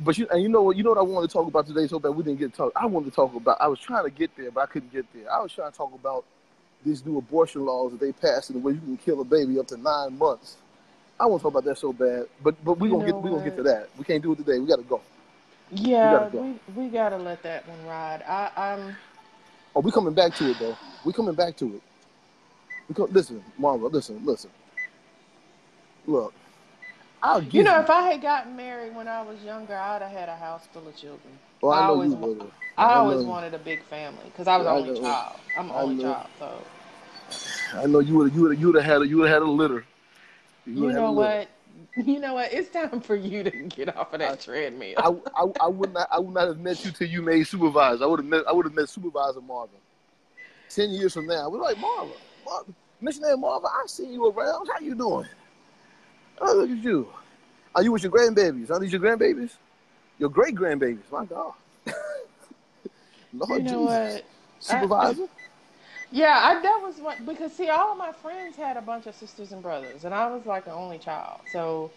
But 0.00 0.18
you 0.18 0.26
and 0.32 0.42
you 0.42 0.48
know 0.48 0.62
what 0.62 0.76
you 0.76 0.82
know 0.82 0.90
what 0.90 0.98
I 0.98 1.02
wanted 1.02 1.28
to 1.28 1.32
talk 1.32 1.46
about 1.46 1.64
today 1.68 1.86
so 1.86 2.00
bad 2.00 2.08
we 2.08 2.24
didn't 2.24 2.40
get 2.40 2.50
to 2.50 2.56
talk. 2.56 2.72
I 2.74 2.84
wanted 2.86 3.10
to 3.10 3.14
talk 3.14 3.32
about 3.32 3.58
I 3.60 3.68
was 3.68 3.78
trying 3.78 4.02
to 4.02 4.10
get 4.10 4.34
there 4.36 4.50
but 4.50 4.62
I 4.62 4.66
couldn't 4.66 4.92
get 4.92 5.06
there. 5.14 5.32
I 5.32 5.40
was 5.40 5.52
trying 5.52 5.70
to 5.70 5.76
talk 5.76 5.94
about 5.94 6.24
these 6.84 7.06
new 7.06 7.18
abortion 7.18 7.64
laws 7.64 7.92
that 7.92 8.00
they 8.00 8.10
passed 8.10 8.50
in 8.50 8.56
the 8.56 8.60
way 8.60 8.72
you 8.72 8.80
can 8.80 8.96
kill 8.96 9.20
a 9.20 9.24
baby 9.24 9.56
up 9.60 9.68
to 9.68 9.76
nine 9.76 10.18
months. 10.18 10.56
I 11.20 11.26
want 11.26 11.40
to 11.40 11.42
talk 11.44 11.52
about 11.52 11.64
that 11.64 11.78
so 11.78 11.92
bad, 11.92 12.26
but 12.42 12.56
but 12.64 12.80
we 12.80 12.88
You 12.88 12.94
gonna 12.94 13.06
get 13.06 13.22
we 13.22 13.30
gonna 13.30 13.44
get 13.44 13.56
to 13.56 13.62
that. 13.62 13.88
We 13.96 14.04
can't 14.04 14.20
do 14.20 14.32
it 14.32 14.38
today. 14.38 14.58
We 14.58 14.66
gotta 14.66 14.82
go. 14.82 15.00
Yeah, 15.72 16.10
gotta 16.10 16.30
go. 16.30 16.44
we, 16.44 16.54
we 16.76 16.88
gotta 16.88 17.16
let 17.16 17.42
that 17.44 17.68
one 17.68 17.86
ride. 17.86 18.22
I, 18.22 18.50
I'm 18.56 18.96
Oh, 19.74 19.80
we 19.80 19.90
coming 19.92 20.14
back 20.14 20.34
to 20.36 20.50
it 20.50 20.58
though. 20.58 20.76
We 21.04 21.12
coming 21.12 21.34
back 21.34 21.56
to 21.58 21.76
it. 21.76 21.82
We 22.88 22.94
co- 22.94 23.08
listen, 23.10 23.42
Marva. 23.58 23.86
Listen, 23.86 24.24
listen. 24.24 24.50
Look, 26.06 26.34
I'll 27.22 27.40
give 27.40 27.54
you 27.54 27.64
know, 27.64 27.80
if 27.80 27.90
I 27.90 28.02
had 28.02 28.22
gotten 28.22 28.56
married 28.56 28.94
when 28.94 29.08
I 29.08 29.22
was 29.22 29.42
younger, 29.44 29.76
I'd 29.76 30.02
have 30.02 30.10
had 30.10 30.28
a 30.28 30.36
house 30.36 30.66
full 30.72 30.88
of 30.88 30.96
children. 30.96 31.38
Well, 31.62 31.72
I 31.72 31.82
I 31.82 31.86
always 31.86 32.10
you 32.10 32.16
would. 32.16 32.52
I 32.78 32.94
always 32.94 33.24
wanted 33.24 33.54
a 33.54 33.58
big 33.58 33.82
family 33.84 34.24
because 34.26 34.48
I 34.48 34.56
was 34.56 34.66
Yeah, 34.66 34.72
only 34.74 34.90
know. 34.90 35.02
child. 35.02 35.40
I'm 35.56 35.66
an 35.66 35.76
I 35.76 35.80
only 35.82 35.94
know. 35.96 36.02
child, 36.02 36.28
so 36.38 36.64
I 37.74 37.86
know 37.86 38.00
you 38.00 38.16
would. 38.16 38.34
You 38.34 38.42
would. 38.42 38.58
You 38.60 38.66
would 38.68 38.76
have 38.76 38.84
had. 38.84 39.02
A, 39.02 39.06
you 39.08 39.18
would 39.18 39.28
have 39.28 39.42
had 39.42 39.48
a 39.48 39.50
litter. 39.50 39.84
you 40.66 40.88
had 40.88 40.96
know 40.96 41.12
what? 41.12 41.48
You 41.96 42.20
know 42.20 42.34
what? 42.34 42.52
It's 42.52 42.70
time 42.70 43.00
for 43.00 43.16
you 43.16 43.42
to 43.42 43.50
get 43.50 43.96
off 43.96 44.12
of 44.12 44.20
that 44.20 44.40
treadmill. 44.40 44.94
I, 44.98 45.42
I, 45.42 45.46
I 45.62 45.66
would 45.68 45.92
not. 45.92 46.08
I 46.10 46.18
would 46.18 46.34
not 46.34 46.48
have 46.48 46.58
met 46.58 46.84
you 46.84 46.90
till 46.90 47.08
you 47.08 47.22
made 47.22 47.46
supervisor. 47.46 48.04
I 48.04 48.06
would 48.06 48.20
have 48.20 48.26
met. 48.28 48.44
I 48.46 48.52
would 48.52 48.66
have 48.66 48.74
met 48.74 48.88
supervisor 48.88 49.40
Marvin. 49.40 49.78
Ten 50.68 50.90
years 50.90 51.14
from 51.14 51.26
now, 51.26 51.48
we're 51.48 51.60
like 51.60 51.78
Marvin, 51.78 52.14
Marvin, 52.44 52.74
missionary 53.00 53.36
Marvin. 53.36 53.70
I 53.72 53.86
see 53.86 54.06
you 54.06 54.28
around. 54.28 54.68
How 54.68 54.78
you 54.80 54.94
doing? 54.94 55.26
Oh, 56.40 56.54
look 56.54 56.70
at 56.70 56.78
you. 56.78 57.08
Are 57.74 57.82
you 57.82 57.92
with 57.92 58.02
your 58.02 58.12
grandbabies? 58.12 58.70
Are 58.70 58.78
these 58.78 58.92
your 58.92 59.00
grandbabies? 59.00 59.52
Your 60.18 60.28
great 60.28 60.54
grandbabies? 60.54 61.10
My 61.10 61.24
God. 61.24 61.52
Lord 63.32 63.62
you 63.62 63.70
know 63.70 63.82
Jesus. 63.82 64.14
what? 64.14 64.24
Supervisor. 64.60 65.28
Yeah, 66.10 66.38
I, 66.42 66.62
that 66.62 66.80
was 66.82 67.00
what 67.00 67.24
because 67.26 67.56
see, 67.56 67.68
all 67.68 67.92
of 67.92 67.98
my 67.98 68.12
friends 68.22 68.56
had 68.56 68.76
a 68.78 68.82
bunch 68.82 69.06
of 69.06 69.14
sisters 69.14 69.52
and 69.52 69.62
brothers, 69.62 70.04
and 70.04 70.14
I 70.14 70.28
was 70.30 70.46
like 70.46 70.66
an 70.66 70.72
only 70.72 70.98
child. 70.98 71.40
So 71.46 71.94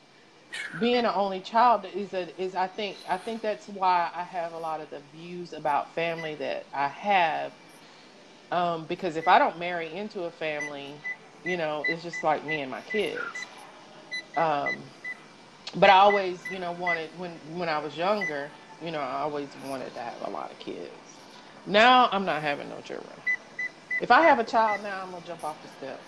being 0.77 0.99
an 0.99 1.05
only 1.15 1.41
child 1.41 1.85
is 1.85 2.13
a, 2.13 2.41
is 2.41 2.55
I 2.55 2.67
think 2.67 2.99
I 3.09 3.17
think 3.17 3.41
that's 3.43 3.67
why 3.67 4.11
I 4.15 4.23
have 4.23 4.53
a 4.53 4.59
lot 4.59 4.81
of 4.81 4.89
the 4.91 5.01
views 5.11 5.53
about 5.53 5.95
family 5.95 6.35
that 6.37 6.65
I 6.73 6.89
have. 6.89 7.53
Um, 8.51 8.87
because 8.87 9.15
if 9.17 9.27
I 9.27 9.39
don't 9.39 9.59
marry 9.59 9.93
into 9.93 10.23
a 10.23 10.31
family, 10.31 11.05
you 11.43 11.57
know, 11.57 11.85
it's 11.87 12.03
just 12.03 12.23
like 12.23 12.45
me 12.45 12.61
and 12.61 12.71
my 12.71 12.81
kids. 12.81 13.47
Um, 14.37 14.93
but 15.75 15.89
I 15.89 15.99
always, 15.99 16.49
you 16.49 16.59
know, 16.59 16.73
wanted 16.73 17.17
when 17.17 17.39
when 17.43 17.69
I 17.69 17.79
was 17.79 17.97
younger, 17.97 18.53
you 18.79 18.91
know, 18.91 19.01
I 19.01 19.21
always 19.21 19.57
wanted 19.57 19.95
to 19.95 20.01
have 20.01 20.21
a 20.21 20.29
lot 20.31 20.51
of 20.51 20.59
kids. 20.59 21.19
Now 21.65 22.09
I'm 22.11 22.25
not 22.25 22.41
having 22.43 22.69
no 22.69 22.81
children. 22.81 23.20
If 24.01 24.09
I 24.09 24.21
have 24.23 24.39
a 24.39 24.43
child 24.43 24.81
now, 24.81 25.03
I'm 25.03 25.11
gonna 25.11 25.25
jump 25.27 25.43
off 25.43 25.61
the 25.61 25.69
steps. 25.69 26.01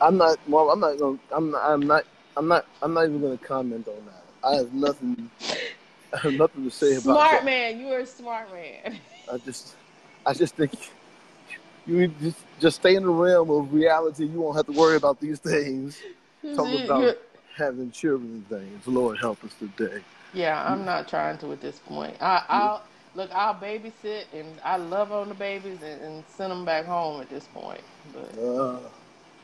I'm 0.00 0.16
not. 0.18 0.38
Well, 0.48 0.70
I'm 0.70 0.80
not 0.80 0.98
gonna. 0.98 1.18
I'm 1.32 1.50
not. 1.50 1.62
I'm 1.64 1.86
not. 1.86 2.04
I'm 2.36 2.48
not. 2.48 2.66
I'm 2.82 2.92
not 2.92 3.04
even 3.04 3.20
going 3.20 3.38
to 3.38 3.44
comment 3.44 3.88
on 3.88 4.04
that. 4.06 4.46
I 4.46 4.56
have 4.56 4.74
nothing. 4.74 5.30
I 6.12 6.18
have 6.18 6.34
nothing 6.34 6.64
to 6.64 6.70
say 6.70 6.96
about 6.96 7.02
Smart 7.02 7.44
man, 7.44 7.80
you 7.80 7.88
are 7.92 8.00
a 8.00 8.06
smart 8.06 8.52
man. 8.52 8.98
I 9.32 9.38
just, 9.38 9.74
I 10.24 10.32
just 10.34 10.54
think 10.54 10.70
you 11.86 12.08
just 12.20 12.38
just 12.60 12.76
stay 12.76 12.94
in 12.94 13.02
the 13.02 13.08
realm 13.08 13.50
of 13.50 13.72
reality. 13.72 14.24
You 14.26 14.40
won't 14.40 14.56
have 14.56 14.66
to 14.66 14.72
worry 14.72 14.96
about 14.96 15.20
these 15.20 15.38
things. 15.38 16.00
Talk 16.54 16.72
about 16.84 17.02
you- 17.02 17.14
having 17.54 17.90
children 17.90 18.30
and 18.30 18.48
things. 18.48 18.86
Lord 18.86 19.18
help 19.18 19.42
us 19.44 19.52
today. 19.58 20.02
yeah, 20.32 20.62
I'm 20.64 20.84
not 20.84 21.08
trying 21.08 21.38
to 21.38 21.52
at 21.52 21.60
this 21.60 21.78
point. 21.78 22.16
I, 22.20 22.44
I'll 22.48 22.82
look. 23.16 23.30
I'll 23.34 23.54
babysit 23.54 24.24
and 24.32 24.60
I 24.64 24.76
love 24.76 25.12
on 25.12 25.28
the 25.28 25.34
babies 25.34 25.82
and, 25.82 26.00
and 26.02 26.24
send 26.28 26.52
them 26.52 26.64
back 26.64 26.86
home 26.86 27.20
at 27.20 27.30
this 27.30 27.48
point. 27.48 27.82
But 28.12 28.38
Uh, 28.38 28.78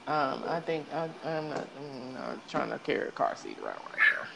um, 0.07 0.45
I 0.47 0.61
think 0.61 0.87
I, 0.93 1.09
I'm 1.25 1.51
not. 1.51 1.69
Not 2.15 2.49
trying 2.49 2.71
to 2.71 2.79
carry 2.79 3.09
a 3.09 3.13
car 3.13 3.35
seat 3.37 3.59
around 3.59 3.81
right 3.91 4.05
now. 4.15 4.27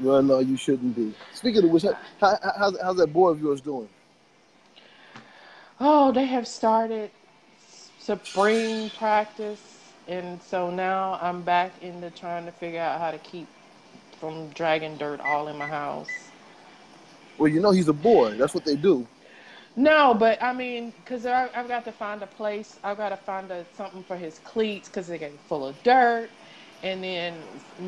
well, 0.00 0.22
no, 0.22 0.38
you 0.40 0.56
shouldn't 0.56 0.96
be. 0.96 1.14
Speaking 1.34 1.64
of 1.64 1.70
which, 1.70 1.82
how, 1.84 1.94
how, 2.20 2.38
how's, 2.58 2.80
how's 2.80 2.96
that 2.96 3.12
boy 3.12 3.30
of 3.30 3.40
yours 3.40 3.60
doing? 3.60 3.88
Oh, 5.80 6.12
they 6.12 6.24
have 6.26 6.48
started 6.48 7.10
spring 7.58 8.90
practice, 8.90 9.92
and 10.08 10.40
so 10.42 10.70
now 10.70 11.18
I'm 11.20 11.42
back 11.42 11.72
into 11.82 12.10
trying 12.10 12.46
to 12.46 12.52
figure 12.52 12.80
out 12.80 13.00
how 13.00 13.10
to 13.10 13.18
keep 13.18 13.46
from 14.18 14.48
dragging 14.50 14.96
dirt 14.96 15.20
all 15.20 15.48
in 15.48 15.58
my 15.58 15.66
house. 15.66 16.25
Well, 17.38 17.48
you 17.48 17.60
know 17.60 17.70
he's 17.70 17.88
a 17.88 17.92
boy. 17.92 18.34
That's 18.36 18.54
what 18.54 18.64
they 18.64 18.76
do. 18.76 19.06
No, 19.76 20.14
but 20.14 20.42
I 20.42 20.54
mean, 20.54 20.92
because 21.04 21.26
I've 21.26 21.68
got 21.68 21.84
to 21.84 21.92
find 21.92 22.22
a 22.22 22.26
place. 22.26 22.78
I've 22.82 22.96
got 22.96 23.10
to 23.10 23.16
find 23.16 23.50
a, 23.50 23.64
something 23.76 24.02
for 24.04 24.16
his 24.16 24.40
cleats 24.44 24.88
because 24.88 25.06
they 25.06 25.18
get 25.18 25.32
full 25.48 25.66
of 25.66 25.80
dirt. 25.82 26.30
And 26.82 27.02
then 27.02 27.34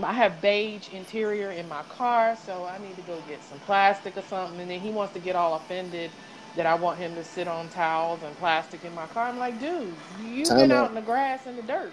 I 0.03 0.13
have 0.13 0.41
beige 0.41 0.89
interior 0.93 1.51
in 1.51 1.69
my 1.69 1.83
car, 1.85 2.37
so 2.45 2.65
I 2.65 2.79
need 2.79 2.97
to 2.97 3.03
go 3.03 3.19
get 3.29 3.43
some 3.45 3.59
plastic 3.61 4.17
or 4.17 4.23
something. 4.23 4.61
And 4.61 4.71
then 4.71 4.81
he 4.81 4.91
wants 4.91 5.15
to 5.15 5.21
get 5.21 5.37
all 5.37 5.55
offended 5.55 6.11
that 6.57 6.67
I 6.67 6.75
want 6.75 6.99
him 6.99 7.15
to 7.15 7.25
sit 7.25 7.47
on 7.49 7.69
towels 7.69 8.21
and 8.23 8.35
plastic 8.37 8.85
in 8.85 8.95
my 8.95 9.07
car. 9.07 9.29
I'm 9.29 9.39
like, 9.39 9.61
dude, 9.61 9.95
you've 10.25 10.49
Time 10.49 10.59
been 10.59 10.73
out. 10.73 10.85
out 10.85 10.89
in 10.91 10.95
the 10.95 11.03
grass 11.03 11.47
and 11.47 11.57
the 11.57 11.63
dirt. 11.63 11.93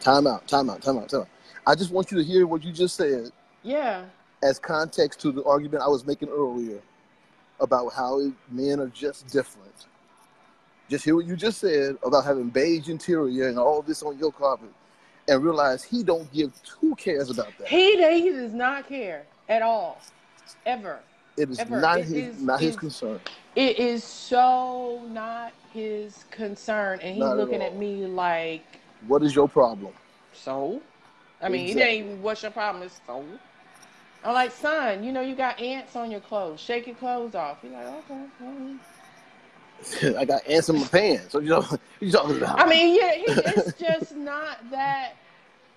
Time 0.00 0.26
out. 0.26 0.46
Time 0.46 0.70
out. 0.70 0.80
Time 0.82 0.98
out. 0.98 1.08
Time 1.08 1.20
out. 1.22 1.28
I 1.66 1.74
just 1.74 1.90
want 1.90 2.10
you 2.10 2.18
to 2.18 2.24
hear 2.24 2.46
what 2.46 2.62
you 2.62 2.72
just 2.72 2.94
said 2.96 3.30
Yeah. 3.62 4.04
as 4.42 4.58
context 4.58 5.20
to 5.20 5.32
the 5.32 5.42
argument 5.44 5.82
I 5.82 5.88
was 5.88 6.06
making 6.06 6.28
earlier 6.28 6.78
about 7.60 7.92
how 7.92 8.20
men 8.50 8.80
are 8.80 8.88
just 8.88 9.26
different. 9.28 9.86
Just 10.88 11.04
hear 11.04 11.14
what 11.14 11.26
you 11.26 11.36
just 11.36 11.58
said 11.60 11.96
about 12.04 12.24
having 12.24 12.48
beige 12.50 12.88
interior 12.88 13.48
and 13.48 13.58
all 13.58 13.80
this 13.82 14.02
on 14.02 14.18
your 14.18 14.32
carpet, 14.32 14.68
and 15.28 15.42
realize 15.42 15.82
he 15.82 16.02
don't 16.02 16.30
give 16.32 16.52
two 16.62 16.94
cares 16.96 17.30
about 17.30 17.56
that. 17.58 17.68
He, 17.68 17.96
he 18.22 18.30
does 18.30 18.52
not 18.52 18.86
care 18.88 19.24
at 19.48 19.62
all, 19.62 19.98
ever. 20.66 20.98
It 21.36 21.50
is 21.50 21.58
ever. 21.60 21.80
not 21.80 21.98
It 22.00 22.04
his 22.04 22.36
is- 22.36 22.42
not 22.42 22.60
his 22.60 22.76
concern. 22.76 23.20
It 23.56 23.78
is 23.78 24.02
so 24.04 25.00
not 25.12 25.52
his 25.72 26.24
concern, 26.30 26.98
and 27.00 27.14
he's 27.14 27.24
at 27.24 27.36
looking 27.36 27.62
at 27.62 27.72
all. 27.72 27.78
me 27.78 28.04
like, 28.06 28.64
What 29.06 29.22
is 29.22 29.34
your 29.34 29.48
problem? 29.48 29.92
so? 30.32 30.82
I 31.40 31.48
mean, 31.48 31.66
it 31.66 31.70
Exactly. 31.70 31.82
ain't 31.98 32.06
even 32.06 32.22
what's 32.22 32.42
your 32.42 32.50
problem, 32.50 32.82
it's 32.84 33.00
so. 33.06 33.24
I'm 34.24 34.32
like, 34.32 34.52
son, 34.52 35.04
you 35.04 35.12
know 35.12 35.20
you 35.20 35.34
got 35.34 35.60
ants 35.60 35.96
on 35.96 36.10
your 36.10 36.20
clothes. 36.20 36.60
Shake 36.60 36.86
your 36.86 36.96
clothes 36.96 37.34
off. 37.34 37.60
He's 37.62 37.72
like, 37.72 37.86
okay. 37.86 38.26
well." 38.40 38.78
I 40.18 40.24
got 40.24 40.46
ants 40.48 40.68
in 40.68 40.78
my 40.78 40.86
pants. 40.86 41.34
What 41.34 41.44
you, 41.44 41.54
what 41.54 41.80
you 42.00 42.10
talking 42.10 42.36
about? 42.36 42.58
I 42.58 42.66
mean, 42.66 42.96
yeah, 42.96 43.14
he, 43.14 43.24
it's 43.26 43.78
just 43.78 44.16
not 44.16 44.58
that. 44.70 45.16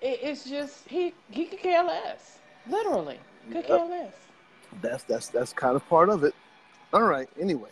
It, 0.00 0.20
it's 0.22 0.44
just 0.44 0.88
he 0.88 1.12
he 1.30 1.44
could 1.44 1.58
care 1.58 1.82
less. 1.82 2.38
Literally, 2.68 3.18
could 3.50 3.66
care 3.66 3.84
less. 3.84 4.14
that's 4.80 5.02
that's 5.04 5.28
that's 5.28 5.52
kind 5.52 5.76
of 5.76 5.86
part 5.88 6.08
of 6.08 6.24
it. 6.24 6.34
All 6.92 7.02
right. 7.02 7.28
Anyway, 7.38 7.70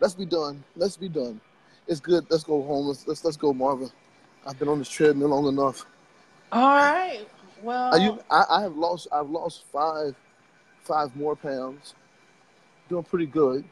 let's 0.00 0.14
be 0.14 0.24
done. 0.24 0.64
Let's 0.74 0.96
be 0.96 1.08
done. 1.08 1.40
It's 1.86 2.00
good. 2.00 2.26
Let's 2.28 2.44
go 2.44 2.62
home. 2.62 2.86
Let's 2.88 3.06
let's, 3.06 3.24
let's 3.24 3.36
go, 3.36 3.52
Marvin. 3.52 3.90
I've 4.46 4.58
been 4.58 4.68
on 4.68 4.78
this 4.78 4.88
treadmill 4.88 5.28
long 5.28 5.46
enough. 5.46 5.86
All 6.50 6.76
right. 6.76 7.26
Well, 7.62 7.92
Are 7.94 7.98
you, 7.98 8.18
I, 8.30 8.44
I 8.50 8.60
have 8.62 8.76
lost. 8.76 9.08
I've 9.12 9.30
lost 9.30 9.64
five, 9.72 10.14
five 10.82 11.14
more 11.16 11.34
pounds. 11.36 11.94
Doing 12.88 13.04
pretty 13.04 13.26
good. 13.26 13.64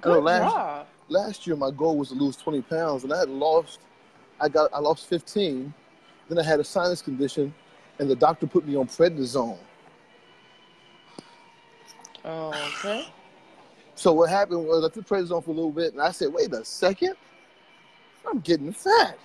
good 0.00 0.22
last- 0.22 0.52
job. 0.52 0.86
Last 1.08 1.46
year, 1.46 1.54
my 1.56 1.70
goal 1.70 1.98
was 1.98 2.08
to 2.08 2.14
lose 2.14 2.36
twenty 2.36 2.62
pounds, 2.62 3.04
and 3.04 3.12
I 3.12 3.18
had 3.18 3.28
lost. 3.28 3.78
I 4.40 4.48
got. 4.48 4.72
I 4.72 4.78
lost 4.78 5.06
fifteen. 5.06 5.72
Then 6.28 6.38
I 6.38 6.42
had 6.42 6.60
a 6.60 6.64
sinus 6.64 7.02
condition, 7.02 7.54
and 7.98 8.08
the 8.08 8.16
doctor 8.16 8.46
put 8.46 8.66
me 8.66 8.74
on 8.76 8.86
prednisone. 8.86 9.58
Oh, 12.24 12.52
Okay. 12.78 13.06
So 13.96 14.12
what 14.12 14.28
happened 14.30 14.66
was 14.66 14.82
I 14.84 14.88
took 14.88 15.06
prednisone 15.06 15.44
for 15.44 15.50
a 15.50 15.54
little 15.54 15.70
bit, 15.70 15.92
and 15.92 16.02
I 16.02 16.10
said, 16.10 16.32
"Wait 16.32 16.52
a 16.52 16.64
second, 16.64 17.14
I'm 18.26 18.40
getting 18.40 18.72
fat." 18.72 19.18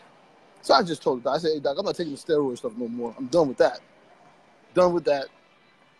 So 0.61 0.73
I 0.73 0.83
just 0.83 1.01
told 1.01 1.23
doc, 1.23 1.35
I 1.35 1.37
said, 1.39 1.51
"Hey 1.53 1.59
doc, 1.59 1.77
I'm 1.77 1.85
not 1.85 1.95
taking 1.95 2.13
the 2.13 2.19
steroid 2.19 2.57
stuff 2.57 2.73
no 2.77 2.87
more. 2.87 3.13
I'm 3.17 3.27
done 3.27 3.47
with 3.47 3.57
that. 3.57 3.79
Done 4.73 4.93
with 4.93 5.05
that." 5.05 5.27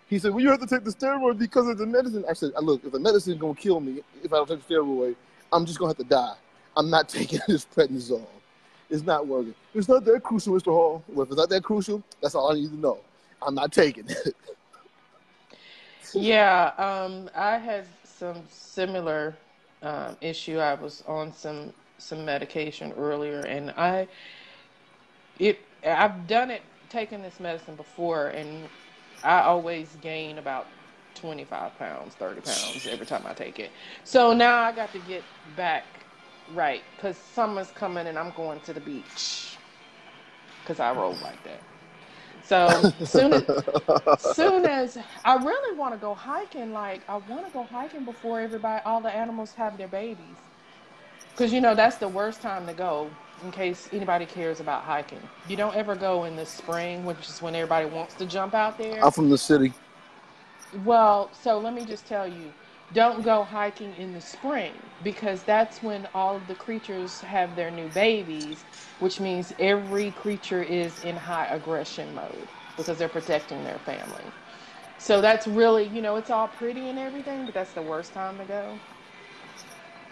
He 0.08 0.20
said, 0.20 0.32
"Well, 0.32 0.42
you 0.42 0.50
have 0.50 0.60
to 0.60 0.68
take 0.68 0.84
the 0.84 0.92
steroid 0.92 1.38
because 1.38 1.68
of 1.68 1.78
the 1.78 1.86
medicine." 1.86 2.26
I 2.30 2.34
said, 2.34 2.52
"Look, 2.62 2.84
if 2.84 2.92
the 2.92 3.00
medicine 3.00 3.34
is 3.34 3.40
gonna 3.40 3.56
kill 3.56 3.80
me 3.80 4.02
if 4.24 4.34
I 4.34 4.38
don't 4.38 4.48
take 4.50 4.66
the 4.68 4.74
steroid, 4.76 5.16
I'm 5.52 5.66
just 5.66 5.80
gonna 5.80 5.90
have 5.90 5.98
to 5.98 6.04
die. 6.04 6.36
I'm 6.76 6.90
not 6.90 7.10
taking 7.18 7.40
this 7.48 7.66
prednisone. 7.66 8.26
It's 8.90 9.04
not 9.04 9.28
working. 9.28 9.54
It's 9.74 9.88
not 9.88 10.04
that 10.06 10.24
crucial, 10.24 10.56
Mr. 10.56 10.72
Hall. 10.72 11.04
Well, 11.08 11.24
if 11.24 11.30
it's 11.30 11.38
not 11.38 11.50
that 11.50 11.64
crucial, 11.64 12.04
that's 12.22 12.36
all 12.36 12.52
I 12.52 12.56
need 12.56 12.70
to 12.70 12.78
know. 12.78 13.00
I'm 13.42 13.56
not 13.56 13.72
taking 13.72 14.06
it." 14.10 14.36
Yeah, 16.14 16.74
um, 16.78 17.30
I 17.36 17.58
had 17.58 17.86
some 18.04 18.42
similar 18.50 19.36
um, 19.84 20.18
issue. 20.22 20.58
I 20.58 20.74
was 20.74 21.04
on 21.08 21.32
some 21.34 21.72
some 22.00 22.26
medication 22.26 22.94
earlier, 22.98 23.42
and 23.42 23.72
I 23.72 24.08
it 25.40 25.60
I've 25.86 26.28
done 26.28 26.52
it 26.52 26.62
taken 26.90 27.22
this 27.22 27.40
medicine 27.40 27.76
before, 27.76 28.28
and 28.28 28.68
I 29.24 29.42
always 29.42 29.98
gain 30.02 30.38
about 30.38 30.68
twenty 31.16 31.46
five 31.46 31.78
pounds, 31.80 32.16
thirty 32.16 32.42
pounds 32.42 32.88
every 32.88 33.06
time 33.06 33.24
I 33.26 33.34
take 33.34 33.60
it. 33.60 33.72
So 34.04 34.34
now 34.34 34.60
I 34.60 34.72
got 34.72 34.92
to 34.94 35.00
get 35.00 35.24
back 35.56 35.86
right 36.54 36.82
because 36.96 37.18
summer's 37.18 37.72
coming, 37.72 38.08
and 38.08 38.18
I'm 38.18 38.32
going 38.36 38.60
to 38.62 38.74
the 38.74 38.82
beach 38.82 39.58
because 40.62 40.80
I 40.80 40.94
roll 40.94 41.18
like 41.24 41.44
that. 41.44 41.62
So 42.44 42.92
soon 43.06 43.34
as 43.34 44.36
soon 44.36 44.66
as 44.66 44.98
I 45.24 45.36
really 45.36 45.78
want 45.78 45.94
to 45.94 46.00
go 46.00 46.16
hiking, 46.16 46.74
like 46.74 47.02
I 47.08 47.18
want 47.18 47.46
to 47.46 47.54
go 47.54 47.64
hiking 47.64 48.06
before 48.06 48.40
everybody, 48.40 48.82
all 48.86 49.02
the 49.02 49.12
animals 49.16 49.54
have 49.54 49.78
their 49.78 49.88
babies, 49.88 50.38
because 51.32 51.54
you 51.54 51.62
know 51.62 51.76
that's 51.76 51.98
the 51.98 52.08
worst 52.08 52.42
time 52.42 52.66
to 52.66 52.74
go. 52.74 53.12
In 53.44 53.52
case 53.52 53.88
anybody 53.94 54.26
cares 54.26 54.60
about 54.60 54.84
hiking, 54.84 55.22
you 55.48 55.56
don't 55.56 55.76
ever 55.76 55.96
go 55.96 56.26
in 56.26 56.36
the 56.36 56.46
spring, 56.46 57.06
which 57.06 57.30
is 57.30 57.42
when 57.42 57.56
everybody 57.56 57.86
wants 57.86 58.14
to 58.16 58.26
jump 58.26 58.54
out 58.54 58.78
there. 58.78 59.04
I'm 59.04 59.12
from 59.12 59.30
the 59.30 59.38
city. 59.38 59.74
Well, 60.84 61.30
so 61.42 61.58
let 61.58 61.74
me 61.74 61.86
just 61.86 62.06
tell 62.06 62.28
you, 62.28 62.52
don't 62.94 63.24
go 63.24 63.44
hiking 63.44 63.94
in 63.98 64.14
the 64.14 64.22
spring 64.22 64.74
because 65.04 65.44
that's 65.44 65.82
when 65.82 66.08
all 66.14 66.36
of 66.36 66.48
the 66.48 66.56
creatures 66.56 67.22
have 67.22 67.56
their 67.56 67.72
new 67.72 67.88
babies, 67.90 68.64
which 69.00 69.20
means 69.20 69.54
every 69.60 70.12
creature 70.12 70.64
is 70.64 71.04
in 71.04 71.16
high 71.16 71.46
aggression 71.48 72.14
mode 72.16 72.48
because 72.76 72.98
they're 72.98 73.08
protecting 73.08 73.64
their 73.64 73.80
family. 73.80 74.24
So 74.98 75.22
that's 75.22 75.48
really, 75.48 75.86
you 75.88 76.02
know, 76.02 76.18
it's 76.18 76.30
all 76.30 76.50
pretty 76.50 76.90
and 76.90 77.00
everything, 77.00 77.46
but 77.46 77.54
that's 77.54 77.72
the 77.72 77.82
worst 77.82 78.14
time 78.14 78.38
to 78.38 78.46
go. 78.46 78.78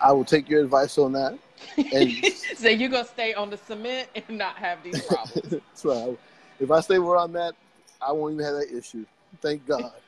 I 0.01 0.13
will 0.13 0.25
take 0.25 0.47
your 0.47 0.63
advice 0.63 0.97
on 0.97 1.11
that. 1.13 1.37
And 1.77 2.11
so 2.57 2.69
you're 2.69 2.89
going 2.89 3.05
to 3.05 3.09
stay 3.09 3.33
on 3.33 3.49
the 3.49 3.57
cement 3.57 4.09
and 4.15 4.37
not 4.37 4.55
have 4.57 4.83
these 4.83 5.01
problems. 5.07 5.49
That's 5.49 5.85
right. 5.85 6.17
If 6.59 6.71
I 6.71 6.79
stay 6.81 6.99
where 6.99 7.17
I'm 7.17 7.35
at, 7.35 7.53
I 8.01 8.11
won't 8.11 8.33
even 8.33 8.45
have 8.45 8.55
that 8.55 8.75
issue. 8.75 9.05
Thank 9.41 9.65
God. 9.65 9.91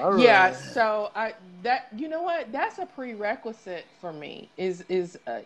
Right. 0.00 0.20
Yeah, 0.20 0.52
so 0.52 1.10
I 1.16 1.34
that 1.64 1.88
you 1.96 2.08
know 2.08 2.22
what 2.22 2.52
that's 2.52 2.78
a 2.78 2.86
prerequisite 2.86 3.84
for 4.00 4.12
me 4.12 4.48
is 4.56 4.84
is 4.88 5.18
uh, 5.26 5.40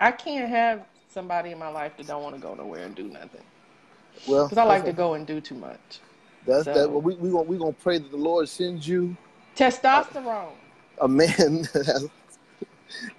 I 0.00 0.10
can't 0.10 0.48
have 0.48 0.84
somebody 1.08 1.52
in 1.52 1.58
my 1.58 1.68
life 1.68 1.96
that 1.98 2.08
don't 2.08 2.22
want 2.22 2.34
to 2.34 2.40
go 2.40 2.54
nowhere 2.54 2.84
and 2.84 2.96
do 2.96 3.04
nothing 3.04 3.42
Well, 4.26 4.46
because 4.46 4.58
I 4.58 4.64
like 4.64 4.84
to 4.86 4.92
go 4.92 5.14
and 5.14 5.24
do 5.24 5.40
too 5.40 5.54
much. 5.54 6.00
That's 6.46 6.64
so- 6.64 6.74
that. 6.74 6.90
Well, 6.90 7.00
we 7.00 7.14
we 7.14 7.30
gonna 7.30 7.42
we 7.42 7.56
gonna 7.58 7.72
pray 7.72 7.98
that 7.98 8.10
the 8.10 8.16
Lord 8.16 8.48
sends 8.48 8.88
you 8.88 9.16
Testosterone, 9.56 10.52
a 11.00 11.06
man. 11.06 11.62
that 11.72 11.84
has- 11.86 12.08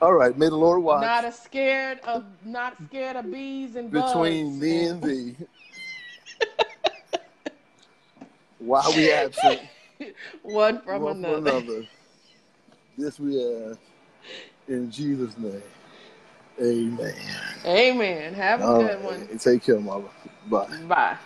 All 0.01 0.13
right. 0.13 0.37
May 0.37 0.49
the 0.49 0.55
Lord 0.55 0.81
watch 0.83 1.01
not 1.01 1.25
as 1.25 1.39
scared 1.39 1.99
of 2.05 2.23
not 2.45 2.77
scared 2.87 3.15
of 3.15 3.31
bees 3.31 3.75
and 3.75 3.91
bugs. 3.91 4.13
between 4.13 4.59
me 4.59 4.87
and 4.87 5.03
thee. 5.03 5.35
While 8.59 8.93
we 8.93 9.11
absent 9.11 9.59
one 10.41 10.79
from 10.81 11.01
one 11.01 11.15
from 11.21 11.25
another. 11.25 11.49
another, 11.49 11.85
this 12.97 13.19
we 13.19 13.43
ask 13.43 13.79
in 14.67 14.91
Jesus' 14.91 15.37
name. 15.37 15.61
Amen. 16.61 17.15
Amen. 17.65 18.33
Have 18.33 18.61
a 18.61 18.63
All 18.63 18.75
good 18.75 19.03
right. 19.03 19.29
one. 19.29 19.37
Take 19.39 19.63
care, 19.63 19.79
mama. 19.79 20.09
Bye. 20.47 20.67
Bye. 20.87 21.17